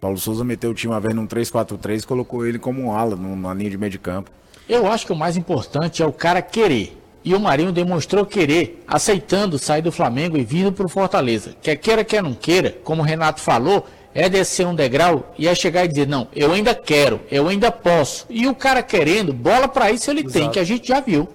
Paulo 0.00 0.18
Souza 0.18 0.44
meteu 0.44 0.70
o 0.70 0.74
time 0.74 0.92
uma 0.92 1.00
vez 1.00 1.12
num 1.14 1.26
3-4-3 1.26 2.04
e 2.04 2.06
colocou 2.06 2.46
ele 2.46 2.58
como 2.60 2.80
um 2.82 2.92
ala 2.92 3.16
numa 3.16 3.52
linha 3.54 3.70
de 3.70 3.76
meio 3.78 3.90
de 3.90 3.98
campo. 3.98 4.30
Eu 4.68 4.86
acho 4.86 5.06
que 5.06 5.12
o 5.12 5.16
mais 5.16 5.36
importante 5.36 6.02
é 6.02 6.06
o 6.06 6.12
cara 6.12 6.42
querer. 6.42 6.96
E 7.24 7.34
o 7.34 7.40
Marinho 7.40 7.72
demonstrou 7.72 8.24
querer, 8.24 8.82
aceitando 8.86 9.58
sair 9.58 9.82
do 9.82 9.90
Flamengo 9.90 10.36
e 10.36 10.44
vindo 10.44 10.72
para 10.72 10.86
o 10.86 10.88
Fortaleza. 10.88 11.54
Quer 11.62 11.76
queira, 11.76 12.04
quer 12.04 12.22
não 12.22 12.34
queira, 12.34 12.76
como 12.84 13.02
o 13.02 13.04
Renato 13.04 13.40
falou, 13.40 13.86
é 14.14 14.28
descer 14.28 14.66
um 14.66 14.74
degrau 14.74 15.32
e 15.38 15.48
é 15.48 15.54
chegar 15.54 15.84
e 15.84 15.88
dizer, 15.88 16.06
não, 16.06 16.28
eu 16.34 16.52
ainda 16.52 16.74
quero, 16.74 17.20
eu 17.30 17.48
ainda 17.48 17.70
posso. 17.70 18.26
E 18.28 18.46
o 18.46 18.54
cara 18.54 18.82
querendo, 18.82 19.32
bola 19.32 19.68
para 19.68 19.90
isso 19.90 20.10
ele 20.10 20.24
tem, 20.24 20.50
que 20.50 20.58
a 20.58 20.64
gente 20.64 20.88
já 20.88 21.00
viu. 21.00 21.28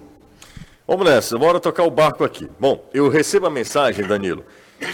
Vamos 0.86 1.06
nessa, 1.06 1.38
bora 1.38 1.58
tocar 1.58 1.84
o 1.84 1.90
barco 1.90 2.24
aqui. 2.24 2.48
Bom, 2.58 2.84
eu 2.92 3.08
recebo 3.08 3.46
a 3.46 3.50
mensagem, 3.50 4.06
Danilo, 4.06 4.44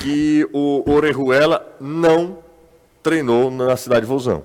que 0.00 0.48
o 0.52 0.88
Orejuela 0.90 1.66
não 1.80 2.38
treinou 3.02 3.50
na 3.50 3.76
cidade 3.76 4.02
de 4.02 4.06
Vouzão. 4.06 4.42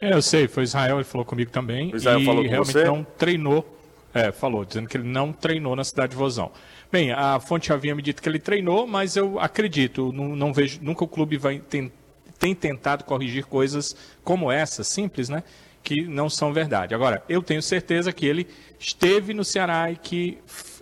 É, 0.00 0.12
eu 0.12 0.22
sei, 0.22 0.46
foi 0.46 0.62
Israel, 0.62 0.96
ele 0.96 1.04
falou 1.04 1.24
comigo 1.24 1.50
também. 1.50 1.92
O 1.92 1.96
Israel 1.96 2.20
e 2.20 2.24
falou 2.24 2.44
com 2.44 2.50
realmente 2.50 2.72
você? 2.72 2.84
não 2.84 3.04
treinou. 3.04 3.74
É, 4.14 4.32
falou, 4.32 4.64
dizendo 4.64 4.88
que 4.88 4.96
ele 4.96 5.08
não 5.08 5.32
treinou 5.32 5.76
na 5.76 5.84
cidade 5.84 6.10
de 6.10 6.16
Vozão. 6.16 6.50
Bem, 6.90 7.12
a 7.12 7.38
fonte 7.38 7.72
havia 7.72 7.94
me 7.94 8.00
dito 8.00 8.22
que 8.22 8.28
ele 8.28 8.38
treinou, 8.38 8.86
mas 8.86 9.16
eu 9.16 9.38
acredito, 9.38 10.10
não, 10.12 10.34
não 10.34 10.52
vejo, 10.52 10.78
nunca 10.80 11.04
o 11.04 11.08
clube 11.08 11.36
vai 11.36 11.58
tem, 11.58 11.92
tem 12.38 12.54
tentado 12.54 13.04
corrigir 13.04 13.44
coisas 13.44 13.94
como 14.24 14.50
essa, 14.50 14.82
simples, 14.82 15.28
né? 15.28 15.42
Que 15.82 16.02
não 16.06 16.30
são 16.30 16.52
verdade. 16.52 16.94
Agora, 16.94 17.22
eu 17.28 17.42
tenho 17.42 17.62
certeza 17.62 18.12
que 18.12 18.24
ele 18.24 18.46
esteve 18.78 19.34
no 19.34 19.44
Ceará 19.44 19.90
e 19.90 19.96
que 19.96 20.38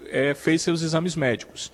é, 0.09 0.33
fez 0.35 0.63
seus 0.63 0.83
exames 0.83 1.17
médicos. 1.17 1.73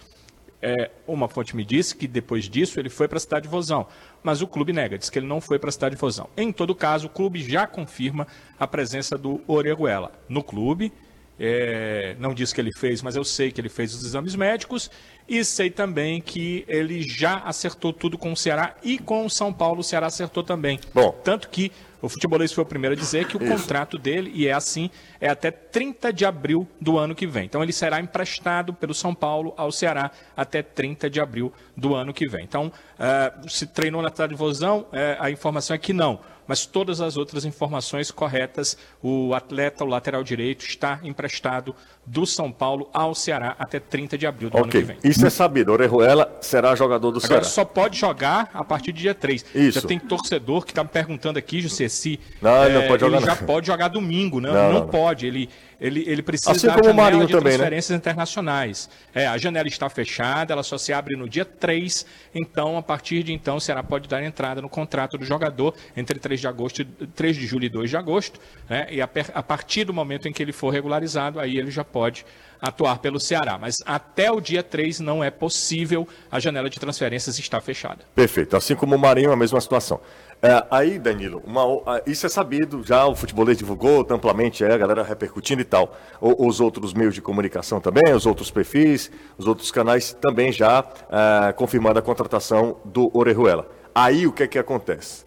É, 0.64 0.92
uma 1.08 1.28
fonte 1.28 1.56
me 1.56 1.64
disse 1.64 1.96
que 1.96 2.06
depois 2.06 2.48
disso 2.48 2.78
ele 2.78 2.88
foi 2.88 3.08
para 3.08 3.16
a 3.16 3.20
cidade 3.20 3.42
de 3.44 3.48
Vozão, 3.48 3.84
mas 4.22 4.40
o 4.40 4.46
clube 4.46 4.72
nega, 4.72 4.96
diz 4.96 5.10
que 5.10 5.18
ele 5.18 5.26
não 5.26 5.40
foi 5.40 5.58
para 5.58 5.68
a 5.68 5.72
cidade 5.72 5.96
de 5.96 6.00
Vozão. 6.00 6.28
Em 6.36 6.52
todo 6.52 6.72
caso, 6.72 7.08
o 7.08 7.10
clube 7.10 7.42
já 7.42 7.66
confirma 7.66 8.28
a 8.58 8.66
presença 8.66 9.18
do 9.18 9.40
Orejuela 9.48 10.12
no 10.28 10.42
clube. 10.42 10.92
É, 11.38 12.14
não 12.18 12.34
diz 12.34 12.52
que 12.52 12.60
ele 12.60 12.72
fez, 12.72 13.02
mas 13.02 13.16
eu 13.16 13.24
sei 13.24 13.50
que 13.50 13.60
ele 13.60 13.68
fez 13.68 13.94
os 13.94 14.04
exames 14.04 14.36
médicos 14.36 14.90
e 15.28 15.44
sei 15.44 15.70
também 15.70 16.20
que 16.20 16.64
ele 16.68 17.02
já 17.02 17.38
acertou 17.38 17.92
tudo 17.92 18.18
com 18.18 18.32
o 18.32 18.36
Ceará 18.36 18.76
e 18.82 18.98
com 18.98 19.24
o 19.24 19.30
São 19.30 19.52
Paulo. 19.52 19.80
O 19.80 19.84
Ceará 19.84 20.06
acertou 20.06 20.42
também. 20.42 20.78
Bom. 20.94 21.10
Tanto 21.24 21.48
que 21.48 21.72
o 22.02 22.08
futebolista 22.08 22.56
foi 22.56 22.64
o 22.64 22.66
primeiro 22.66 22.96
a 22.96 22.98
dizer 22.98 23.28
que 23.28 23.36
o 23.36 23.38
contrato 23.38 23.96
dele, 23.96 24.32
e 24.34 24.48
é 24.48 24.52
assim, 24.52 24.90
é 25.20 25.28
até 25.28 25.52
30 25.52 26.12
de 26.12 26.24
abril 26.24 26.66
do 26.80 26.98
ano 26.98 27.14
que 27.14 27.28
vem. 27.28 27.44
Então 27.44 27.62
ele 27.62 27.72
será 27.72 28.00
emprestado 28.00 28.74
pelo 28.74 28.92
São 28.92 29.14
Paulo 29.14 29.54
ao 29.56 29.70
Ceará 29.70 30.10
até 30.36 30.62
30 30.62 31.08
de 31.08 31.20
abril 31.20 31.52
do 31.76 31.94
ano 31.94 32.12
que 32.12 32.26
vem. 32.26 32.42
Então, 32.42 32.72
eh, 32.98 33.32
se 33.46 33.68
treinou 33.68 34.02
na 34.02 34.10
cidade 34.10 34.32
de 34.32 34.38
Vozão, 34.38 34.86
eh, 34.92 35.16
a 35.20 35.30
informação 35.30 35.76
é 35.76 35.78
que 35.78 35.92
não. 35.92 36.18
Mas 36.46 36.66
todas 36.66 37.00
as 37.00 37.16
outras 37.16 37.44
informações 37.44 38.10
corretas, 38.10 38.76
o 39.02 39.34
atleta, 39.34 39.84
o 39.84 39.86
lateral 39.86 40.24
direito, 40.24 40.64
está 40.64 41.00
emprestado 41.02 41.74
do 42.04 42.26
São 42.26 42.50
Paulo 42.50 42.90
ao 42.92 43.14
Ceará 43.14 43.54
até 43.58 43.78
30 43.78 44.18
de 44.18 44.26
abril 44.26 44.50
do 44.50 44.58
ano 44.58 44.68
que 44.68 44.80
vem. 44.80 44.96
isso 45.04 45.24
é 45.24 45.30
sabido. 45.30 45.70
Orejuela 45.72 46.36
será 46.40 46.74
jogador 46.74 47.10
do 47.12 47.18
Agora 47.18 47.28
Ceará. 47.28 47.44
só 47.44 47.64
pode 47.64 47.96
jogar 47.98 48.50
a 48.52 48.64
partir 48.64 48.90
do 48.92 48.98
dia 48.98 49.14
3. 49.14 49.44
Isso. 49.54 49.80
Já 49.80 49.86
tem 49.86 49.98
torcedor 50.00 50.64
que 50.64 50.72
está 50.72 50.82
me 50.82 50.90
perguntando 50.90 51.38
aqui, 51.38 51.60
José, 51.60 51.88
se 51.88 52.18
Não, 52.40 52.64
ele 52.64 52.74
não 52.80 52.88
pode 52.88 53.00
jogar, 53.02 53.16
ele 53.18 53.26
já 53.26 53.34
não. 53.36 53.46
pode 53.46 53.66
jogar 53.68 53.88
domingo, 53.88 54.40
né? 54.40 54.48
Não, 54.50 54.72
Não, 54.72 54.80
não, 54.80 54.86
pode. 54.88 55.26
Ele, 55.26 55.48
ele, 55.80 56.04
ele 56.06 56.22
precisa 56.22 56.50
Assim 56.52 56.66
da 56.66 56.74
como 56.74 56.84
o 56.86 56.88
janela 56.90 57.02
Marinho 57.10 57.26
de 57.26 57.32
também, 57.32 57.52
né? 57.52 57.58
transferências 57.58 57.96
internacionais. 57.96 58.90
É, 59.14 59.26
a 59.26 59.38
janela 59.38 59.68
está 59.68 59.88
fechada, 59.88 60.52
ela 60.52 60.62
só 60.64 60.76
se 60.78 60.92
abre 60.92 61.16
no 61.16 61.28
dia 61.28 61.44
3, 61.44 62.04
então 62.34 62.76
a 62.76 62.82
partir 62.82 63.22
de 63.22 63.32
então 63.32 63.56
o 63.56 63.60
Ceará 63.60 63.82
pode 63.82 64.08
dar 64.08 64.22
entrada 64.24 64.60
no 64.60 64.68
contrato 64.68 65.16
do 65.18 65.24
jogador 65.24 65.74
entre 65.96 66.18
3 66.18 66.40
de 66.40 66.46
agosto, 66.48 66.82
e- 66.82 66.84
3 67.14 67.36
de 67.36 67.46
julho 67.46 67.64
e 67.64 67.68
2 67.68 67.90
de 67.90 67.96
agosto, 67.96 68.40
né? 68.68 68.86
E 68.90 69.00
a, 69.00 69.08
a 69.34 69.42
partir 69.42 69.84
do 69.84 69.92
momento 69.94 70.26
em 70.28 70.32
que 70.32 70.42
ele 70.42 70.52
for 70.52 70.70
regularizado, 70.70 71.38
aí 71.40 71.56
ele 71.58 71.70
já 71.70 71.84
pode 71.92 72.24
atuar 72.60 72.98
pelo 73.00 73.18
Ceará, 73.18 73.58
mas 73.60 73.76
até 73.84 74.30
o 74.30 74.40
dia 74.40 74.62
3 74.62 75.00
não 75.00 75.22
é 75.22 75.30
possível, 75.32 76.06
a 76.30 76.38
janela 76.38 76.70
de 76.70 76.78
transferências 76.78 77.36
está 77.38 77.60
fechada. 77.60 78.04
Perfeito. 78.14 78.56
Assim 78.56 78.76
como 78.76 78.94
o 78.94 78.98
Marinho, 78.98 79.32
a 79.32 79.36
mesma 79.36 79.60
situação. 79.60 80.00
É, 80.40 80.64
aí, 80.70 80.96
Danilo, 80.98 81.42
uma 81.44 81.62
isso 82.06 82.24
é 82.24 82.28
sabido, 82.28 82.82
já 82.84 83.04
o 83.06 83.14
futebolês 83.16 83.58
divulgou 83.58 84.06
amplamente, 84.10 84.64
é, 84.64 84.72
a 84.72 84.76
galera 84.78 85.02
repercutindo 85.02 85.60
e 85.60 85.64
tal. 85.64 85.96
O- 86.20 86.46
os 86.48 86.60
outros 86.60 86.94
meios 86.94 87.14
de 87.14 87.20
comunicação 87.20 87.80
também, 87.80 88.12
os 88.12 88.26
outros 88.26 88.50
perfis, 88.50 89.10
os 89.36 89.46
outros 89.46 89.70
canais 89.72 90.16
também 90.20 90.50
já 90.52 90.84
ah, 91.10 91.52
confirmando 91.56 91.98
a 91.98 92.02
contratação 92.02 92.76
do 92.84 93.10
Orejuela. 93.16 93.68
Aí 93.94 94.24
o 94.26 94.32
que 94.32 94.44
é 94.44 94.46
que 94.48 94.58
acontece? 94.58 95.24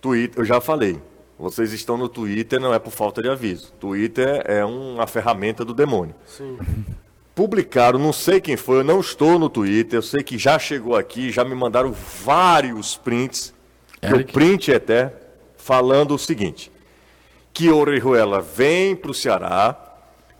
Twitter, 0.00 0.40
eu 0.40 0.44
já 0.44 0.60
falei. 0.60 1.00
Vocês 1.38 1.72
estão 1.72 1.96
no 1.96 2.08
Twitter, 2.08 2.58
não 2.60 2.74
é 2.74 2.78
por 2.78 2.90
falta 2.90 3.22
de 3.22 3.28
aviso. 3.28 3.72
Twitter 3.78 4.42
é 4.44 4.64
uma 4.64 5.06
ferramenta 5.06 5.64
do 5.64 5.72
demônio. 5.72 6.14
Publicaram, 7.34 7.98
não 7.98 8.12
sei 8.12 8.40
quem 8.40 8.56
foi, 8.56 8.78
eu 8.78 8.84
não 8.84 8.98
estou 8.98 9.38
no 9.38 9.48
Twitter, 9.48 9.98
eu 9.98 10.02
sei 10.02 10.24
que 10.24 10.36
já 10.36 10.58
chegou 10.58 10.96
aqui, 10.96 11.30
já 11.30 11.44
me 11.44 11.54
mandaram 11.54 11.92
vários 12.24 12.96
prints. 12.96 13.54
que 14.00 14.12
O 14.12 14.26
print 14.26 14.72
é 14.72 14.76
até 14.76 15.12
falando 15.56 16.14
o 16.14 16.18
seguinte: 16.18 16.72
que 17.52 17.70
Orejuela 17.70 18.40
vem 18.40 18.96
para 18.96 19.12
o 19.12 19.14
Ceará, 19.14 19.76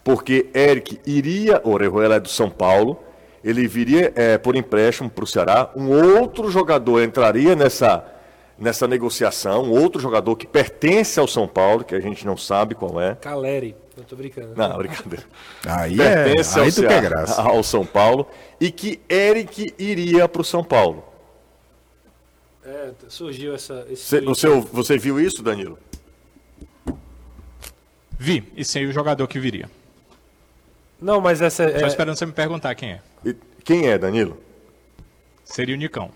porque 0.03 0.49
Eric 0.53 0.99
iria, 1.07 1.61
Orejuela 1.65 2.17
é 2.17 2.21
do 2.21 2.29
São 2.29 2.51
Paulo, 2.51 2.99
ele 3.45 3.69
viria 3.69 4.13
eh, 4.17 4.39
por 4.39 4.57
empréstimo 4.57 5.09
para 5.09 5.23
o 5.23 5.27
Ceará, 5.27 5.71
um 5.77 5.91
outro 6.19 6.51
jogador 6.51 7.03
entraria 7.03 7.55
nessa, 7.55 8.05
nessa 8.59 8.89
negociação, 8.89 9.65
um 9.65 9.71
outro 9.71 10.01
jogador 10.01 10.35
que 10.37 10.47
pertence 10.47 11.21
ao 11.21 11.29
São 11.29 11.47
Paulo, 11.47 11.85
que 11.85 11.95
a 11.95 12.01
gente 12.01 12.27
não 12.27 12.37
sabe 12.37 12.75
qual 12.75 13.01
é. 13.01 13.15
Caleri. 13.15 13.77
Eu 13.97 14.05
tô 14.05 14.17
brincando. 14.17 14.55
Não, 14.57 14.77
brincadeira. 14.77 15.25
Aí, 15.67 16.01
é, 16.01 16.25
Pertence 16.25 16.59
aí 16.59 16.67
ao, 16.67 16.71
tu 16.71 16.81
Ceará, 16.81 17.01
graça. 17.01 17.43
ao 17.43 17.63
São 17.65 17.85
Paulo, 17.85 18.29
e 18.61 18.71
que 18.71 19.01
Eric 19.11 19.75
iria 19.77 20.29
para 20.29 20.41
o 20.41 20.45
São 20.45 20.63
Paulo. 20.63 21.05
É, 22.65 22.91
surgiu 23.09 23.55
essa. 23.55 23.85
Esse 23.91 24.05
Você, 24.05 24.49
tweet. 24.49 24.69
você, 24.73 24.99
viu 24.99 25.19
isso, 25.19 25.43
Danilo? 25.43 25.79
Vi, 28.17 28.45
e 28.57 28.65
sei 28.65 28.87
o 28.87 28.93
jogador 28.93 29.27
que 29.27 29.41
viria. 29.41 29.69
Não, 31.01 31.21
mas 31.21 31.41
essa 31.41 31.69
Só 31.79 31.87
é. 31.87 31.89
esperando 31.89 32.17
você 32.17 32.27
me 32.27 32.33
perguntar 32.33 32.75
quem 32.75 32.93
é. 32.93 33.01
E 33.25 33.35
quem 33.65 33.89
é, 33.89 33.99
Danilo? 33.99 34.39
Seria 35.45 35.75
o 35.75 35.79
Nicão. 35.79 36.11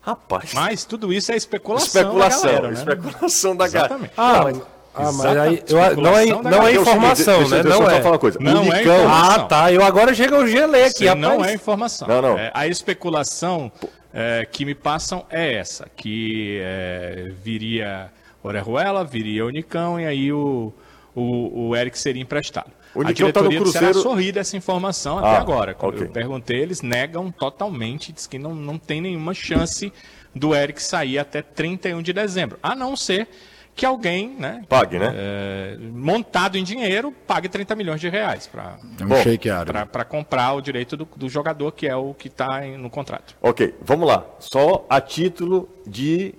Rapaz. 0.00 0.52
Mas 0.54 0.84
tudo 0.84 1.12
isso 1.12 1.30
é 1.30 1.36
especulação. 1.36 1.86
especulação. 1.86 2.42
da 2.42 2.52
galera, 2.52 2.68
né? 2.68 2.74
Especulação 2.74 3.56
da 3.56 3.68
galera. 3.68 3.94
Exatamente. 3.94 4.14
Ah, 4.16 4.40
mas, 4.42 4.62
ah, 4.94 5.12
mas 5.12 5.36
aí. 5.36 5.62
Eu, 5.68 5.96
não 5.96 6.16
é, 6.16 6.26
não 6.26 6.40
é 6.40 6.42
galera. 6.42 6.72
informação, 6.72 7.48
né? 7.48 7.60
eu 7.60 7.64
Não 7.64 7.90
é. 7.90 8.00
falar 8.00 8.18
coisa. 8.18 8.38
Não 8.40 8.68
o 8.68 8.72
é 8.72 8.82
informação. 8.82 9.34
Ah, 9.34 9.38
tá. 9.44 9.72
Eu 9.72 9.84
agora 9.84 10.14
chego 10.14 10.36
eu 10.36 10.46
gelei 10.48 10.84
aqui, 10.84 11.04
Isso 11.04 11.14
não 11.16 11.44
é 11.44 11.54
informação. 11.54 12.08
Não, 12.08 12.22
não. 12.22 12.38
É, 12.38 12.50
a 12.54 12.66
especulação 12.66 13.70
é, 14.12 14.46
que 14.50 14.64
me 14.64 14.74
passam 14.74 15.24
é 15.30 15.54
essa, 15.54 15.86
que 15.96 16.58
é, 16.62 17.30
viria 17.42 18.10
Orejuela, 18.42 19.04
viria 19.04 19.44
o 19.44 19.50
Nicão 19.50 20.00
e 20.00 20.06
aí 20.06 20.32
o, 20.32 20.72
o, 21.14 21.68
o 21.68 21.76
Eric 21.76 21.98
seria 21.98 22.22
emprestado. 22.22 22.70
O 22.94 23.02
a 23.02 23.04
Nicão 23.04 23.30
tá 23.32 23.40
no 23.42 23.48
diretoria 23.48 23.60
do 23.60 23.70
Ceará 23.70 23.86
Cruzeiro- 23.92 24.08
sorri 24.08 24.32
dessa 24.32 24.56
informação 24.56 25.18
Ah, 25.18 25.32
até 25.32 25.36
agora. 25.40 25.74
Quando 25.74 25.94
ok. 25.94 26.06
eu 26.06 26.10
perguntei, 26.10 26.58
eles 26.60 26.82
negam 26.82 27.30
totalmente, 27.30 28.12
diz 28.12 28.26
que 28.26 28.38
não, 28.38 28.54
não 28.54 28.78
tem 28.78 29.00
nenhuma 29.00 29.32
chance 29.34 29.92
do 30.34 30.54
Eric 30.54 30.82
sair 30.82 31.18
até 31.18 31.42
31 31.42 32.02
de 32.02 32.12
dezembro, 32.12 32.58
a 32.62 32.74
não 32.74 32.96
ser 32.96 33.28
que 33.74 33.86
alguém, 33.86 34.28
né, 34.38 34.62
Pague, 34.68 34.98
né? 34.98 35.10
é, 35.14 35.76
montado 35.92 36.58
em 36.58 36.64
dinheiro, 36.64 37.12
pague 37.26 37.48
30 37.48 37.74
milhões 37.76 38.00
de 38.00 38.08
reais 38.08 38.46
para 38.46 38.76
É 39.00 39.04
um 39.04 39.86
para 39.86 40.04
comprar 40.04 40.52
o 40.54 40.60
direito 40.60 40.96
do, 40.96 41.08
do 41.16 41.28
jogador, 41.28 41.72
que 41.72 41.86
é 41.86 41.94
o 41.96 42.12
que 42.12 42.28
está 42.28 42.60
no 42.62 42.90
contrato. 42.90 43.36
Ok, 43.40 43.74
vamos 43.80 44.06
lá. 44.08 44.24
Só 44.40 44.84
a 44.90 45.00
título 45.00 45.68
de 45.86 46.34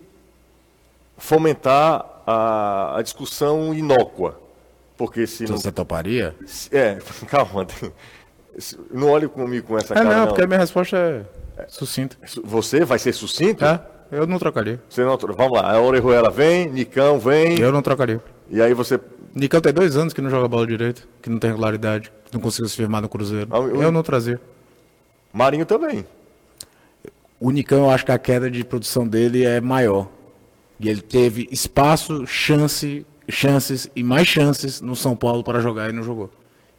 fomentar 1.18 2.06
a, 2.26 2.98
a 2.98 3.02
discussão 3.02 3.74
inócua. 3.74 4.41
Porque 5.02 5.26
se 5.26 5.50
não. 5.50 5.58
Você 5.58 5.72
toparia? 5.72 6.36
É, 6.72 7.00
calma. 7.28 7.66
Não 8.94 9.10
olhe 9.10 9.28
comigo 9.28 9.66
com 9.70 9.78
essa 9.80 9.96
É, 9.96 9.98
cara. 9.98 10.10
não, 10.10 10.20
não. 10.20 10.28
porque 10.28 10.44
a 10.44 10.48
minha 10.48 10.60
resposta 10.60 11.26
é 11.58 11.66
sucinta. 11.68 12.16
Você 12.44 12.86
vai 12.86 13.00
ser 13.00 13.12
sucinto? 13.14 13.66
É, 13.66 13.82
eu 14.12 14.28
não 14.28 14.38
trocaria. 14.38 14.80
Você 14.88 15.04
não... 15.04 15.18
Vamos 15.18 15.54
lá, 15.60 15.72
a 15.74 15.82
Orejuela 15.82 16.30
vem, 16.30 16.70
Nicão 16.70 17.18
vem, 17.18 17.60
Eu 17.60 17.72
não 17.72 17.82
trocaria. 17.82 18.22
e 18.48 18.62
aí 18.62 18.76
você. 18.76 19.00
Nicão 19.34 19.60
tem 19.60 19.74
dois 19.74 19.98
anos 19.98 20.14
que 20.14 20.22
não 20.22 20.30
joga 20.30 20.48
bola 20.48 20.68
direito, 20.68 21.08
que 21.20 21.32
não 21.32 21.40
tem 21.40 21.50
regularidade, 21.50 22.12
que 22.26 22.34
não 22.34 22.40
conseguiu 22.42 22.70
se 22.70 22.76
firmar 22.76 23.02
no 23.02 23.10
Cruzeiro. 23.10 23.48
Ah, 23.50 23.58
eu- 23.58 23.82
Eu 23.82 23.92
não 23.92 24.04
trazia. 24.04 24.40
Marinho 25.34 25.66
também. 25.66 26.06
O 27.40 27.50
Nicão, 27.50 27.86
eu 27.86 27.90
acho 27.90 28.06
que 28.06 28.12
a 28.12 28.20
queda 28.20 28.52
de 28.52 28.64
produção 28.64 29.08
dele 29.08 29.44
é 29.46 29.60
maior. 29.60 30.08
E 30.80 30.88
ele 30.90 31.02
teve 31.02 31.48
espaço, 31.52 32.28
chance, 32.28 33.04
chances 33.30 33.90
e 33.96 34.04
mais 34.04 34.28
chances 34.28 34.82
no 34.82 34.96
São 34.96 35.16
Paulo 35.16 35.44
para 35.44 35.60
jogar 35.60 35.90
e 35.90 35.94
não 35.94 36.04
jogou. 36.04 36.30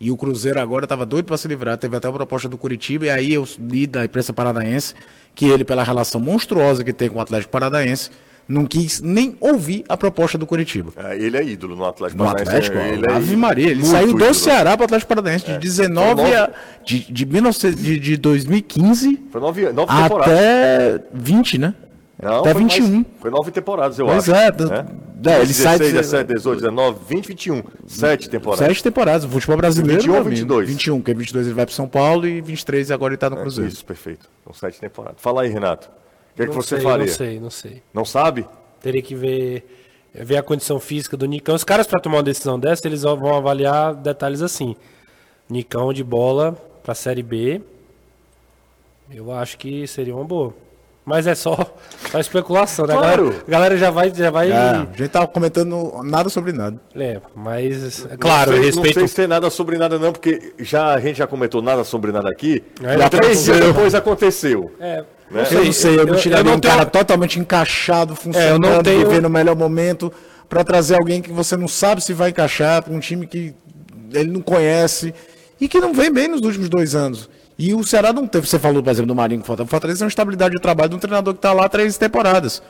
E 0.00 0.10
o 0.10 0.16
Cruzeiro 0.16 0.60
agora 0.60 0.84
estava 0.84 1.06
doido 1.06 1.26
para 1.26 1.36
se 1.36 1.46
livrar. 1.46 1.78
Teve 1.78 1.96
até 1.96 2.08
a 2.08 2.12
proposta 2.12 2.48
do 2.48 2.58
Curitiba. 2.58 3.06
E 3.06 3.10
aí 3.10 3.34
eu 3.34 3.46
li 3.60 3.86
da 3.86 4.04
imprensa 4.04 4.32
paranaense 4.32 4.94
que 5.32 5.46
ele, 5.46 5.64
pela 5.64 5.84
relação 5.84 6.20
monstruosa 6.20 6.82
que 6.82 6.92
tem 6.92 7.08
com 7.08 7.18
o 7.18 7.22
Atlético 7.22 7.52
Paranaense, 7.52 8.10
não 8.48 8.66
quis 8.66 9.00
nem 9.00 9.36
ouvir 9.40 9.84
a 9.88 9.96
proposta 9.96 10.36
do 10.36 10.46
Curitiba. 10.46 10.92
É, 10.96 11.16
ele 11.16 11.36
é 11.36 11.44
ídolo 11.44 11.76
no 11.76 11.84
Atlético 11.84 12.18
No 12.18 12.28
Paranaense, 12.28 12.68
Atlético, 12.68 12.78
ele 12.78 13.06
é 13.06 13.12
Ave 13.12 13.36
Maria, 13.36 13.70
ele 13.70 13.84
saiu 13.84 14.08
do 14.08 14.16
ídolo. 14.16 14.34
Ceará 14.34 14.76
para 14.76 14.82
o 14.82 14.84
Atlético 14.86 15.08
Paranaense 15.08 15.46
de 15.46 15.58
19 15.58 16.34
a, 16.34 16.50
de, 16.84 17.12
de, 17.12 17.24
19 17.24 17.74
de, 17.76 17.98
de 18.00 18.16
2015 18.16 19.20
Foi 19.30 19.40
nove, 19.40 19.72
nove 19.72 19.92
até 19.92 21.00
20, 21.14 21.58
né? 21.58 21.74
Não, 22.22 22.40
até 22.40 22.52
foi 22.52 22.62
mais. 22.62 22.74
21. 22.78 23.04
Foi 23.20 23.30
nove 23.30 23.50
temporadas, 23.50 23.98
eu 23.98 24.06
Pois 24.06 24.28
acho. 24.28 24.34
é, 24.34 24.50
do- 24.52 24.68
né? 24.68 24.86
é, 25.26 25.36
ele 25.38 25.46
16, 25.46 25.56
sai 25.58 25.78
de- 25.78 25.92
17, 25.92 26.34
18, 26.34 26.58
19, 26.60 26.98
20, 27.08 27.26
21. 27.28 27.62
Sete 27.86 28.30
temporadas. 28.30 28.66
Sete 28.66 28.82
temporadas, 28.82 29.24
o 29.24 29.28
futebol 29.28 29.56
brasileiro. 29.56 30.00
21 30.00 30.10
ou 30.12 30.14
meu 30.18 30.26
amigo, 30.28 30.36
22? 30.36 30.68
21, 30.68 30.96
porque 30.98 31.14
22 31.14 31.46
ele 31.48 31.54
vai 31.54 31.66
para 31.66 31.74
São 31.74 31.88
Paulo 31.88 32.26
e 32.26 32.40
23 32.40 32.90
agora 32.92 33.12
ele 33.12 33.18
tá 33.18 33.28
no 33.28 33.36
É, 33.36 33.40
Cruzeiro. 33.40 33.70
Isso, 33.70 33.84
perfeito. 33.84 34.30
São 34.44 34.52
sete 34.54 34.78
temporadas. 34.80 35.20
Fala 35.20 35.42
aí, 35.42 35.48
Renato. 35.50 35.88
O 36.32 36.36
que, 36.36 36.42
é 36.42 36.46
que 36.46 36.54
você 36.54 36.76
sei, 36.76 36.80
faria? 36.84 37.06
Não 37.06 37.12
sei, 37.12 37.40
não 37.40 37.50
sei. 37.50 37.82
Não 37.92 38.04
sabe? 38.04 38.46
Teria 38.80 39.02
que 39.02 39.14
ver, 39.14 39.66
ver 40.14 40.36
a 40.36 40.42
condição 40.42 40.78
física 40.80 41.16
do 41.16 41.26
Nicão. 41.26 41.54
Os 41.54 41.64
caras, 41.64 41.86
para 41.86 42.00
tomar 42.00 42.18
uma 42.18 42.22
decisão 42.22 42.58
dessa, 42.58 42.86
eles 42.86 43.02
vão 43.02 43.34
avaliar 43.36 43.94
detalhes 43.94 44.40
assim. 44.42 44.74
Nicão 45.50 45.92
de 45.92 46.02
bola 46.04 46.52
para 46.82 46.94
Série 46.94 47.22
B. 47.22 47.60
Eu 49.12 49.30
acho 49.32 49.58
que 49.58 49.86
seria 49.86 50.14
uma 50.14 50.24
boa. 50.24 50.54
Mas 51.04 51.26
é 51.26 51.34
só, 51.34 51.56
só 52.12 52.18
especulação, 52.20 52.86
né? 52.86 52.94
A 52.94 52.96
Claro. 52.98 53.24
galera, 53.24 53.44
a 53.46 53.50
galera 53.50 53.76
já 53.76 53.90
vai. 53.90 54.12
Já 54.14 54.30
vai 54.30 54.52
É, 54.52 54.56
a 54.56 54.86
gente 54.94 55.08
tava 55.08 55.26
comentando 55.26 56.00
nada 56.04 56.28
sobre 56.28 56.52
nada. 56.52 56.80
É, 56.94 57.20
mas, 57.34 58.06
claro, 58.20 58.52
não 58.52 58.58
sei, 58.58 58.62
eu 58.62 58.66
respeito. 58.66 58.86
Não 58.86 58.92
sei 59.00 59.08
se 59.08 59.14
tem 59.16 59.26
nada 59.26 59.50
sobre 59.50 59.78
nada, 59.78 59.98
não, 59.98 60.12
porque 60.12 60.52
já, 60.60 60.94
a 60.94 61.00
gente 61.00 61.16
já 61.16 61.26
comentou 61.26 61.60
nada 61.60 61.82
sobre 61.82 62.12
nada 62.12 62.28
aqui. 62.30 62.62
É, 62.82 62.96
Já 62.98 63.08
três 63.08 63.44
dias 63.44 63.58
depois 63.60 63.94
aconteceu. 63.96 64.70
É, 64.78 65.04
Né? 65.30 65.44
Eu 65.50 65.64
não 65.64 65.72
sei, 65.72 65.98
eu 65.98 66.06
não 66.06 66.14
eu- 66.14 66.20
tiraria 66.20 66.40
eu 66.42 66.44
não 66.50 66.54
um 66.56 66.60
cara 66.60 66.84
tenho- 66.84 66.90
totalmente 66.90 67.40
encaixado, 67.40 68.12
É, 68.12 68.12
eu 68.12 68.16
funcionando, 68.16 68.60
não 68.76 68.82
tenho- 68.82 69.08
vivendo 69.08 69.24
o 69.24 69.30
melhor 69.30 69.56
momento, 69.56 70.12
para 70.48 70.62
trazer 70.62 70.94
alguém 70.94 71.20
que 71.22 71.32
você 71.32 71.56
não 71.56 71.66
sabe 71.66 72.04
se 72.04 72.12
vai 72.12 72.28
encaixar, 72.30 72.82
para 72.82 72.92
um 72.92 73.00
time 73.00 73.26
que 73.26 73.54
ele 74.12 74.30
não 74.30 74.42
conhece 74.42 75.12
e 75.60 75.66
que 75.66 75.80
não 75.80 75.92
vem 75.94 76.12
bem 76.12 76.28
nos 76.28 76.42
últimos 76.42 76.68
dois 76.68 76.94
anos. 76.94 77.28
E 77.62 77.72
o 77.74 77.84
Ceará 77.84 78.12
não 78.12 78.26
teve, 78.26 78.44
você 78.44 78.58
falou, 78.58 78.82
por 78.82 78.90
exemplo, 78.90 79.06
do 79.06 79.14
Marinho 79.14 79.38
com 79.38 79.44
o 79.44 79.46
Fortaleza. 79.46 79.68
O 79.68 79.70
Fortaleza 79.70 79.98
tem 80.00 80.04
uma 80.04 80.08
estabilidade 80.08 80.56
de 80.56 80.60
trabalho 80.60 80.90
de 80.90 80.96
um 80.96 80.98
treinador 80.98 81.32
que 81.32 81.38
está 81.38 81.52
lá 81.52 81.68
três 81.68 81.96
temporadas. 81.96 82.60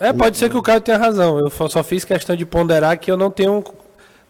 É, 0.00 0.10
pode 0.10 0.38
ser 0.38 0.48
que 0.48 0.56
o 0.56 0.62
Caio 0.62 0.80
tenha 0.80 0.96
razão. 0.96 1.38
Eu 1.38 1.50
só 1.50 1.82
fiz 1.82 2.02
questão 2.02 2.34
de 2.34 2.46
ponderar 2.46 2.98
que 2.98 3.10
eu 3.10 3.16
não 3.18 3.30
tenho, 3.30 3.62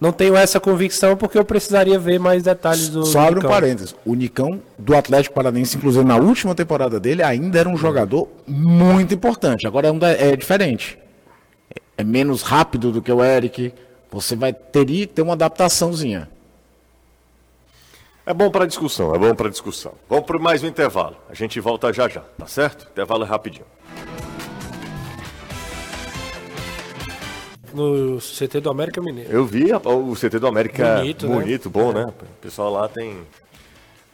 não 0.01 0.11
tenho 0.11 0.35
essa 0.35 0.59
convicção 0.59 1.16
porque 1.16 1.39
eu 1.39 1.45
precisaria 1.45 2.01
ver 2.01 2.19
mais 2.19 2.43
detalhes 2.43 2.89
do. 2.89 3.07
Só 3.07 3.29
abre 3.29 3.47
um 3.47 3.49
parênteses. 3.49 3.95
O 4.05 4.16
Nicão 4.16 4.61
do 4.77 4.97
Atlético 4.97 5.37
Paranaense, 5.37 5.77
inclusive 5.77 6.05
na 6.05 6.16
última 6.16 6.53
temporada 6.53 6.99
dele, 6.99 7.23
ainda 7.23 7.57
era 7.61 7.69
um 7.69 7.77
jogador 7.77 8.29
muito 8.45 9.14
importante. 9.14 9.69
Agora 9.69 9.87
é, 9.87 10.31
é 10.31 10.37
diferente. 10.37 10.99
É 11.97 12.03
menos 12.03 12.43
rápido 12.43 12.91
do 12.91 13.01
que 13.01 13.12
o 13.12 13.23
Eric. 13.23 13.73
Você 14.11 14.35
vai 14.35 14.53
teria 14.53 15.07
que 15.07 15.12
ter 15.12 15.23
uma 15.23 15.35
adaptaçãozinha. 15.35 16.29
É 18.29 18.35
bom 18.35 18.51
para 18.51 18.66
discussão, 18.66 19.14
é 19.14 19.18
bom 19.18 19.35
para 19.35 19.49
discussão. 19.49 19.95
Vamos 20.07 20.26
para 20.26 20.39
mais 20.39 20.62
um 20.62 20.66
intervalo. 20.66 21.16
A 21.31 21.35
gente 21.35 21.59
volta 21.61 21.91
já 21.95 22.07
já, 22.11 22.20
tá 22.20 22.47
certo? 22.47 22.87
Intervalo 22.93 23.24
é 23.24 23.26
rapidinho. 23.26 23.64
No 27.72 28.18
CT 28.18 28.61
do 28.61 28.68
América 28.68 29.01
Mineiro. 29.01 29.33
Eu 29.33 29.47
vi 29.47 29.72
o 29.72 30.14
CT 30.14 30.41
do 30.41 30.47
América 30.47 30.97
Bonito, 30.97 31.26
né? 31.26 31.35
bonito, 31.37 31.70
bom, 31.70 31.91
né? 31.91 32.05
O 32.05 32.43
pessoal 32.43 32.70
lá 32.70 32.87
tem 32.87 33.16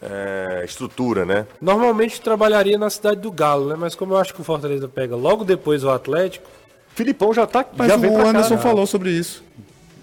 é, 0.01 0.63
estrutura, 0.65 1.25
né? 1.25 1.45
Normalmente 1.61 2.21
trabalharia 2.21 2.79
na 2.79 2.91
cidade 2.91 3.21
do 3.21 3.33
Galo, 3.33 3.71
né? 3.71 3.75
Mas 3.77 3.97
como 3.97 4.15
eu 4.15 4.19
acho 4.19 4.33
que 4.33 4.41
o 4.41 4.45
Fortaleza 4.45 4.87
pega 4.87 5.17
logo 5.17 5.45
depois 5.45 5.83
o 5.83 5.91
Atlético, 5.91 6.49
Filipão 6.95 7.35
já 7.35 7.49
tá. 7.49 7.67
Mas 7.77 7.89
já 7.89 7.97
o 7.97 8.01
pra 8.01 8.11
cá, 8.13 8.29
Anderson 8.29 8.55
né? 8.55 8.63
falou 8.63 8.87
sobre 8.87 9.11
isso. 9.11 9.43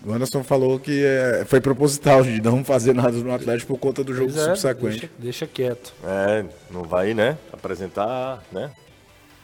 O 0.04 0.12
Anderson 0.12 0.43
falou 0.43 0.80
que 0.80 1.04
é, 1.06 1.45
foi 1.45 1.62
proposital 1.62 2.24
de 2.24 2.41
não 2.41 2.64
fazer 2.64 2.93
nada 2.93 3.12
no 3.12 3.34
Atlético 3.34 3.74
por 3.74 3.80
conta 3.80 4.04
do 4.04 4.14
jogo 4.14 4.32
é, 4.32 4.34
subsequente. 4.34 4.89
deixa, 4.99 5.10
deixa 5.18 5.47
quieto. 5.47 5.93
É, 6.04 6.43
não 6.72 6.84
vai, 6.84 7.14
né? 7.14 7.38
Apresentar, 7.54 8.43
né? 8.52 8.72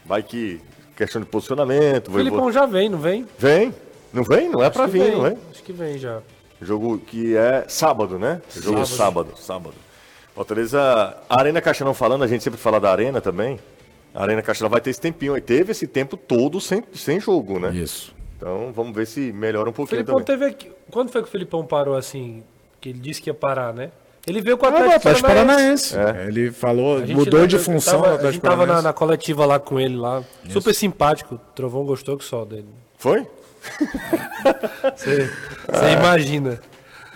Vai 0.05 0.23
que 0.23 0.59
questão 0.95 1.21
de 1.21 1.27
posicionamento. 1.27 2.07
O 2.07 2.11
vai- 2.11 2.23
Filipão 2.23 2.51
já 2.51 2.65
vem, 2.65 2.89
não 2.89 2.97
vem? 2.97 3.25
Vem? 3.37 3.73
Não 4.11 4.23
vem? 4.23 4.49
Não 4.49 4.63
é 4.63 4.69
que 4.69 4.87
vir, 4.87 5.03
vem, 5.03 5.11
não 5.11 5.27
é? 5.27 5.37
Acho 5.51 5.63
que 5.63 5.73
vem 5.73 5.97
já. 5.99 6.21
Jogo 6.59 6.97
que 6.97 7.37
é 7.37 7.65
sábado, 7.67 8.17
né? 8.17 8.41
Jogo 8.55 8.83
sábado, 8.85 9.33
sábado. 9.37 9.75
Fortaleza, 10.33 10.79
a 11.29 11.39
Arena 11.39 11.61
Castelão 11.61 11.93
falando, 11.93 12.23
a 12.23 12.27
gente 12.27 12.43
sempre 12.43 12.59
fala 12.59 12.79
da 12.79 12.91
Arena 12.91 13.21
também. 13.21 13.59
A 14.13 14.23
Arena 14.23 14.41
Castelão 14.41 14.71
vai 14.71 14.81
ter 14.81 14.89
esse 14.89 15.01
tempinho 15.01 15.35
aí. 15.35 15.41
Teve 15.41 15.71
esse 15.71 15.85
tempo 15.85 16.17
todo 16.17 16.59
sem, 16.59 16.83
sem 16.95 17.19
jogo, 17.19 17.59
né? 17.59 17.69
Isso. 17.75 18.16
Então 18.37 18.71
vamos 18.73 18.95
ver 18.95 19.05
se 19.07 19.31
melhora 19.33 19.69
um 19.69 19.73
pouquinho 19.73 19.99
Filipão 20.05 20.23
também. 20.23 20.39
teve 20.39 20.45
aqui. 20.45 20.71
Quando 20.91 21.11
foi 21.11 21.21
que 21.23 21.27
o 21.27 21.31
Filipão 21.31 21.65
parou 21.65 21.95
assim? 21.95 22.43
Que 22.79 22.89
ele 22.89 22.99
disse 22.99 23.21
que 23.21 23.29
ia 23.29 23.33
parar, 23.33 23.73
né? 23.73 23.91
Ele 24.27 24.41
veio 24.41 24.57
com 24.57 24.65
o 24.65 24.69
É 24.69 24.71
do 24.71 24.77
Atlético, 24.77 24.97
Atlético 25.07 25.27
Paranaense. 25.27 25.93
Paranaense. 25.95 26.27
Ele 26.27 26.51
falou, 26.51 26.99
mudou 27.07 27.47
de 27.47 27.55
eu 27.55 27.61
função 27.61 28.01
tava- 28.01 28.27
A 28.27 28.31
gente 28.31 28.41
tava 28.41 28.65
na, 28.65 28.81
na 28.81 28.93
coletiva 28.93 29.45
lá 29.45 29.57
com 29.59 29.79
ele 29.79 29.95
lá. 29.95 30.21
Super 30.49 30.73
simpático. 30.75 31.35
O 31.35 31.37
Trovão 31.55 31.85
gostou 31.85 32.17
que 32.17 32.25
só 32.25 32.43
dele. 32.45 32.67
Foi? 32.97 33.25
Você 34.95 35.29
você 35.67 35.91
imagina. 35.97 36.59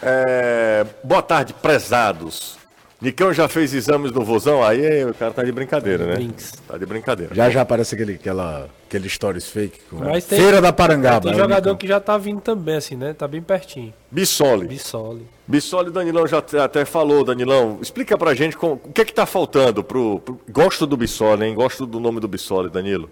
É, 0.02 0.86
boa 1.04 1.22
tarde, 1.22 1.54
prezados. 1.54 2.58
Nicão 3.02 3.34
já 3.34 3.48
fez 3.48 3.74
exames 3.74 4.12
no 4.12 4.24
Vozão? 4.24 4.64
Aí 4.64 5.04
o 5.06 5.14
cara 5.14 5.34
tá 5.34 5.44
de 5.44 5.52
brincadeira, 5.52 6.06
né? 6.06 6.14
Brinks. 6.16 6.54
Tá 6.68 6.78
de 6.78 6.86
brincadeira. 6.86 7.34
Já 7.34 7.50
já 7.50 7.62
aparece 7.62 7.96
aquele, 7.96 8.14
aquela, 8.14 8.70
aquele 8.88 9.10
stories 9.10 9.48
fake. 9.50 9.80
com- 9.90 9.98
Mas 9.98 10.26
tem- 10.26 10.40
Feira 10.40 10.62
da 10.62 10.72
Parangaba. 10.72 11.22
Tem 11.22 11.32
é 11.32 11.36
o 11.36 11.38
jogador 11.40 11.76
que 11.78 11.88
já 11.88 12.00
tá 12.00 12.16
vindo 12.18 12.42
também, 12.42 12.76
assim, 12.76 12.96
né? 12.96 13.14
Tá 13.14 13.28
bem 13.28 13.42
pertinho. 13.42 13.92
Bissoli. 14.12 14.68
Bissoli. 14.68 15.26
Bissoli, 15.48 15.90
Danilão 15.90 16.28
já 16.28 16.38
até- 16.38 16.86
falou, 16.86 17.24
Danilão. 17.24 17.80
Explica 17.82 18.16
pra 18.18 18.36
gente 18.36 18.56
com- 18.56 18.74
o 18.74 18.78
que 18.94 19.02
é 19.02 19.06
que 19.06 19.14
tá 19.14 19.26
faltando 19.26 19.84
pro, 19.84 20.20
pro- 20.20 20.40
Gosto 20.52 20.86
do 20.86 20.96
Bissoli, 20.96 21.46
hein? 21.46 21.56
Gosto 21.56 21.88
do 21.88 22.00
nome 22.00 22.20
do 22.20 22.28
Bissoli, 22.28 22.70
Danilo. 22.70 23.10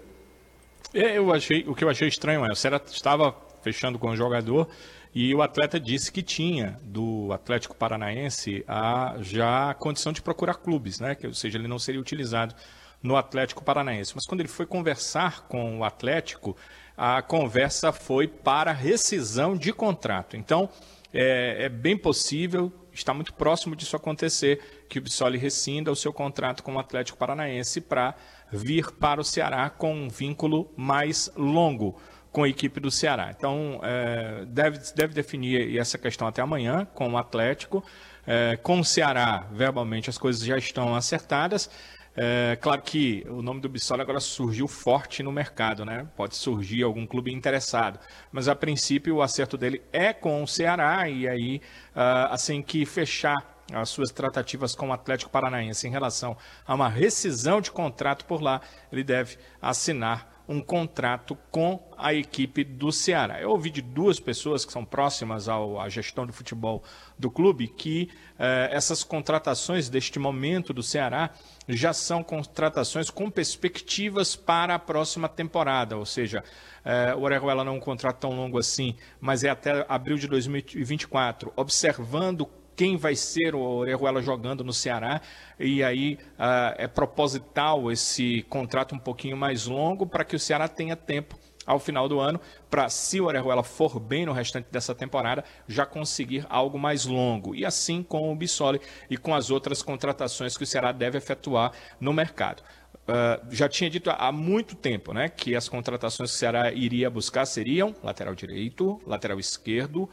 É, 0.94 1.18
Eu 1.18 1.32
achei, 1.32 1.64
o 1.66 1.74
que 1.74 1.82
eu 1.84 1.88
achei 1.88 2.06
estranho 2.06 2.44
é, 2.46 2.52
o 2.52 2.54
Ceará 2.54 2.80
estava 2.86 3.34
fechando 3.62 3.98
com 3.98 4.08
o 4.10 4.16
jogador 4.16 4.68
e 5.14 5.34
o 5.34 5.42
atleta 5.42 5.80
disse 5.80 6.12
que 6.12 6.22
tinha 6.22 6.78
do 6.82 7.32
Atlético 7.32 7.74
Paranaense 7.74 8.64
a, 8.68 9.16
já 9.20 9.70
a 9.70 9.74
condição 9.74 10.12
de 10.12 10.22
procurar 10.22 10.54
clubes, 10.54 11.00
né? 11.00 11.16
Que, 11.16 11.26
ou 11.26 11.34
seja, 11.34 11.58
ele 11.58 11.66
não 11.66 11.78
seria 11.78 12.00
utilizado 12.00 12.54
no 13.02 13.16
Atlético 13.16 13.64
Paranaense. 13.64 14.12
Mas 14.14 14.24
quando 14.24 14.40
ele 14.40 14.48
foi 14.48 14.66
conversar 14.66 15.42
com 15.48 15.78
o 15.78 15.84
Atlético, 15.84 16.56
a 16.96 17.22
conversa 17.22 17.92
foi 17.92 18.28
para 18.28 18.72
rescisão 18.72 19.56
de 19.56 19.72
contrato. 19.72 20.36
Então, 20.36 20.68
é, 21.12 21.64
é 21.64 21.68
bem 21.68 21.96
possível, 21.96 22.72
está 22.92 23.12
muito 23.12 23.34
próximo 23.34 23.74
disso 23.74 23.96
acontecer, 23.96 24.84
que 24.88 25.00
o 25.00 25.02
Bissoli 25.02 25.38
rescinda 25.38 25.90
o 25.90 25.96
seu 25.96 26.12
contrato 26.12 26.62
com 26.62 26.74
o 26.74 26.78
Atlético 26.78 27.18
Paranaense 27.18 27.80
para 27.80 28.14
vir 28.52 28.92
para 28.92 29.20
o 29.20 29.24
Ceará 29.24 29.70
com 29.70 29.92
um 29.92 30.08
vínculo 30.08 30.72
mais 30.76 31.32
longo 31.36 32.00
com 32.32 32.44
a 32.44 32.48
equipe 32.48 32.80
do 32.80 32.90
Ceará. 32.90 33.32
Então, 33.36 33.80
é, 33.82 34.44
deve, 34.46 34.78
deve 34.94 35.14
definir 35.14 35.76
essa 35.76 35.98
questão 35.98 36.28
até 36.28 36.42
amanhã 36.42 36.86
com 36.94 37.12
o 37.12 37.18
Atlético. 37.18 37.84
É, 38.26 38.56
com 38.56 38.80
o 38.80 38.84
Ceará, 38.84 39.46
verbalmente, 39.52 40.10
as 40.10 40.18
coisas 40.18 40.44
já 40.44 40.56
estão 40.56 40.94
acertadas. 40.94 41.70
É, 42.16 42.58
claro 42.60 42.82
que 42.82 43.24
o 43.28 43.40
nome 43.40 43.60
do 43.60 43.68
Bissoli 43.68 44.02
agora 44.02 44.20
surgiu 44.20 44.66
forte 44.66 45.22
no 45.22 45.30
mercado, 45.30 45.84
né? 45.84 46.06
Pode 46.16 46.36
surgir 46.36 46.82
algum 46.82 47.06
clube 47.06 47.32
interessado. 47.32 47.98
Mas 48.32 48.48
a 48.48 48.54
princípio 48.54 49.16
o 49.16 49.22
acerto 49.22 49.56
dele 49.56 49.82
é 49.92 50.12
com 50.12 50.42
o 50.42 50.46
Ceará 50.46 51.08
e 51.08 51.28
aí, 51.28 51.62
ah, 51.94 52.28
assim 52.32 52.62
que 52.62 52.84
fechar 52.84 53.36
as 53.72 53.88
suas 53.88 54.10
tratativas 54.10 54.74
com 54.74 54.88
o 54.88 54.92
Atlético 54.92 55.30
Paranaense 55.30 55.86
em 55.86 55.90
relação 55.90 56.36
a 56.66 56.74
uma 56.74 56.88
rescisão 56.88 57.60
de 57.60 57.70
contrato 57.70 58.24
por 58.24 58.42
lá, 58.42 58.60
ele 58.90 59.04
deve 59.04 59.38
assinar 59.62 60.39
um 60.50 60.60
contrato 60.60 61.38
com 61.48 61.80
a 61.96 62.12
equipe 62.12 62.64
do 62.64 62.90
Ceará. 62.90 63.40
Eu 63.40 63.50
ouvi 63.50 63.70
de 63.70 63.80
duas 63.80 64.18
pessoas 64.18 64.64
que 64.64 64.72
são 64.72 64.84
próximas 64.84 65.48
ao, 65.48 65.80
à 65.80 65.88
gestão 65.88 66.26
de 66.26 66.32
futebol 66.32 66.82
do 67.16 67.30
clube 67.30 67.68
que 67.68 68.10
eh, 68.36 68.68
essas 68.72 69.04
contratações 69.04 69.88
deste 69.88 70.18
momento 70.18 70.72
do 70.72 70.82
Ceará 70.82 71.30
já 71.68 71.92
são 71.92 72.24
contratações 72.24 73.10
com 73.10 73.30
perspectivas 73.30 74.34
para 74.34 74.74
a 74.74 74.78
próxima 74.80 75.28
temporada, 75.28 75.96
ou 75.96 76.04
seja, 76.04 76.42
eh, 76.84 77.14
o 77.14 77.20
Orejuela 77.20 77.62
não 77.62 77.74
é 77.74 77.76
um 77.76 77.80
contrato 77.80 78.18
tão 78.18 78.30
longo 78.30 78.58
assim, 78.58 78.96
mas 79.20 79.44
é 79.44 79.50
até 79.50 79.86
abril 79.88 80.16
de 80.16 80.26
2024, 80.26 81.52
observando 81.54 82.48
quem 82.80 82.96
vai 82.96 83.14
ser 83.14 83.54
o 83.54 83.60
Orejuela 83.60 84.22
jogando 84.22 84.64
no 84.64 84.72
Ceará. 84.72 85.20
E 85.58 85.84
aí 85.84 86.14
uh, 86.38 86.72
é 86.78 86.88
proposital 86.88 87.92
esse 87.92 88.42
contrato 88.48 88.94
um 88.94 88.98
pouquinho 88.98 89.36
mais 89.36 89.66
longo 89.66 90.06
para 90.06 90.24
que 90.24 90.34
o 90.34 90.38
Ceará 90.38 90.66
tenha 90.66 90.96
tempo 90.96 91.38
ao 91.66 91.78
final 91.78 92.08
do 92.08 92.18
ano 92.20 92.40
para, 92.70 92.88
se 92.88 93.20
o 93.20 93.26
Orejuela 93.26 93.62
for 93.62 94.00
bem 94.00 94.24
no 94.24 94.32
restante 94.32 94.68
dessa 94.72 94.94
temporada, 94.94 95.44
já 95.68 95.84
conseguir 95.84 96.46
algo 96.48 96.78
mais 96.78 97.04
longo. 97.04 97.54
E 97.54 97.66
assim 97.66 98.02
com 98.02 98.32
o 98.32 98.34
Bissoli 98.34 98.80
e 99.10 99.18
com 99.18 99.34
as 99.34 99.50
outras 99.50 99.82
contratações 99.82 100.56
que 100.56 100.64
o 100.64 100.66
Ceará 100.66 100.90
deve 100.90 101.18
efetuar 101.18 101.72
no 102.00 102.14
mercado. 102.14 102.62
Uh, 103.06 103.44
já 103.50 103.68
tinha 103.68 103.90
dito 103.90 104.08
há 104.08 104.32
muito 104.32 104.74
tempo 104.74 105.12
né, 105.12 105.28
que 105.28 105.54
as 105.54 105.68
contratações 105.68 106.30
que 106.30 106.36
o 106.36 106.38
Ceará 106.38 106.72
iria 106.72 107.10
buscar 107.10 107.44
seriam 107.44 107.94
lateral 108.02 108.34
direito, 108.34 108.98
lateral 109.06 109.38
esquerdo, 109.38 110.08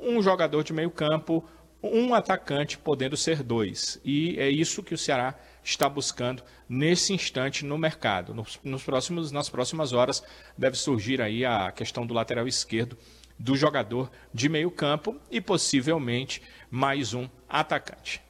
um 0.00 0.22
jogador 0.22 0.62
de 0.62 0.72
meio 0.72 0.90
campo, 0.90 1.44
um 1.82 2.14
atacante 2.14 2.76
podendo 2.76 3.16
ser 3.16 3.42
dois. 3.42 4.00
E 4.04 4.38
é 4.38 4.48
isso 4.48 4.82
que 4.82 4.94
o 4.94 4.98
Ceará 4.98 5.34
está 5.62 5.88
buscando 5.88 6.42
nesse 6.68 7.12
instante 7.12 7.64
no 7.64 7.78
mercado. 7.78 8.34
Nos, 8.34 8.58
nos, 8.64 8.82
próximos, 8.82 9.30
nas 9.30 9.48
próximas 9.48 9.92
horas 9.92 10.22
deve 10.56 10.76
surgir 10.76 11.20
aí 11.20 11.44
a 11.44 11.70
questão 11.70 12.06
do 12.06 12.14
lateral 12.14 12.48
esquerdo 12.48 12.96
do 13.38 13.54
jogador 13.54 14.10
de 14.34 14.48
meio 14.48 14.70
campo 14.70 15.16
e 15.30 15.40
possivelmente 15.40 16.42
mais 16.70 17.14
um 17.14 17.28
atacante. 17.48 18.20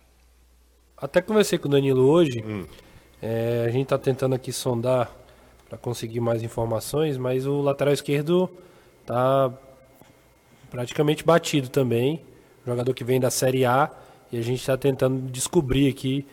Até 0.96 1.22
conversei 1.22 1.59
com 1.59 1.68
o 1.68 1.70
Danilo 1.70 2.07
hoje. 2.07 2.42
Hum. 2.44 2.66
É, 3.22 3.64
a 3.66 3.70
gente 3.70 3.84
está 3.84 3.99
tentando 3.99 4.34
aqui 4.34 4.53
sondar 4.53 5.11
para 5.68 5.78
conseguir 5.78 6.20
mais 6.20 6.42
informações, 6.42 7.16
mas 7.16 7.46
o 7.46 7.61
lateral 7.61 7.94
esquerdo 7.94 8.51
está 9.01 9.53
praticamente 10.70 11.24
batido 11.24 11.68
também 11.68 12.22
jogador 12.68 12.94
que 12.94 13.04
vem 13.04 13.20
da 13.20 13.30
Série 13.30 13.64
A, 13.64 13.90
e 14.30 14.38
a 14.38 14.42
gente 14.42 14.60
está 14.60 14.76
tentando 14.76 15.20
descobrir 15.30 15.88
aqui 15.88 16.26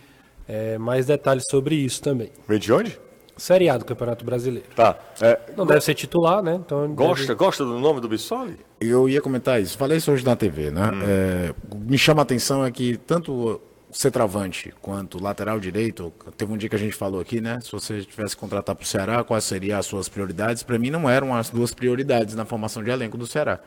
é, 0.47 0.77
mais 0.77 1.05
detalhes 1.05 1.43
sobre 1.49 1.75
isso 1.75 2.01
também. 2.01 2.31
Vem 2.47 2.59
de 2.59 2.71
onde? 2.71 2.99
Série 3.37 3.69
A 3.69 3.77
do 3.77 3.85
Campeonato 3.85 4.23
Brasileiro. 4.23 4.67
Tá. 4.75 4.97
É, 5.21 5.39
não 5.57 5.65
deve 5.65 5.81
ser 5.81 5.93
titular, 5.93 6.41
né? 6.41 6.55
Então 6.55 6.87
gosta, 6.93 7.27
deve... 7.27 7.35
gosta 7.35 7.65
do 7.65 7.79
nome 7.79 7.99
do 7.99 8.07
Bissoli? 8.07 8.57
Eu 8.79 9.09
ia 9.09 9.21
comentar 9.21 9.61
isso. 9.61 9.77
Falei 9.77 9.97
isso 9.97 10.11
hoje 10.11 10.25
na 10.25 10.35
TV, 10.35 10.71
né? 10.71 10.91
Hum. 10.93 11.01
É, 11.05 11.53
me 11.75 11.97
chama 11.97 12.21
a 12.21 12.23
atenção 12.23 12.65
é 12.65 12.71
que 12.71 12.95
tanto 12.97 13.33
o 13.33 13.61
centroavante 13.91 14.73
quanto 14.81 15.17
o 15.17 15.23
lateral 15.23 15.59
direito, 15.59 16.13
teve 16.37 16.51
um 16.51 16.57
dia 16.57 16.69
que 16.69 16.75
a 16.75 16.79
gente 16.79 16.95
falou 16.95 17.19
aqui, 17.19 17.41
né? 17.41 17.59
Se 17.61 17.71
você 17.71 18.01
tivesse 18.01 18.35
que 18.35 18.39
contratar 18.39 18.75
para 18.75 18.83
o 18.83 18.87
Ceará, 18.87 19.23
quais 19.23 19.43
seriam 19.43 19.79
as 19.79 19.85
suas 19.85 20.07
prioridades? 20.07 20.63
Para 20.63 20.77
mim 20.77 20.89
não 20.89 21.09
eram 21.09 21.33
as 21.33 21.49
duas 21.49 21.73
prioridades 21.73 22.35
na 22.35 22.45
formação 22.45 22.83
de 22.83 22.89
elenco 22.89 23.17
do 23.17 23.27
Ceará. 23.27 23.59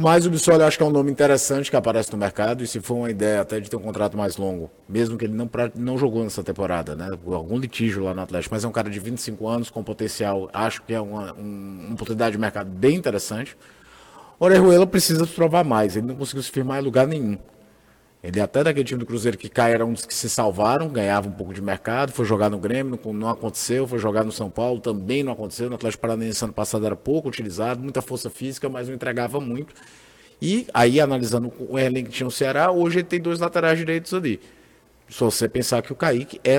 Mas 0.00 0.24
o 0.24 0.30
Bissoli 0.30 0.62
acho 0.62 0.78
que 0.78 0.82
é 0.82 0.86
um 0.86 0.90
nome 0.90 1.10
interessante 1.10 1.68
que 1.68 1.76
aparece 1.76 2.10
no 2.10 2.16
mercado 2.16 2.64
e 2.64 2.66
se 2.66 2.80
for 2.80 2.94
uma 2.94 3.10
ideia 3.10 3.42
até 3.42 3.60
de 3.60 3.68
ter 3.68 3.76
um 3.76 3.80
contrato 3.80 4.16
mais 4.16 4.38
longo, 4.38 4.70
mesmo 4.88 5.18
que 5.18 5.26
ele 5.26 5.34
não, 5.34 5.48
não 5.74 5.98
jogou 5.98 6.24
nessa 6.24 6.42
temporada, 6.42 6.96
né? 6.96 7.10
Algum 7.26 7.58
litígio 7.58 8.02
lá 8.04 8.14
no 8.14 8.22
Atlético, 8.22 8.54
mas 8.54 8.64
é 8.64 8.68
um 8.68 8.72
cara 8.72 8.88
de 8.88 8.98
25 8.98 9.46
anos 9.46 9.68
com 9.68 9.84
potencial, 9.84 10.48
acho 10.54 10.80
que 10.84 10.94
é 10.94 11.00
uma, 11.02 11.34
um, 11.34 11.84
uma 11.84 11.94
oportunidade 11.94 12.32
de 12.32 12.38
mercado 12.38 12.70
bem 12.70 12.96
interessante. 12.96 13.54
Orejuela 14.38 14.86
precisa 14.86 15.26
se 15.26 15.32
provar 15.32 15.64
mais, 15.64 15.94
ele 15.96 16.06
não 16.06 16.16
conseguiu 16.16 16.42
se 16.42 16.50
firmar 16.50 16.80
em 16.80 16.82
lugar 16.82 17.06
nenhum. 17.06 17.36
Ele 18.22 18.38
até 18.38 18.62
daquele 18.62 18.84
time 18.84 19.00
do 19.00 19.06
Cruzeiro 19.06 19.38
que 19.38 19.48
cai 19.48 19.72
era 19.72 19.84
um 19.84 19.94
dos 19.94 20.04
que 20.04 20.12
se 20.12 20.28
salvaram, 20.28 20.88
ganhava 20.88 21.26
um 21.26 21.32
pouco 21.32 21.54
de 21.54 21.62
mercado, 21.62 22.12
foi 22.12 22.26
jogar 22.26 22.50
no 22.50 22.58
Grêmio, 22.58 22.98
não, 23.02 23.12
não 23.14 23.28
aconteceu, 23.30 23.88
foi 23.88 23.98
jogar 23.98 24.24
no 24.24 24.32
São 24.32 24.50
Paulo, 24.50 24.78
também 24.78 25.22
não 25.22 25.32
aconteceu. 25.32 25.70
No 25.70 25.76
Atlético 25.76 26.02
Paranaense 26.02 26.44
ano 26.44 26.52
passado 26.52 26.84
era 26.84 26.94
pouco 26.94 27.28
utilizado, 27.28 27.80
muita 27.80 28.02
força 28.02 28.28
física, 28.28 28.68
mas 28.68 28.88
não 28.88 28.94
entregava 28.94 29.40
muito. 29.40 29.74
E 30.40 30.66
aí, 30.72 31.00
analisando 31.00 31.52
o 31.58 31.78
elenco 31.78 32.10
que 32.10 32.16
tinha 32.16 32.26
o 32.26 32.30
Ceará, 32.30 32.70
hoje 32.70 32.98
ele 32.98 33.08
tem 33.08 33.20
dois 33.20 33.40
laterais 33.40 33.78
direitos 33.78 34.12
ali. 34.12 34.40
Se 35.08 35.20
você 35.20 35.48
pensar 35.48 35.82
que 35.82 35.92
o 35.92 35.96
Kaique 35.96 36.40
é 36.44 36.58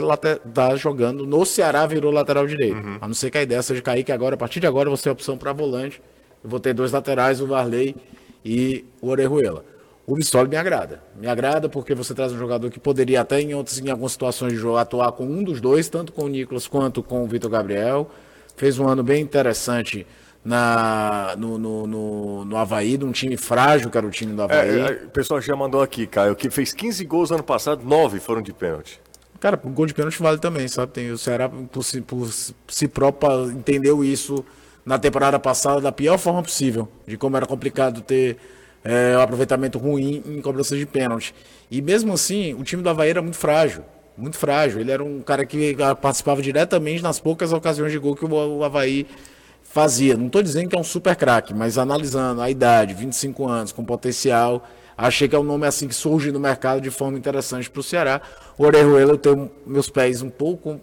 tá 0.53 0.75
jogando 0.75 1.25
no 1.25 1.45
Ceará, 1.45 1.85
virou 1.85 2.11
lateral 2.11 2.45
direito. 2.45 2.75
Uhum. 2.75 2.97
A 2.99 3.07
não 3.07 3.13
ser 3.13 3.31
que 3.31 3.37
a 3.37 3.43
ideia 3.43 3.61
seja 3.61 3.81
Kaique 3.81 4.11
agora, 4.11 4.35
a 4.35 4.37
partir 4.37 4.59
de 4.59 4.67
agora, 4.67 4.89
você 4.89 5.09
a 5.09 5.11
opção 5.13 5.37
para 5.37 5.53
volante. 5.53 6.01
Eu 6.43 6.49
vou 6.49 6.59
ter 6.59 6.73
dois 6.73 6.91
laterais, 6.91 7.39
o 7.39 7.47
Varley 7.47 7.95
e 8.43 8.83
o 8.99 9.07
Orejuela. 9.07 9.63
O 10.05 10.15
Bissoli 10.15 10.49
me 10.49 10.57
agrada. 10.57 11.01
Me 11.15 11.27
agrada 11.27 11.69
porque 11.69 11.93
você 11.93 12.13
traz 12.13 12.31
um 12.31 12.37
jogador 12.37 12.69
que 12.69 12.79
poderia 12.79 13.21
até 13.21 13.39
em, 13.39 13.53
outras, 13.53 13.79
em 13.79 13.89
algumas 13.89 14.11
situações 14.11 14.53
de 14.53 14.59
jogo 14.59 14.77
atuar 14.77 15.11
com 15.11 15.25
um 15.25 15.43
dos 15.43 15.61
dois, 15.61 15.87
tanto 15.87 16.11
com 16.11 16.23
o 16.23 16.27
Nicolas 16.27 16.67
quanto 16.67 17.03
com 17.03 17.23
o 17.23 17.27
Vitor 17.27 17.49
Gabriel. 17.49 18.09
Fez 18.55 18.79
um 18.79 18.87
ano 18.87 19.03
bem 19.03 19.21
interessante 19.21 20.05
na, 20.43 21.35
no, 21.37 21.57
no, 21.57 21.87
no, 21.87 22.45
no 22.45 22.57
Havaí, 22.57 22.97
de 22.97 23.05
um 23.05 23.11
time 23.11 23.37
frágil 23.37 23.89
que 23.89 23.97
era 23.97 24.05
o 24.05 24.09
time 24.09 24.33
do 24.33 24.41
Havaí. 24.41 24.79
É, 24.79 24.91
é, 24.91 24.91
o 25.05 25.09
pessoal 25.09 25.39
já 25.39 25.55
mandou 25.55 25.81
aqui, 25.81 26.07
Caio, 26.07 26.35
que 26.35 26.49
fez 26.49 26.73
15 26.73 27.05
gols 27.05 27.31
ano 27.31 27.43
passado, 27.43 27.83
9 27.85 28.19
foram 28.19 28.41
de 28.41 28.51
pênalti. 28.51 28.99
Cara, 29.39 29.59
o 29.63 29.69
gol 29.69 29.85
de 29.85 29.93
pênalti 29.93 30.21
vale 30.21 30.37
também, 30.37 30.67
sabe? 30.67 30.91
Tem, 30.91 31.11
o 31.11 31.17
Ceará, 31.17 31.49
por 31.49 31.83
si, 31.83 32.01
por 32.01 32.27
si 32.67 32.87
próprio, 32.87 33.51
entendeu 33.51 34.03
isso 34.03 34.43
na 34.85 34.99
temporada 34.99 35.39
passada 35.39 35.81
da 35.81 35.91
pior 35.91 36.17
forma 36.17 36.43
possível, 36.43 36.87
de 37.07 37.17
como 37.17 37.37
era 37.37 37.45
complicado 37.45 38.01
ter 38.01 38.37
é, 38.83 39.17
um 39.17 39.21
aproveitamento 39.21 39.77
ruim 39.77 40.23
em 40.25 40.41
cobrança 40.41 40.75
de 40.75 40.85
pênalti. 40.85 41.33
E 41.69 41.81
mesmo 41.81 42.13
assim, 42.13 42.53
o 42.53 42.63
time 42.63 42.81
do 42.81 42.89
Havaí 42.89 43.09
era 43.09 43.21
muito 43.21 43.37
frágil. 43.37 43.83
Muito 44.17 44.37
frágil. 44.37 44.79
Ele 44.81 44.91
era 44.91 45.03
um 45.03 45.21
cara 45.21 45.45
que 45.45 45.75
participava 46.01 46.41
diretamente 46.41 47.01
nas 47.01 47.19
poucas 47.19 47.53
ocasiões 47.53 47.91
de 47.91 47.97
gol 47.97 48.15
que 48.15 48.25
o 48.25 48.63
Havaí 48.63 49.07
fazia. 49.63 50.17
Não 50.17 50.27
estou 50.27 50.43
dizendo 50.43 50.69
que 50.69 50.75
é 50.75 50.79
um 50.79 50.83
super 50.83 51.15
craque, 51.15 51.53
mas 51.53 51.77
analisando 51.77 52.41
a 52.41 52.49
idade, 52.49 52.93
25 52.93 53.47
anos, 53.47 53.71
com 53.71 53.85
potencial, 53.85 54.67
achei 54.97 55.27
que 55.27 55.35
é 55.35 55.39
um 55.39 55.43
nome 55.43 55.65
assim 55.65 55.87
que 55.87 55.95
surge 55.95 56.31
no 56.31 56.39
mercado 56.39 56.81
de 56.81 56.89
forma 56.89 57.17
interessante 57.17 57.69
para 57.69 57.79
o 57.79 57.83
Ceará. 57.83 58.21
O 58.57 58.65
Orejuela, 58.65 59.13
eu 59.13 59.17
tenho 59.17 59.49
meus 59.65 59.89
pés 59.89 60.21
um 60.21 60.29
pouco 60.29 60.79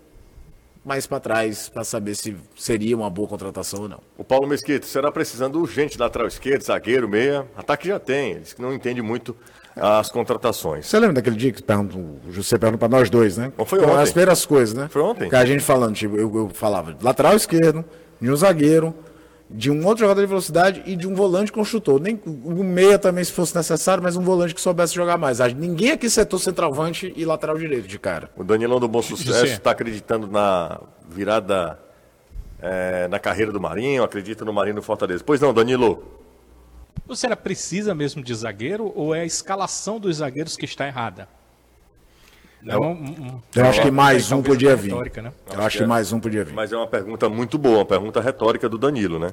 mais 0.89 1.07
para 1.07 1.21
trás 1.21 1.69
para 1.69 1.85
saber 1.85 2.15
se 2.15 2.35
seria 2.57 2.97
uma 2.97 3.11
boa 3.11 3.29
contratação 3.29 3.83
ou 3.83 3.89
não. 3.89 4.01
O 4.17 4.25
Paulo 4.25 4.49
Mesquita, 4.49 4.87
será 4.87 5.13
precisando 5.13 5.61
urgente 5.61 5.99
lateral 5.99 6.27
esquerdo, 6.27 6.63
zagueiro, 6.63 7.07
meia. 7.07 7.47
Ataque 7.55 7.87
já 7.87 8.01
tem, 8.01 8.33
eles 8.33 8.55
que 8.55 8.63
não 8.63 8.73
entendem 8.73 9.03
muito 9.03 9.37
as 9.77 10.11
contratações. 10.11 10.87
Você 10.87 10.99
lembra 10.99 11.17
daquele 11.17 11.37
dia 11.37 11.53
que 11.53 11.63
o 11.63 12.33
José 12.33 12.59
perguntou 12.59 12.89
para 12.89 12.99
nós 12.99 13.11
dois, 13.11 13.37
né? 13.37 13.53
Ou 13.57 13.67
foi 13.67 13.81
ontem? 13.81 13.99
As 13.99 14.11
primeiras 14.11 14.47
coisas, 14.47 14.75
né? 14.75 14.89
Foi 14.91 15.03
ontem. 15.03 15.29
Que 15.29 15.37
a 15.37 15.45
gente 15.45 15.63
falando, 15.63 15.95
tipo, 15.95 16.17
eu, 16.17 16.35
eu 16.35 16.49
falava 16.49 16.97
lateral 17.01 17.37
esquerdo, 17.37 17.85
de 18.21 18.31
um 18.31 18.35
zagueiro, 18.35 18.95
de 19.51 19.71
um 19.71 19.87
outro 19.87 20.01
jogador 20.01 20.21
de 20.21 20.27
velocidade 20.27 20.83
e 20.85 20.95
de 20.95 21.09
um 21.09 21.15
volante 21.15 21.51
construtor. 21.51 22.01
Nem 22.01 22.21
um 22.27 22.63
meia 22.63 22.99
também, 22.99 23.25
se 23.25 23.33
fosse 23.33 23.55
necessário, 23.57 24.03
mas 24.03 24.17
um 24.17 24.23
volante 24.23 24.55
que 24.55 24.61
soubesse 24.61 24.95
jogar 24.95 25.17
mais. 25.17 25.39
Ninguém 25.55 25.93
aqui 25.93 26.11
setou 26.11 26.39
centroavante 26.39 27.13
e 27.17 27.25
lateral 27.25 27.57
direito 27.57 27.89
de 27.89 27.99
cara. 27.99 28.31
O 28.37 28.45
Danilão 28.45 28.79
do 28.79 28.87
Bom 28.89 29.01
Sucesso 29.01 29.47
está 29.47 29.71
acreditando 29.71 30.27
na 30.27 30.81
virada 31.09 31.79
é, 32.61 33.09
na 33.09 33.19
carreira 33.19 33.51
do 33.51 33.61
Marinho, 33.61 34.03
acredita 34.03 34.45
no 34.45 34.53
Marinho 34.53 34.77
do 34.77 34.83
Fortaleza. 34.83 35.23
Pois 35.25 35.41
não, 35.41 35.55
Danilo. 35.55 36.05
O 37.07 37.17
Ceará 37.17 37.37
precisa 37.37 37.95
mesmo 37.95 38.23
de 38.23 38.35
zagueiro 38.35 38.93
ou 38.95 39.15
é 39.15 39.21
a 39.21 39.25
escalação 39.25 39.99
dos 39.99 40.17
zagueiros 40.17 40.57
que 40.57 40.67
está 40.67 40.87
errada? 40.87 41.29
Eu, 42.67 42.81
um, 42.81 42.91
um, 42.91 43.43
eu 43.55 43.65
acho 43.67 43.81
que 43.81 43.91
mais 43.91 44.33
um 44.33 44.43
podia 44.43 44.75
vir. 44.75 44.93
Né? 44.95 45.33
Eu 45.53 45.63
acho 45.63 45.79
que, 45.79 45.85
é, 45.85 45.87
mais 45.87 46.13
um 46.13 46.19
podia 46.19 46.45
vir. 46.45 46.55
Mas 46.55 46.73
é 46.73 46.77
uma 46.77 46.87
pergunta 46.87 47.29
muito 47.29 47.57
boa, 47.57 47.79
uma 47.79 47.87
pergunta 47.87 48.21
retórica 48.21 48.69
do 48.69 48.77
Danilo, 48.77 49.19
né? 49.19 49.33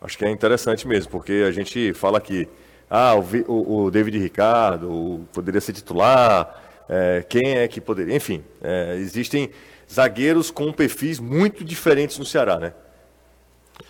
Acho 0.00 0.18
que 0.18 0.24
é 0.24 0.30
interessante 0.30 0.86
mesmo, 0.86 1.10
porque 1.10 1.44
a 1.46 1.50
gente 1.52 1.94
fala 1.94 2.20
que 2.20 2.48
ah, 2.90 3.14
o, 3.14 3.84
o 3.84 3.90
David 3.90 4.18
Ricardo 4.18 5.26
poderia 5.32 5.60
ser 5.60 5.72
titular, 5.72 6.62
é, 6.88 7.24
quem 7.28 7.58
é 7.58 7.68
que 7.68 7.80
poderia. 7.80 8.14
Enfim, 8.14 8.42
é, 8.62 8.96
existem 8.96 9.50
zagueiros 9.90 10.50
com 10.50 10.72
perfis 10.72 11.18
muito 11.20 11.64
diferentes 11.64 12.18
no 12.18 12.24
Ceará, 12.24 12.58
né? 12.58 12.72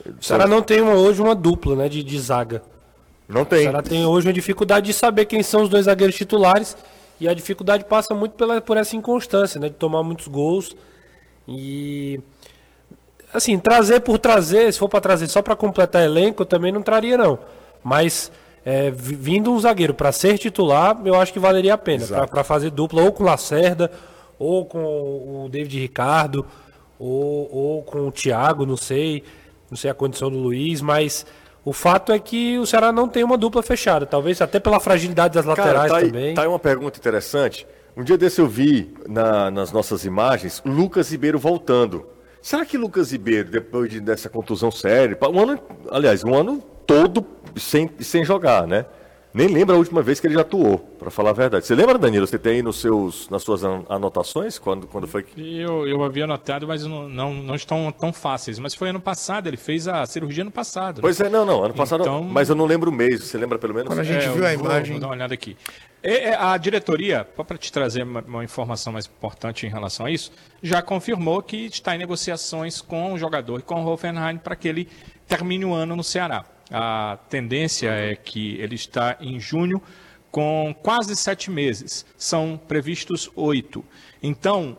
O 0.07 0.22
Ceará 0.22 0.47
não 0.47 0.62
tem 0.62 0.80
uma, 0.80 0.95
hoje 0.95 1.20
uma 1.20 1.35
dupla 1.35 1.74
né, 1.74 1.89
de, 1.89 2.03
de 2.03 2.18
zaga. 2.18 2.62
Não 3.28 3.45
tem. 3.45 3.61
O 3.61 3.62
Ceará 3.62 3.82
tem 3.82 4.05
hoje 4.05 4.26
uma 4.26 4.32
dificuldade 4.32 4.87
de 4.87 4.93
saber 4.93 5.24
quem 5.24 5.43
são 5.43 5.62
os 5.62 5.68
dois 5.68 5.87
zagueiros 5.87 6.14
titulares 6.14 6.76
e 7.21 7.29
a 7.29 7.35
dificuldade 7.35 7.85
passa 7.85 8.15
muito 8.15 8.33
pela, 8.33 8.61
por 8.61 8.77
essa 8.77 8.97
inconstância, 8.97 9.61
né? 9.61 9.69
De 9.69 9.75
tomar 9.75 10.03
muitos 10.03 10.29
gols. 10.29 10.77
E. 11.49 12.21
Assim, 13.33 13.59
trazer 13.59 14.01
por 14.01 14.19
trazer, 14.19 14.73
se 14.73 14.79
for 14.79 14.89
para 14.89 15.01
trazer 15.01 15.27
só 15.27 15.43
para 15.43 15.57
completar 15.57 16.03
elenco, 16.05 16.43
eu 16.43 16.47
também 16.47 16.71
não 16.71 16.83
traria, 16.83 17.17
não. 17.19 17.39
Mas 17.83 18.31
é, 18.65 18.91
vi- 18.91 19.17
vindo 19.17 19.51
um 19.53 19.59
zagueiro 19.59 19.93
para 19.93 20.12
ser 20.12 20.39
titular, 20.39 20.97
eu 21.05 21.15
acho 21.21 21.33
que 21.33 21.39
valeria 21.41 21.75
a 21.75 21.79
pena. 21.79 22.07
Para 22.29 22.45
fazer 22.45 22.71
dupla 22.71 23.03
ou 23.03 23.11
com 23.12 23.25
o 23.25 23.27
Lacerda, 23.27 23.91
ou 24.39 24.65
com 24.65 24.79
o 24.79 25.49
David 25.51 25.81
Ricardo, 25.81 26.47
ou, 26.99 27.49
ou 27.53 27.83
com 27.83 28.07
o 28.07 28.12
Thiago, 28.12 28.65
não 28.65 28.77
sei. 28.77 29.25
Não 29.71 29.77
sei 29.77 29.91
a 29.91 29.95
condição 29.95 30.31
do 30.31 30.39
Luiz, 30.39 30.81
mas 30.81 31.27
o 31.65 31.73
fato 31.73 32.12
é 32.12 32.19
que 32.19 32.59
o 32.59 32.67
Ceará 32.67 32.93
não 32.93 33.09
tem 33.09 33.25
uma 33.25 33.39
dupla 33.39 33.62
fechada. 33.62 34.05
Talvez 34.07 34.41
até 34.43 34.61
pela 34.61 34.79
fragilidade 34.81 35.35
das 35.35 35.45
laterais 35.45 35.75
Cara, 35.75 35.89
tá 35.89 35.97
aí, 35.97 36.07
também. 36.12 36.35
tá 36.35 36.43
aí 36.43 36.49
uma 36.49 36.59
pergunta 36.59 36.99
interessante. 36.99 37.67
Um 37.97 38.03
dia 38.03 38.19
desse 38.19 38.41
eu 38.41 38.47
vi 38.49 38.93
na- 39.09 39.51
nas 39.51 39.71
nossas 39.73 40.05
imagens 40.05 40.61
Lucas 40.67 41.11
Ribeiro 41.11 41.39
voltando. 41.39 42.07
Será 42.43 42.65
que 42.67 42.77
Lucas 42.77 43.12
Ribeiro, 43.12 43.51
depois 43.51 43.91
de- 43.91 44.01
dessa 44.01 44.29
contusão 44.29 44.71
séria, 44.71 45.17
um 45.33 45.41
ano, 45.41 45.59
aliás, 45.91 46.23
um 46.25 46.35
ano 46.35 46.62
todo 46.87 47.25
sem, 47.57 47.89
sem 48.01 48.25
jogar, 48.25 48.67
né? 48.67 48.85
Nem 49.35 49.49
lembro 49.49 49.74
a 49.74 49.78
última 49.78 50.01
vez 50.01 50.20
que 50.20 50.28
ele 50.28 50.35
já 50.35 50.43
atuou, 50.43 50.78
para 50.78 51.11
falar 51.11 51.30
a 51.30 51.32
verdade. 51.32 51.66
Você 51.66 51.74
lembra, 51.74 51.99
Danilo? 51.99 52.24
Você 52.24 52.39
tem 52.39 52.53
aí 52.53 52.62
nos 52.62 52.76
seus, 52.80 53.28
nas 53.28 53.43
suas 53.43 53.64
an- 53.64 53.82
anotações 53.89 54.61
quando, 54.61 54.87
quando 54.87 55.09
foi 55.09 55.24
que. 55.24 55.59
Eu, 55.59 55.89
eu 55.89 56.05
havia 56.05 56.24
notado, 56.24 56.68
mas 56.68 56.85
não, 56.87 57.09
não, 57.09 57.35
não 57.35 57.55
estão 57.57 57.91
tão 57.91 58.12
fáceis. 58.12 58.61
Mas 58.61 58.74
foi 58.76 58.91
ano 58.91 59.01
passado, 59.01 59.49
ele 59.49 59.57
fez 59.57 59.89
a 59.89 60.07
cirurgia 60.07 60.45
ano 60.45 60.53
passado. 60.53 60.99
né? 60.99 61.01
Pois 61.03 61.20
é, 61.20 61.28
não, 61.28 61.45
não, 61.45 61.64
ano 61.64 61.74
passado, 61.74 62.03
Então- 62.03 62.22
mas 62.22 62.49
eu 62.49 62.55
não 62.55 62.64
lembro 62.64 62.93
o 62.93 62.95
mês. 62.95 63.24
Você 63.24 63.37
lembra 63.37 63.59
pelo 63.59 63.74
menos? 63.74 63.89
Quando 63.89 63.99
a 63.99 64.05
gente 64.05 64.24
É, 64.24 64.28
viu 64.30 64.47
a 64.47 64.55
vou- 64.55 64.66
imagem. 64.66 64.93
Vou 64.93 65.01
dar 65.01 65.07
uma 65.09 65.14
olhada 65.14 65.35
aqui. 65.35 65.57
É, 66.01 66.28
é, 66.28 66.35
a 66.37 66.57
diretoria, 66.57 67.24
para 67.24 67.59
te 67.59 67.72
trazer 67.72 68.05
uma, 68.05 68.20
uma 68.20 68.45
informação 68.45 68.93
mais 68.93 69.07
importante 69.07 69.66
em 69.66 69.68
relação 69.68 70.07
a 70.07 70.12
isso, 70.12 70.30
já 70.62 70.80
confirmou 70.80 71.43
que 71.43 71.57
está 71.66 71.93
em 71.97 71.99
negociações 71.99 72.80
com 72.80 73.12
o 73.12 73.18
jogador 73.18 73.59
e 73.59 73.62
com 73.64 73.82
o 73.85 73.89
Hoffenheim 73.93 74.37
para 74.37 74.55
que 74.55 74.68
ele 74.68 74.89
termine 75.26 75.64
o 75.64 75.74
ano 75.74 75.97
no 75.97 76.05
Ceará. 76.05 76.45
A 76.71 77.19
tendência 77.29 77.91
é 77.91 78.17
que 78.17 78.57
ele 78.61 78.75
está 78.75 79.17
em 79.21 79.39
junho 79.39 79.81
com 80.31 80.75
quase 80.83 81.15
sete 81.15 81.51
meses. 81.51 82.05
São 82.17 82.61
previstos 82.69 83.31
oito. 83.37 83.85
Então, 84.23 84.77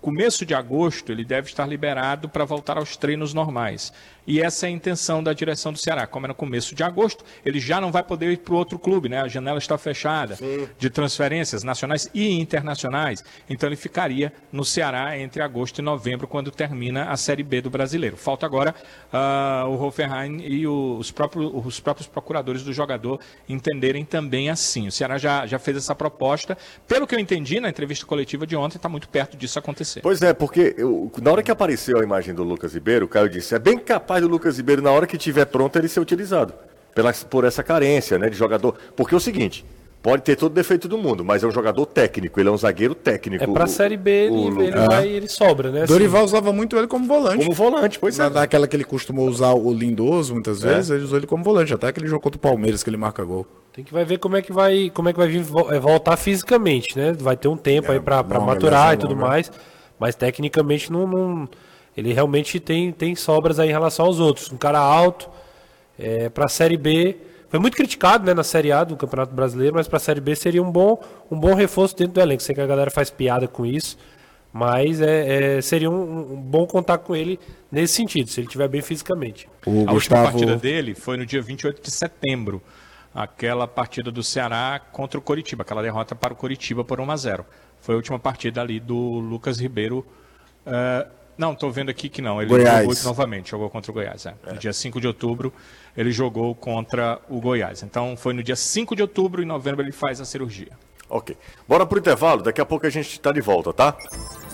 começo 0.00 0.46
de 0.46 0.54
agosto, 0.54 1.10
ele 1.10 1.24
deve 1.24 1.48
estar 1.48 1.66
liberado 1.66 2.28
para 2.28 2.44
voltar 2.44 2.78
aos 2.78 2.96
treinos 2.96 3.34
normais. 3.34 3.92
E 4.26 4.40
essa 4.40 4.66
é 4.66 4.68
a 4.68 4.72
intenção 4.72 5.22
da 5.22 5.32
direção 5.32 5.72
do 5.72 5.78
Ceará. 5.78 6.06
Como 6.06 6.26
é 6.26 6.28
no 6.28 6.34
começo 6.34 6.74
de 6.74 6.82
agosto, 6.82 7.24
ele 7.44 7.60
já 7.60 7.80
não 7.80 7.92
vai 7.92 8.02
poder 8.02 8.30
ir 8.32 8.38
para 8.38 8.54
o 8.54 8.56
outro 8.56 8.78
clube, 8.78 9.08
né? 9.08 9.20
A 9.20 9.28
janela 9.28 9.58
está 9.58 9.76
fechada 9.76 10.36
de 10.78 10.90
transferências 10.90 11.62
nacionais 11.62 12.08
e 12.14 12.30
internacionais. 12.40 13.22
Então 13.48 13.68
ele 13.68 13.76
ficaria 13.76 14.32
no 14.52 14.64
Ceará 14.64 15.18
entre 15.18 15.42
agosto 15.42 15.78
e 15.78 15.82
novembro, 15.82 16.26
quando 16.26 16.50
termina 16.50 17.10
a 17.10 17.16
Série 17.16 17.42
B 17.42 17.60
do 17.60 17.70
Brasileiro. 17.70 18.16
Falta 18.16 18.46
agora 18.46 18.74
ah, 19.12 19.64
o 19.68 19.74
Hoffenheim 19.82 20.40
e 20.46 20.66
os 20.66 21.10
próprios, 21.10 21.50
os 21.52 21.80
próprios 21.80 22.06
procuradores 22.06 22.62
do 22.62 22.72
jogador 22.72 23.20
entenderem 23.48 24.04
também 24.04 24.50
assim. 24.50 24.86
O 24.88 24.92
Ceará 24.92 25.18
já, 25.18 25.46
já 25.46 25.58
fez 25.58 25.76
essa 25.76 25.94
proposta. 25.94 26.56
Pelo 26.86 27.06
que 27.06 27.14
eu 27.14 27.18
entendi 27.18 27.60
na 27.60 27.68
entrevista 27.68 28.06
coletiva 28.06 28.46
de 28.46 28.56
ontem, 28.56 28.76
está 28.76 28.88
muito 28.88 29.08
perto 29.08 29.36
disso 29.36 29.58
acontecer. 29.58 30.00
Pois 30.00 30.22
é, 30.22 30.32
porque 30.32 30.74
eu- 30.78 31.10
na 31.20 31.30
hora 31.32 31.42
que 31.42 31.50
apareceu 31.50 31.98
a 31.98 32.02
imagem 32.02 32.34
do 32.34 32.42
Lucas 32.42 32.74
Ribeiro, 32.74 33.06
o 33.06 33.08
Caio 33.08 33.28
disse: 33.28 33.54
é 33.54 33.58
bem 33.58 33.78
capaz 33.78 34.13
do 34.20 34.28
Lucas 34.28 34.56
Ribeiro, 34.56 34.82
na 34.82 34.90
hora 34.90 35.06
que 35.06 35.16
estiver 35.16 35.44
pronto, 35.46 35.76
ele 35.78 35.88
ser 35.88 36.00
utilizado. 36.00 36.52
Pela, 36.94 37.12
por 37.12 37.44
essa 37.44 37.62
carência 37.62 38.18
né, 38.18 38.30
de 38.30 38.36
jogador. 38.36 38.76
Porque 38.94 39.14
é 39.14 39.16
o 39.16 39.20
seguinte: 39.20 39.64
pode 40.00 40.22
ter 40.22 40.36
todo 40.36 40.52
defeito 40.52 40.86
do 40.86 40.96
mundo, 40.96 41.24
mas 41.24 41.42
é 41.42 41.46
um 41.46 41.50
jogador 41.50 41.84
técnico, 41.86 42.38
ele 42.38 42.48
é 42.48 42.52
um 42.52 42.56
zagueiro 42.56 42.94
técnico. 42.94 43.42
É 43.42 43.46
pra 43.48 43.64
O- 43.64 43.66
Série 43.68 43.96
B, 43.96 44.28
o 44.30 44.34
ele, 44.36 44.50
Lucas. 44.50 44.66
ele, 44.68 44.86
vai, 44.86 45.08
ele 45.08 45.28
sobra, 45.28 45.72
né? 45.72 45.82
assim. 45.82 45.92
Dorival 45.92 46.24
usava 46.24 46.52
muito 46.52 46.76
ele 46.76 46.86
como 46.86 47.04
volante. 47.08 47.38
Como 47.44 47.52
volante, 47.52 47.98
pois 47.98 48.16
Na- 48.16 48.26
é. 48.26 48.30
Naquela 48.30 48.68
que 48.68 48.76
ele 48.76 48.84
costumou 48.84 49.26
usar 49.28 49.54
o 49.54 49.72
Lindoso, 49.74 50.34
muitas 50.34 50.62
vezes, 50.62 50.90
ele 50.90 51.02
usou 51.02 51.18
ele 51.18 51.26
como 51.26 51.42
volante. 51.42 51.74
Até 51.74 51.88
aquele 51.88 52.06
jogo 52.06 52.22
contra 52.22 52.36
o 52.36 52.40
Palmeiras 52.40 52.84
que 52.84 52.90
ele 52.90 52.96
marca 52.96 53.24
gol. 53.24 53.44
Tem 53.72 53.82
que 53.84 53.92
vai 53.92 54.04
ver 54.04 54.18
como 54.18 54.36
é 54.36 54.42
que 54.42 54.52
vai, 54.52 54.88
como 54.94 55.08
é 55.08 55.12
que 55.12 55.18
vai 55.18 55.26
vir, 55.26 55.40
é, 55.72 55.80
voltar 55.80 56.16
fisicamente, 56.16 56.96
né? 56.96 57.12
Vai 57.18 57.36
ter 57.36 57.48
um 57.48 57.56
tempo 57.56 57.90
É, 57.90 57.94
aí 57.96 58.00
pra 58.00 58.22
maturar 58.22 58.94
e 58.94 58.96
tudo 58.98 59.14
longa. 59.14 59.26
mais, 59.26 59.50
mas 59.98 60.14
tecnicamente 60.14 60.92
não, 60.92 61.08
não- 61.08 61.48
ele 61.96 62.12
realmente 62.12 62.58
tem, 62.60 62.92
tem 62.92 63.14
sobras 63.14 63.58
aí 63.58 63.68
em 63.68 63.72
relação 63.72 64.06
aos 64.06 64.18
outros. 64.20 64.50
Um 64.50 64.56
cara 64.56 64.78
alto, 64.78 65.28
é, 65.98 66.28
para 66.28 66.46
a 66.46 66.48
Série 66.48 66.76
B, 66.76 67.16
foi 67.48 67.60
muito 67.60 67.76
criticado, 67.76 68.26
né, 68.26 68.34
na 68.34 68.42
Série 68.42 68.72
A 68.72 68.82
do 68.82 68.96
Campeonato 68.96 69.32
Brasileiro, 69.34 69.74
mas 69.76 69.86
para 69.86 69.98
a 69.98 70.00
Série 70.00 70.20
B 70.20 70.34
seria 70.34 70.62
um 70.62 70.70
bom, 70.72 71.00
um 71.30 71.38
bom 71.38 71.54
reforço 71.54 71.96
dentro 71.96 72.14
do 72.14 72.20
elenco. 72.20 72.42
Sei 72.42 72.54
que 72.54 72.60
a 72.60 72.66
galera 72.66 72.90
faz 72.90 73.10
piada 73.10 73.46
com 73.46 73.64
isso, 73.64 73.96
mas 74.52 75.00
é, 75.00 75.56
é, 75.58 75.60
seria 75.60 75.90
um, 75.90 76.32
um 76.34 76.36
bom 76.40 76.66
contar 76.66 76.98
com 76.98 77.14
ele 77.14 77.38
nesse 77.70 77.94
sentido, 77.94 78.28
se 78.28 78.40
ele 78.40 78.46
estiver 78.48 78.66
bem 78.68 78.82
fisicamente. 78.82 79.48
O 79.66 79.70
A 79.70 79.92
última 79.92 79.94
Gustavo. 79.94 80.22
partida 80.24 80.56
dele 80.56 80.94
foi 80.94 81.16
no 81.16 81.24
dia 81.24 81.40
28 81.40 81.80
de 81.82 81.90
setembro. 81.90 82.60
Aquela 83.14 83.68
partida 83.68 84.10
do 84.10 84.24
Ceará 84.24 84.80
contra 84.90 85.16
o 85.16 85.22
Coritiba, 85.22 85.62
aquela 85.62 85.82
derrota 85.82 86.16
para 86.16 86.32
o 86.32 86.36
Coritiba 86.36 86.82
por 86.84 87.00
1 87.00 87.10
a 87.12 87.16
0. 87.16 87.46
Foi 87.80 87.94
a 87.94 87.96
última 87.96 88.18
partida 88.18 88.60
ali 88.60 88.80
do 88.80 88.96
Lucas 88.96 89.60
Ribeiro. 89.60 90.04
eh, 90.66 91.06
não, 91.36 91.52
estou 91.52 91.70
vendo 91.70 91.90
aqui 91.90 92.08
que 92.08 92.22
não. 92.22 92.40
Ele 92.40 92.50
Goiás. 92.50 92.86
jogou 92.86 93.04
novamente, 93.04 93.50
jogou 93.50 93.70
contra 93.70 93.90
o 93.90 93.94
Goiás. 93.94 94.26
É. 94.26 94.34
No 94.46 94.58
dia 94.58 94.72
5 94.72 95.00
de 95.00 95.06
outubro, 95.06 95.52
ele 95.96 96.12
jogou 96.12 96.54
contra 96.54 97.20
o 97.28 97.40
Goiás. 97.40 97.82
Então 97.82 98.16
foi 98.16 98.32
no 98.32 98.42
dia 98.42 98.56
5 98.56 98.94
de 98.94 99.02
outubro, 99.02 99.42
em 99.42 99.46
novembro, 99.46 99.82
ele 99.82 99.92
faz 99.92 100.20
a 100.20 100.24
cirurgia. 100.24 100.72
Ok. 101.08 101.36
Bora 101.68 101.84
pro 101.84 101.98
intervalo, 101.98 102.42
daqui 102.42 102.60
a 102.60 102.64
pouco 102.64 102.86
a 102.86 102.90
gente 102.90 103.20
tá 103.20 103.30
de 103.32 103.40
volta, 103.40 103.72
tá? 103.72 103.96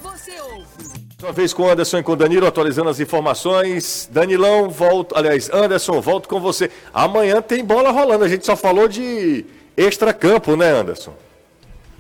Você 0.03 0.41
ouve 0.41 0.91
Uma 1.23 1.33
vez 1.33 1.53
com 1.53 1.65
o 1.65 1.71
Anderson 1.71 1.99
e 1.99 2.03
com 2.03 2.13
o 2.13 2.17
Danilo, 2.17 2.47
atualizando 2.47 2.89
as 2.91 2.99
informações. 3.01 4.09
Danilão, 4.13 4.69
volto. 4.69 5.17
Aliás, 5.17 5.51
Anderson, 5.53 6.01
volto 6.01 6.29
com 6.29 6.41
você. 6.41 6.71
Amanhã 6.93 7.41
tem 7.41 7.65
bola 7.65 7.91
rolando. 7.91 8.25
A 8.25 8.29
gente 8.29 8.45
só 8.45 8.57
falou 8.57 8.89
de 8.89 9.45
extracampo, 9.77 10.57
né, 10.57 10.71
Anderson? 10.71 11.15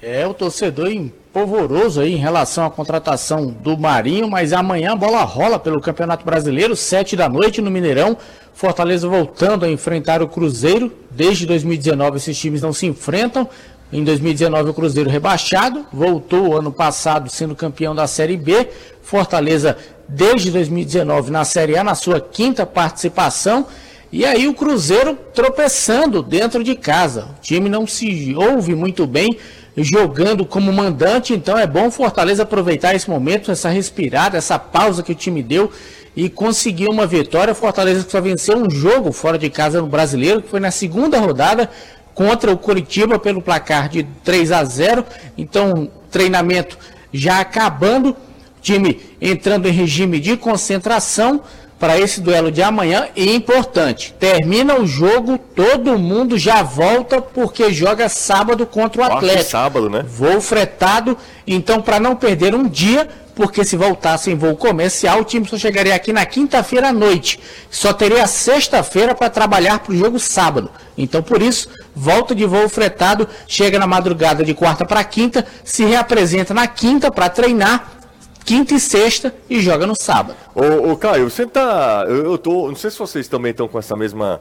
É, 0.02 0.26
o 0.26 0.32
torcedor 0.32 0.90
empolvoroso 0.90 2.00
aí 2.00 2.14
em 2.14 2.16
relação 2.16 2.64
à 2.64 2.70
contratação 2.70 3.48
do 3.48 3.76
Marinho, 3.76 4.30
mas 4.30 4.50
amanhã 4.50 4.92
a 4.92 4.96
bola 4.96 5.22
rola 5.24 5.58
pelo 5.58 5.78
Campeonato 5.78 6.24
Brasileiro, 6.24 6.74
sete 6.74 7.14
da 7.14 7.28
noite 7.28 7.60
no 7.60 7.70
Mineirão. 7.70 8.16
Fortaleza 8.54 9.06
voltando 9.06 9.66
a 9.66 9.70
enfrentar 9.70 10.22
o 10.22 10.28
Cruzeiro. 10.28 10.90
Desde 11.10 11.44
2019 11.44 12.16
esses 12.16 12.38
times 12.38 12.62
não 12.62 12.72
se 12.72 12.86
enfrentam. 12.86 13.46
Em 13.92 14.02
2019 14.02 14.70
o 14.70 14.74
Cruzeiro 14.74 15.10
rebaixado, 15.10 15.84
voltou 15.92 16.56
ano 16.56 16.72
passado 16.72 17.28
sendo 17.28 17.54
campeão 17.54 17.94
da 17.94 18.06
Série 18.06 18.38
B. 18.38 18.70
Fortaleza 19.02 19.76
desde 20.08 20.50
2019 20.50 21.30
na 21.30 21.44
Série 21.44 21.76
A, 21.76 21.84
na 21.84 21.94
sua 21.94 22.20
quinta 22.20 22.64
participação. 22.64 23.66
E 24.12 24.24
aí 24.24 24.48
o 24.48 24.54
Cruzeiro 24.54 25.16
tropeçando 25.32 26.20
dentro 26.22 26.64
de 26.64 26.74
casa. 26.74 27.28
O 27.38 27.40
time 27.40 27.68
não 27.68 27.86
se 27.86 28.34
ouve 28.34 28.74
muito 28.74 29.06
bem 29.06 29.28
jogando 29.76 30.44
como 30.44 30.72
mandante, 30.72 31.32
então 31.32 31.56
é 31.56 31.66
bom 31.66 31.90
Fortaleza 31.92 32.42
aproveitar 32.42 32.94
esse 32.94 33.08
momento, 33.08 33.52
essa 33.52 33.68
respirada, 33.68 34.36
essa 34.36 34.58
pausa 34.58 35.02
que 35.02 35.12
o 35.12 35.14
time 35.14 35.42
deu 35.42 35.70
e 36.16 36.28
conseguir 36.28 36.88
uma 36.88 37.06
vitória. 37.06 37.54
Fortaleza 37.54 38.04
só 38.08 38.20
venceu 38.20 38.58
um 38.58 38.68
jogo 38.68 39.12
fora 39.12 39.38
de 39.38 39.48
casa 39.48 39.80
no 39.80 39.86
Brasileiro, 39.86 40.42
que 40.42 40.48
foi 40.48 40.58
na 40.60 40.72
segunda 40.72 41.18
rodada 41.20 41.70
contra 42.12 42.50
o 42.50 42.58
Curitiba 42.58 43.18
pelo 43.18 43.40
placar 43.40 43.88
de 43.88 44.02
3 44.24 44.50
a 44.50 44.64
0. 44.64 45.04
Então, 45.38 45.88
treinamento 46.10 46.76
já 47.12 47.40
acabando, 47.40 48.16
time 48.60 49.00
entrando 49.20 49.68
em 49.68 49.72
regime 49.72 50.18
de 50.18 50.36
concentração 50.36 51.42
para 51.80 51.98
esse 51.98 52.20
duelo 52.20 52.52
de 52.52 52.62
amanhã 52.62 53.08
e 53.16 53.34
importante, 53.34 54.14
termina 54.20 54.78
o 54.78 54.86
jogo, 54.86 55.38
todo 55.38 55.98
mundo 55.98 56.36
já 56.36 56.62
volta 56.62 57.22
porque 57.22 57.72
joga 57.72 58.06
sábado 58.06 58.66
contra 58.66 59.00
o 59.00 59.06
Quarta 59.06 59.24
e 59.24 59.30
Atlético. 59.30 59.50
sábado, 59.50 59.88
né? 59.88 60.04
Voo 60.06 60.42
fretado, 60.42 61.16
então 61.46 61.80
para 61.80 61.98
não 61.98 62.14
perder 62.14 62.54
um 62.54 62.68
dia, 62.68 63.08
porque 63.34 63.64
se 63.64 63.78
voltasse 63.78 64.30
em 64.30 64.36
voo 64.36 64.54
comercial, 64.54 65.20
o 65.20 65.24
time 65.24 65.48
só 65.48 65.56
chegaria 65.56 65.94
aqui 65.94 66.12
na 66.12 66.26
quinta-feira 66.26 66.90
à 66.90 66.92
noite. 66.92 67.40
Só 67.70 67.94
teria 67.94 68.26
sexta-feira 68.26 69.14
para 69.14 69.30
trabalhar 69.30 69.78
para 69.78 69.94
o 69.94 69.96
jogo 69.96 70.18
sábado. 70.18 70.70
Então 70.98 71.22
por 71.22 71.40
isso, 71.40 71.66
volta 71.96 72.34
de 72.34 72.44
voo 72.44 72.68
fretado, 72.68 73.26
chega 73.48 73.78
na 73.78 73.86
madrugada 73.86 74.44
de 74.44 74.52
quarta 74.52 74.84
para 74.84 75.02
quinta, 75.02 75.46
se 75.64 75.82
reapresenta 75.86 76.52
na 76.52 76.66
quinta 76.66 77.10
para 77.10 77.30
treinar, 77.30 77.99
quinta 78.44 78.74
e 78.74 78.80
sexta 78.80 79.34
e 79.48 79.60
joga 79.60 79.86
no 79.86 79.94
sábado. 79.94 80.36
Ô, 80.54 80.92
ô, 80.92 80.96
Caio, 80.96 81.30
você 81.30 81.46
tá. 81.46 82.04
Eu, 82.08 82.24
eu 82.24 82.38
tô. 82.38 82.68
Não 82.68 82.76
sei 82.76 82.90
se 82.90 82.98
vocês 82.98 83.28
também 83.28 83.50
estão 83.50 83.68
com 83.68 83.78
essa 83.78 83.96
mesma 83.96 84.40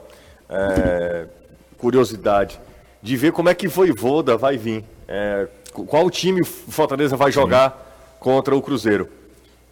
é, 0.49 1.25
curiosidade 1.77 2.59
de 3.01 3.15
ver 3.17 3.31
como 3.31 3.49
é 3.49 3.53
que 3.55 3.67
Voivoda 3.67 4.35
vai 4.37 4.57
vir. 4.57 4.83
É, 5.07 5.47
qu- 5.73 5.85
qual 5.85 6.09
time 6.09 6.41
o 6.41 6.45
Fortaleza 6.45 7.15
vai 7.15 7.31
jogar 7.31 8.15
contra 8.19 8.55
o 8.55 8.61
Cruzeiro? 8.61 9.09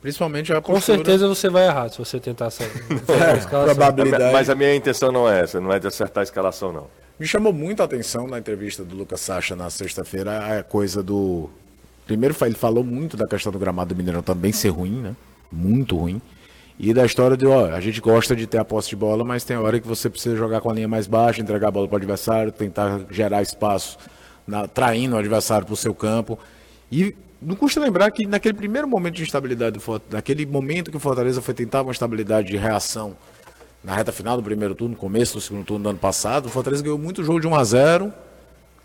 Principalmente 0.02 0.54
a 0.54 0.62
Com 0.62 0.80
certeza 0.80 1.28
você 1.28 1.50
vai 1.50 1.66
errar 1.66 1.90
se 1.90 1.98
você 1.98 2.20
tentar 2.20 2.50
sair. 2.52 2.70
probabilidade. 3.50 4.32
Mas 4.32 4.50
a 4.50 4.56
minha 4.56 4.74
intenção 4.76 5.12
não 5.12 5.30
é 5.30 5.42
essa, 5.42 5.60
não 5.60 5.72
é 5.74 5.80
de 5.80 5.88
acertar 5.88 6.22
a 6.22 6.24
escalação, 6.24 6.72
não. 6.72 6.88
Me 7.20 7.26
chamou 7.26 7.52
muito 7.52 7.82
a 7.82 7.86
atenção 7.86 8.28
na 8.28 8.38
entrevista 8.38 8.84
do 8.84 8.96
Lucas 8.96 9.20
Sacha 9.22 9.56
na 9.56 9.70
sexta-feira 9.70 10.60
a 10.60 10.64
coisa 10.64 11.02
do. 11.02 11.50
Primeiro, 12.08 12.34
ele 12.42 12.56
falou 12.56 12.86
muito 12.86 13.18
da 13.18 13.28
questão 13.28 13.52
do 13.52 13.60
gramado 13.60 13.94
do 13.94 13.98
Mineirão 13.98 14.24
também 14.24 14.54
ser 14.54 14.70
ruim, 14.70 15.02
né? 15.02 15.16
Muito 15.52 15.98
ruim. 15.98 16.22
E 16.80 16.94
da 16.94 17.06
história 17.06 17.36
de, 17.36 17.46
ó, 17.46 17.66
a 17.66 17.82
gente 17.82 18.00
gosta 18.00 18.34
de 18.34 18.48
ter 18.48 18.60
a 18.60 18.66
posse 18.66 18.90
de 18.90 18.96
bola, 18.96 19.26
mas 19.26 19.44
tem 19.44 19.58
hora 19.58 19.78
que 19.80 19.88
você 19.88 20.10
precisa 20.10 20.36
jogar 20.36 20.62
com 20.62 20.70
a 20.70 20.74
linha 20.74 20.88
mais 20.88 21.06
baixa, 21.06 21.42
entregar 21.42 21.68
a 21.68 21.72
bola 21.72 21.88
para 21.88 21.96
o 21.96 21.98
adversário, 21.98 22.52
tentar 22.52 23.02
gerar 23.12 23.42
espaço, 23.42 23.98
na, 24.48 24.68
traindo 24.68 25.16
o 25.16 25.20
adversário 25.20 25.66
para 25.66 25.74
o 25.74 25.78
seu 25.78 25.94
campo. 25.94 26.40
E 26.90 27.14
não 27.42 27.56
custa 27.56 27.82
lembrar 27.82 28.10
que 28.12 28.26
naquele 28.26 28.54
primeiro 28.54 28.88
momento 28.88 29.16
de 29.16 29.24
instabilidade, 29.24 29.80
naquele 30.10 30.46
momento 30.46 30.90
que 30.90 30.98
o 30.98 31.00
Fortaleza 31.00 31.42
foi 31.42 31.54
tentar 31.54 31.82
uma 31.82 31.92
estabilidade 31.92 32.48
de 32.48 32.58
reação 32.58 33.18
na 33.84 33.96
reta 33.96 34.12
final 34.12 34.38
do 34.38 34.44
primeiro 34.44 34.74
turno, 34.76 34.96
começo 34.96 35.34
do 35.34 35.42
segundo 35.42 35.66
turno 35.66 35.84
do 35.84 35.90
ano 35.90 36.00
passado, 36.00 36.46
o 36.46 36.50
Fortaleza 36.50 36.84
ganhou 36.84 36.98
muito 36.98 37.24
jogo 37.24 37.40
de 37.40 37.48
1 37.48 37.56
a 37.56 37.64
0 37.64 38.14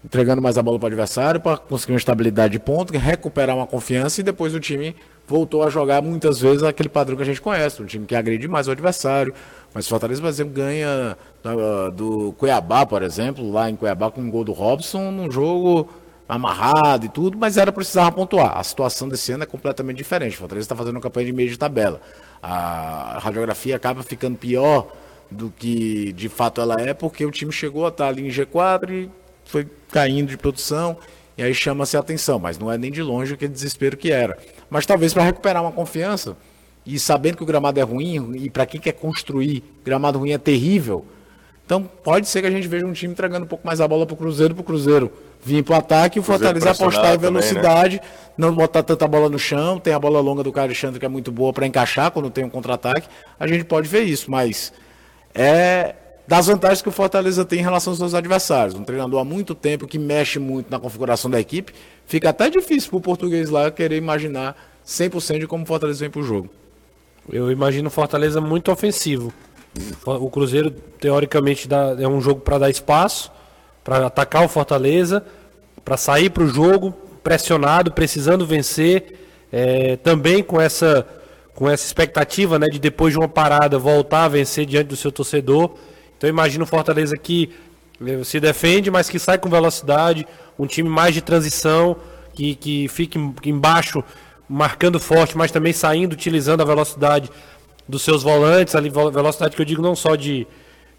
entregando 0.04 0.42
mais 0.42 0.58
a 0.58 0.62
bola 0.62 0.78
para 0.78 0.86
o 0.86 0.88
adversário 0.88 1.40
para 1.40 1.56
conseguir 1.56 1.92
uma 1.92 1.98
estabilidade 1.98 2.52
de 2.52 2.58
ponto, 2.58 2.92
recuperar 2.92 3.56
uma 3.56 3.66
confiança 3.66 4.20
e 4.20 4.24
depois 4.24 4.54
o 4.54 4.60
time 4.60 4.96
voltou 5.26 5.62
a 5.62 5.70
jogar 5.70 6.02
muitas 6.02 6.40
vezes 6.40 6.62
aquele 6.62 6.88
padrão 6.88 7.16
que 7.16 7.22
a 7.22 7.26
gente 7.26 7.40
conhece, 7.40 7.80
um 7.80 7.86
time 7.86 8.04
que 8.04 8.14
agride 8.14 8.48
mais 8.48 8.68
o 8.68 8.72
adversário. 8.72 9.32
Mas 9.72 9.86
o 9.86 9.88
Fortaleza, 9.88 10.20
por 10.20 10.28
exemplo, 10.28 10.52
ganha 10.52 11.16
do 11.94 12.34
Cuiabá, 12.36 12.84
por 12.84 13.02
exemplo, 13.02 13.50
lá 13.50 13.70
em 13.70 13.76
Cuiabá 13.76 14.10
com 14.10 14.20
um 14.20 14.30
gol 14.30 14.44
do 14.44 14.52
Robson, 14.52 15.10
num 15.10 15.30
jogo 15.30 15.88
amarrado 16.28 17.06
e 17.06 17.08
tudo, 17.08 17.38
mas 17.38 17.56
era 17.56 17.72
precisar 17.72 18.10
pontuar. 18.12 18.58
A 18.58 18.62
situação 18.62 19.08
desse 19.08 19.32
ano 19.32 19.44
é 19.44 19.46
completamente 19.46 19.98
diferente. 19.98 20.34
O 20.34 20.38
Fortaleza 20.38 20.64
está 20.64 20.76
fazendo 20.76 20.96
uma 20.96 21.00
campanha 21.00 21.26
de 21.26 21.32
meio 21.32 21.48
de 21.48 21.58
tabela. 21.58 22.00
A 22.42 23.18
radiografia 23.20 23.76
acaba 23.76 24.02
ficando 24.02 24.36
pior 24.36 24.88
do 25.30 25.50
que 25.50 26.12
de 26.12 26.28
fato 26.28 26.60
ela 26.60 26.76
é, 26.78 26.92
porque 26.92 27.24
o 27.24 27.30
time 27.30 27.52
chegou 27.52 27.86
a 27.86 27.88
estar 27.88 28.08
ali 28.08 28.26
em 28.26 28.30
G4 28.30 28.90
e 28.90 29.10
foi 29.44 29.66
caindo 29.90 30.28
de 30.28 30.36
produção. 30.36 30.96
E 31.36 31.42
aí 31.42 31.54
chama-se 31.54 31.96
a 31.96 32.00
atenção, 32.00 32.38
mas 32.38 32.58
não 32.58 32.70
é 32.70 32.76
nem 32.76 32.90
de 32.90 33.02
longe 33.02 33.34
aquele 33.34 33.52
desespero 33.52 33.96
que 33.96 34.12
era. 34.12 34.36
Mas 34.68 34.84
talvez 34.84 35.14
para 35.14 35.22
recuperar 35.22 35.62
uma 35.62 35.72
confiança, 35.72 36.36
e 36.84 36.98
sabendo 36.98 37.36
que 37.36 37.42
o 37.42 37.46
gramado 37.46 37.78
é 37.80 37.82
ruim, 37.82 38.32
e 38.36 38.50
para 38.50 38.66
quem 38.66 38.80
quer 38.80 38.92
construir, 38.92 39.62
gramado 39.84 40.18
ruim 40.18 40.32
é 40.32 40.38
terrível. 40.38 41.06
Então 41.64 41.82
pode 41.82 42.28
ser 42.28 42.42
que 42.42 42.46
a 42.48 42.50
gente 42.50 42.66
veja 42.66 42.86
um 42.86 42.92
time 42.92 43.12
entregando 43.12 43.44
um 43.44 43.48
pouco 43.48 43.66
mais 43.66 43.80
a 43.80 43.88
bola 43.88 44.04
para 44.04 44.14
o 44.14 44.16
Cruzeiro, 44.16 44.54
para 44.54 44.60
o 44.60 44.64
Cruzeiro 44.64 45.12
vir 45.44 45.62
para 45.64 45.74
o 45.74 45.78
ataque 45.78 46.18
e 46.18 46.20
o 46.20 46.22
Fortaleza 46.22 46.70
apostar 46.70 47.14
em 47.14 47.18
velocidade, 47.18 47.98
também, 47.98 48.10
né? 48.10 48.34
não 48.36 48.54
botar 48.54 48.82
tanta 48.82 49.08
bola 49.08 49.28
no 49.28 49.38
chão. 49.38 49.78
Tem 49.78 49.94
a 49.94 49.98
bola 49.98 50.20
longa 50.20 50.42
do 50.42 50.52
Alexandre 50.58 51.00
que 51.00 51.06
é 51.06 51.08
muito 51.08 51.32
boa 51.32 51.52
para 51.52 51.66
encaixar 51.66 52.10
quando 52.10 52.30
tem 52.30 52.44
um 52.44 52.50
contra-ataque. 52.50 53.08
A 53.38 53.46
gente 53.46 53.64
pode 53.64 53.88
ver 53.88 54.02
isso, 54.02 54.30
mas 54.30 54.72
é 55.34 55.94
das 56.26 56.46
vantagens 56.46 56.82
que 56.82 56.88
o 56.88 56.92
Fortaleza 56.92 57.44
tem 57.44 57.58
em 57.58 57.62
relação 57.62 57.92
aos 57.92 57.98
seus 57.98 58.14
adversários. 58.14 58.74
Um 58.74 58.84
treinador 58.84 59.20
há 59.20 59.24
muito 59.24 59.54
tempo 59.54 59.86
que 59.86 59.98
mexe 59.98 60.38
muito 60.38 60.70
na 60.70 60.78
configuração 60.78 61.30
da 61.30 61.40
equipe, 61.40 61.72
fica 62.06 62.30
até 62.30 62.48
difícil 62.48 62.90
para 62.90 62.98
o 62.98 63.00
português 63.00 63.50
lá 63.50 63.70
querer 63.70 63.96
imaginar 63.96 64.56
100% 64.86 65.40
de 65.40 65.46
como 65.46 65.64
o 65.64 65.66
Fortaleza 65.66 66.00
vem 66.00 66.10
para 66.10 66.20
o 66.20 66.24
jogo. 66.24 66.48
Eu 67.30 67.50
imagino 67.50 67.88
o 67.88 67.90
Fortaleza 67.90 68.40
muito 68.40 68.70
ofensivo. 68.72 69.32
O 70.04 70.28
Cruzeiro, 70.28 70.70
teoricamente, 70.70 71.66
dá, 71.66 71.96
é 71.98 72.06
um 72.06 72.20
jogo 72.20 72.40
para 72.40 72.58
dar 72.58 72.70
espaço, 72.70 73.30
para 73.82 74.06
atacar 74.06 74.44
o 74.44 74.48
Fortaleza, 74.48 75.24
para 75.84 75.96
sair 75.96 76.30
para 76.30 76.42
o 76.42 76.48
jogo 76.48 76.92
pressionado, 77.22 77.92
precisando 77.92 78.44
vencer, 78.44 79.18
é, 79.50 79.96
também 79.96 80.42
com 80.42 80.60
essa, 80.60 81.06
com 81.54 81.70
essa 81.70 81.86
expectativa 81.86 82.58
né, 82.58 82.66
de 82.68 82.78
depois 82.78 83.12
de 83.12 83.18
uma 83.18 83.28
parada 83.28 83.78
voltar 83.78 84.24
a 84.24 84.28
vencer 84.28 84.66
diante 84.66 84.88
do 84.88 84.96
seu 84.96 85.12
torcedor. 85.12 85.74
Então 86.22 86.30
imagina 86.30 86.62
o 86.62 86.66
Fortaleza 86.68 87.16
que 87.16 87.50
eh, 88.00 88.22
se 88.22 88.38
defende, 88.38 88.92
mas 88.92 89.10
que 89.10 89.18
sai 89.18 89.38
com 89.38 89.50
velocidade, 89.50 90.24
um 90.56 90.68
time 90.68 90.88
mais 90.88 91.14
de 91.14 91.20
transição, 91.20 91.96
que, 92.32 92.54
que 92.54 92.86
fique 92.86 93.18
embaixo 93.44 94.04
marcando 94.48 95.00
forte, 95.00 95.36
mas 95.36 95.50
também 95.50 95.72
saindo, 95.72 96.12
utilizando 96.12 96.60
a 96.60 96.64
velocidade 96.64 97.28
dos 97.88 98.02
seus 98.02 98.22
volantes, 98.22 98.76
ali, 98.76 98.88
velocidade 98.88 99.56
que 99.56 99.62
eu 99.62 99.66
digo 99.66 99.82
não 99.82 99.96
só 99.96 100.14
de, 100.14 100.46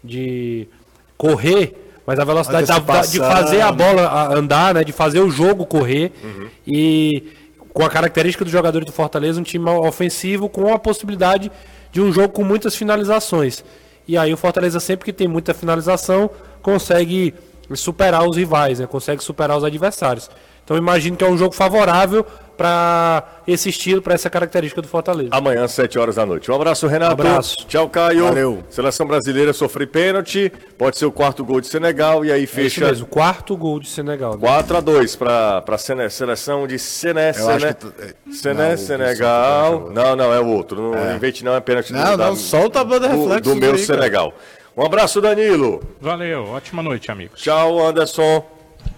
de 0.04 0.68
correr, 1.16 1.72
mas 2.06 2.18
a 2.18 2.24
velocidade 2.24 2.66
da, 2.66 3.00
de 3.00 3.18
fazer 3.18 3.62
a 3.62 3.72
bola 3.72 4.36
andar, 4.36 4.74
né, 4.74 4.84
de 4.84 4.92
fazer 4.92 5.20
o 5.20 5.30
jogo 5.30 5.64
correr 5.64 6.12
uhum. 6.22 6.48
e 6.66 7.32
com 7.72 7.82
a 7.82 7.88
característica 7.88 8.44
do 8.44 8.50
jogador 8.50 8.84
do 8.84 8.92
Fortaleza, 8.92 9.40
um 9.40 9.42
time 9.42 9.70
ofensivo 9.70 10.50
com 10.50 10.70
a 10.74 10.78
possibilidade 10.78 11.50
de 11.90 12.02
um 12.02 12.12
jogo 12.12 12.28
com 12.28 12.44
muitas 12.44 12.76
finalizações. 12.76 13.64
E 14.06 14.18
aí 14.18 14.32
o 14.32 14.36
Fortaleza, 14.36 14.80
sempre 14.80 15.04
que 15.04 15.12
tem 15.12 15.26
muita 15.26 15.54
finalização, 15.54 16.30
consegue 16.62 17.34
superar 17.74 18.28
os 18.28 18.36
rivais, 18.36 18.78
né? 18.80 18.86
consegue 18.86 19.22
superar 19.24 19.56
os 19.56 19.64
adversários. 19.64 20.30
Então 20.64 20.76
imagino 20.76 21.16
que 21.16 21.24
é 21.24 21.28
um 21.28 21.36
jogo 21.36 21.54
favorável 21.54 22.26
para 22.56 23.24
esse 23.46 23.68
estilo, 23.68 24.00
para 24.00 24.14
essa 24.14 24.30
característica 24.30 24.80
do 24.80 24.88
Fortaleza. 24.88 25.30
Amanhã, 25.32 25.64
às 25.64 25.72
7 25.72 25.98
horas 25.98 26.16
da 26.16 26.24
noite. 26.24 26.50
Um 26.50 26.54
abraço, 26.54 26.86
Renato. 26.86 27.10
Um 27.10 27.26
abraço. 27.26 27.56
Tchau, 27.66 27.88
Caio. 27.88 28.24
Valeu. 28.24 28.64
Seleção 28.70 29.06
brasileira 29.06 29.52
sofre 29.52 29.86
pênalti, 29.86 30.52
pode 30.78 30.96
ser 30.96 31.06
o 31.06 31.12
quarto 31.12 31.44
gol 31.44 31.60
de 31.60 31.66
Senegal 31.66 32.24
e 32.24 32.32
aí 32.32 32.46
fecha. 32.46 32.84
É 32.84 32.88
mesmo, 32.88 33.06
quarto 33.06 33.56
gol 33.56 33.80
de 33.80 33.88
Senegal. 33.88 34.34
Né? 34.34 34.38
4 34.40 34.76
a 34.76 34.80
2 34.80 35.16
para 35.16 35.64
a 35.66 35.78
seleção 36.08 36.66
de 36.66 36.78
Sené, 36.78 37.32
Sené, 37.32 37.72
tu... 37.72 37.92
Sené 38.30 38.70
não, 38.70 38.76
Senegal. 38.76 39.90
Não, 39.90 40.16
não, 40.16 40.32
é 40.32 40.40
o 40.40 40.46
outro. 40.46 40.80
Não 40.80 40.98
é. 40.98 41.16
invente 41.16 41.44
não, 41.44 41.54
é 41.54 41.60
pênalti 41.60 41.92
não, 41.92 42.02
do, 42.02 42.10
não, 42.10 42.16
da, 42.16 42.36
solta 42.36 42.80
a 42.80 42.84
banda 42.84 43.08
reflexo. 43.08 43.42
Do, 43.42 43.54
do 43.54 43.56
meu 43.56 43.72
aí, 43.72 43.78
Senegal. 43.78 44.32
Um 44.76 44.84
abraço, 44.84 45.20
Danilo. 45.20 45.82
Valeu, 46.00 46.46
ótima 46.46 46.82
noite, 46.82 47.10
amigos. 47.10 47.40
Tchau, 47.40 47.84
Anderson. 47.86 48.44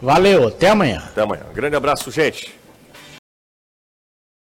Valeu, 0.00 0.48
até 0.48 0.68
amanhã. 0.68 1.02
Até 1.06 1.22
amanhã. 1.22 1.42
Grande 1.54 1.76
abraço, 1.76 2.10
gente. 2.10 2.54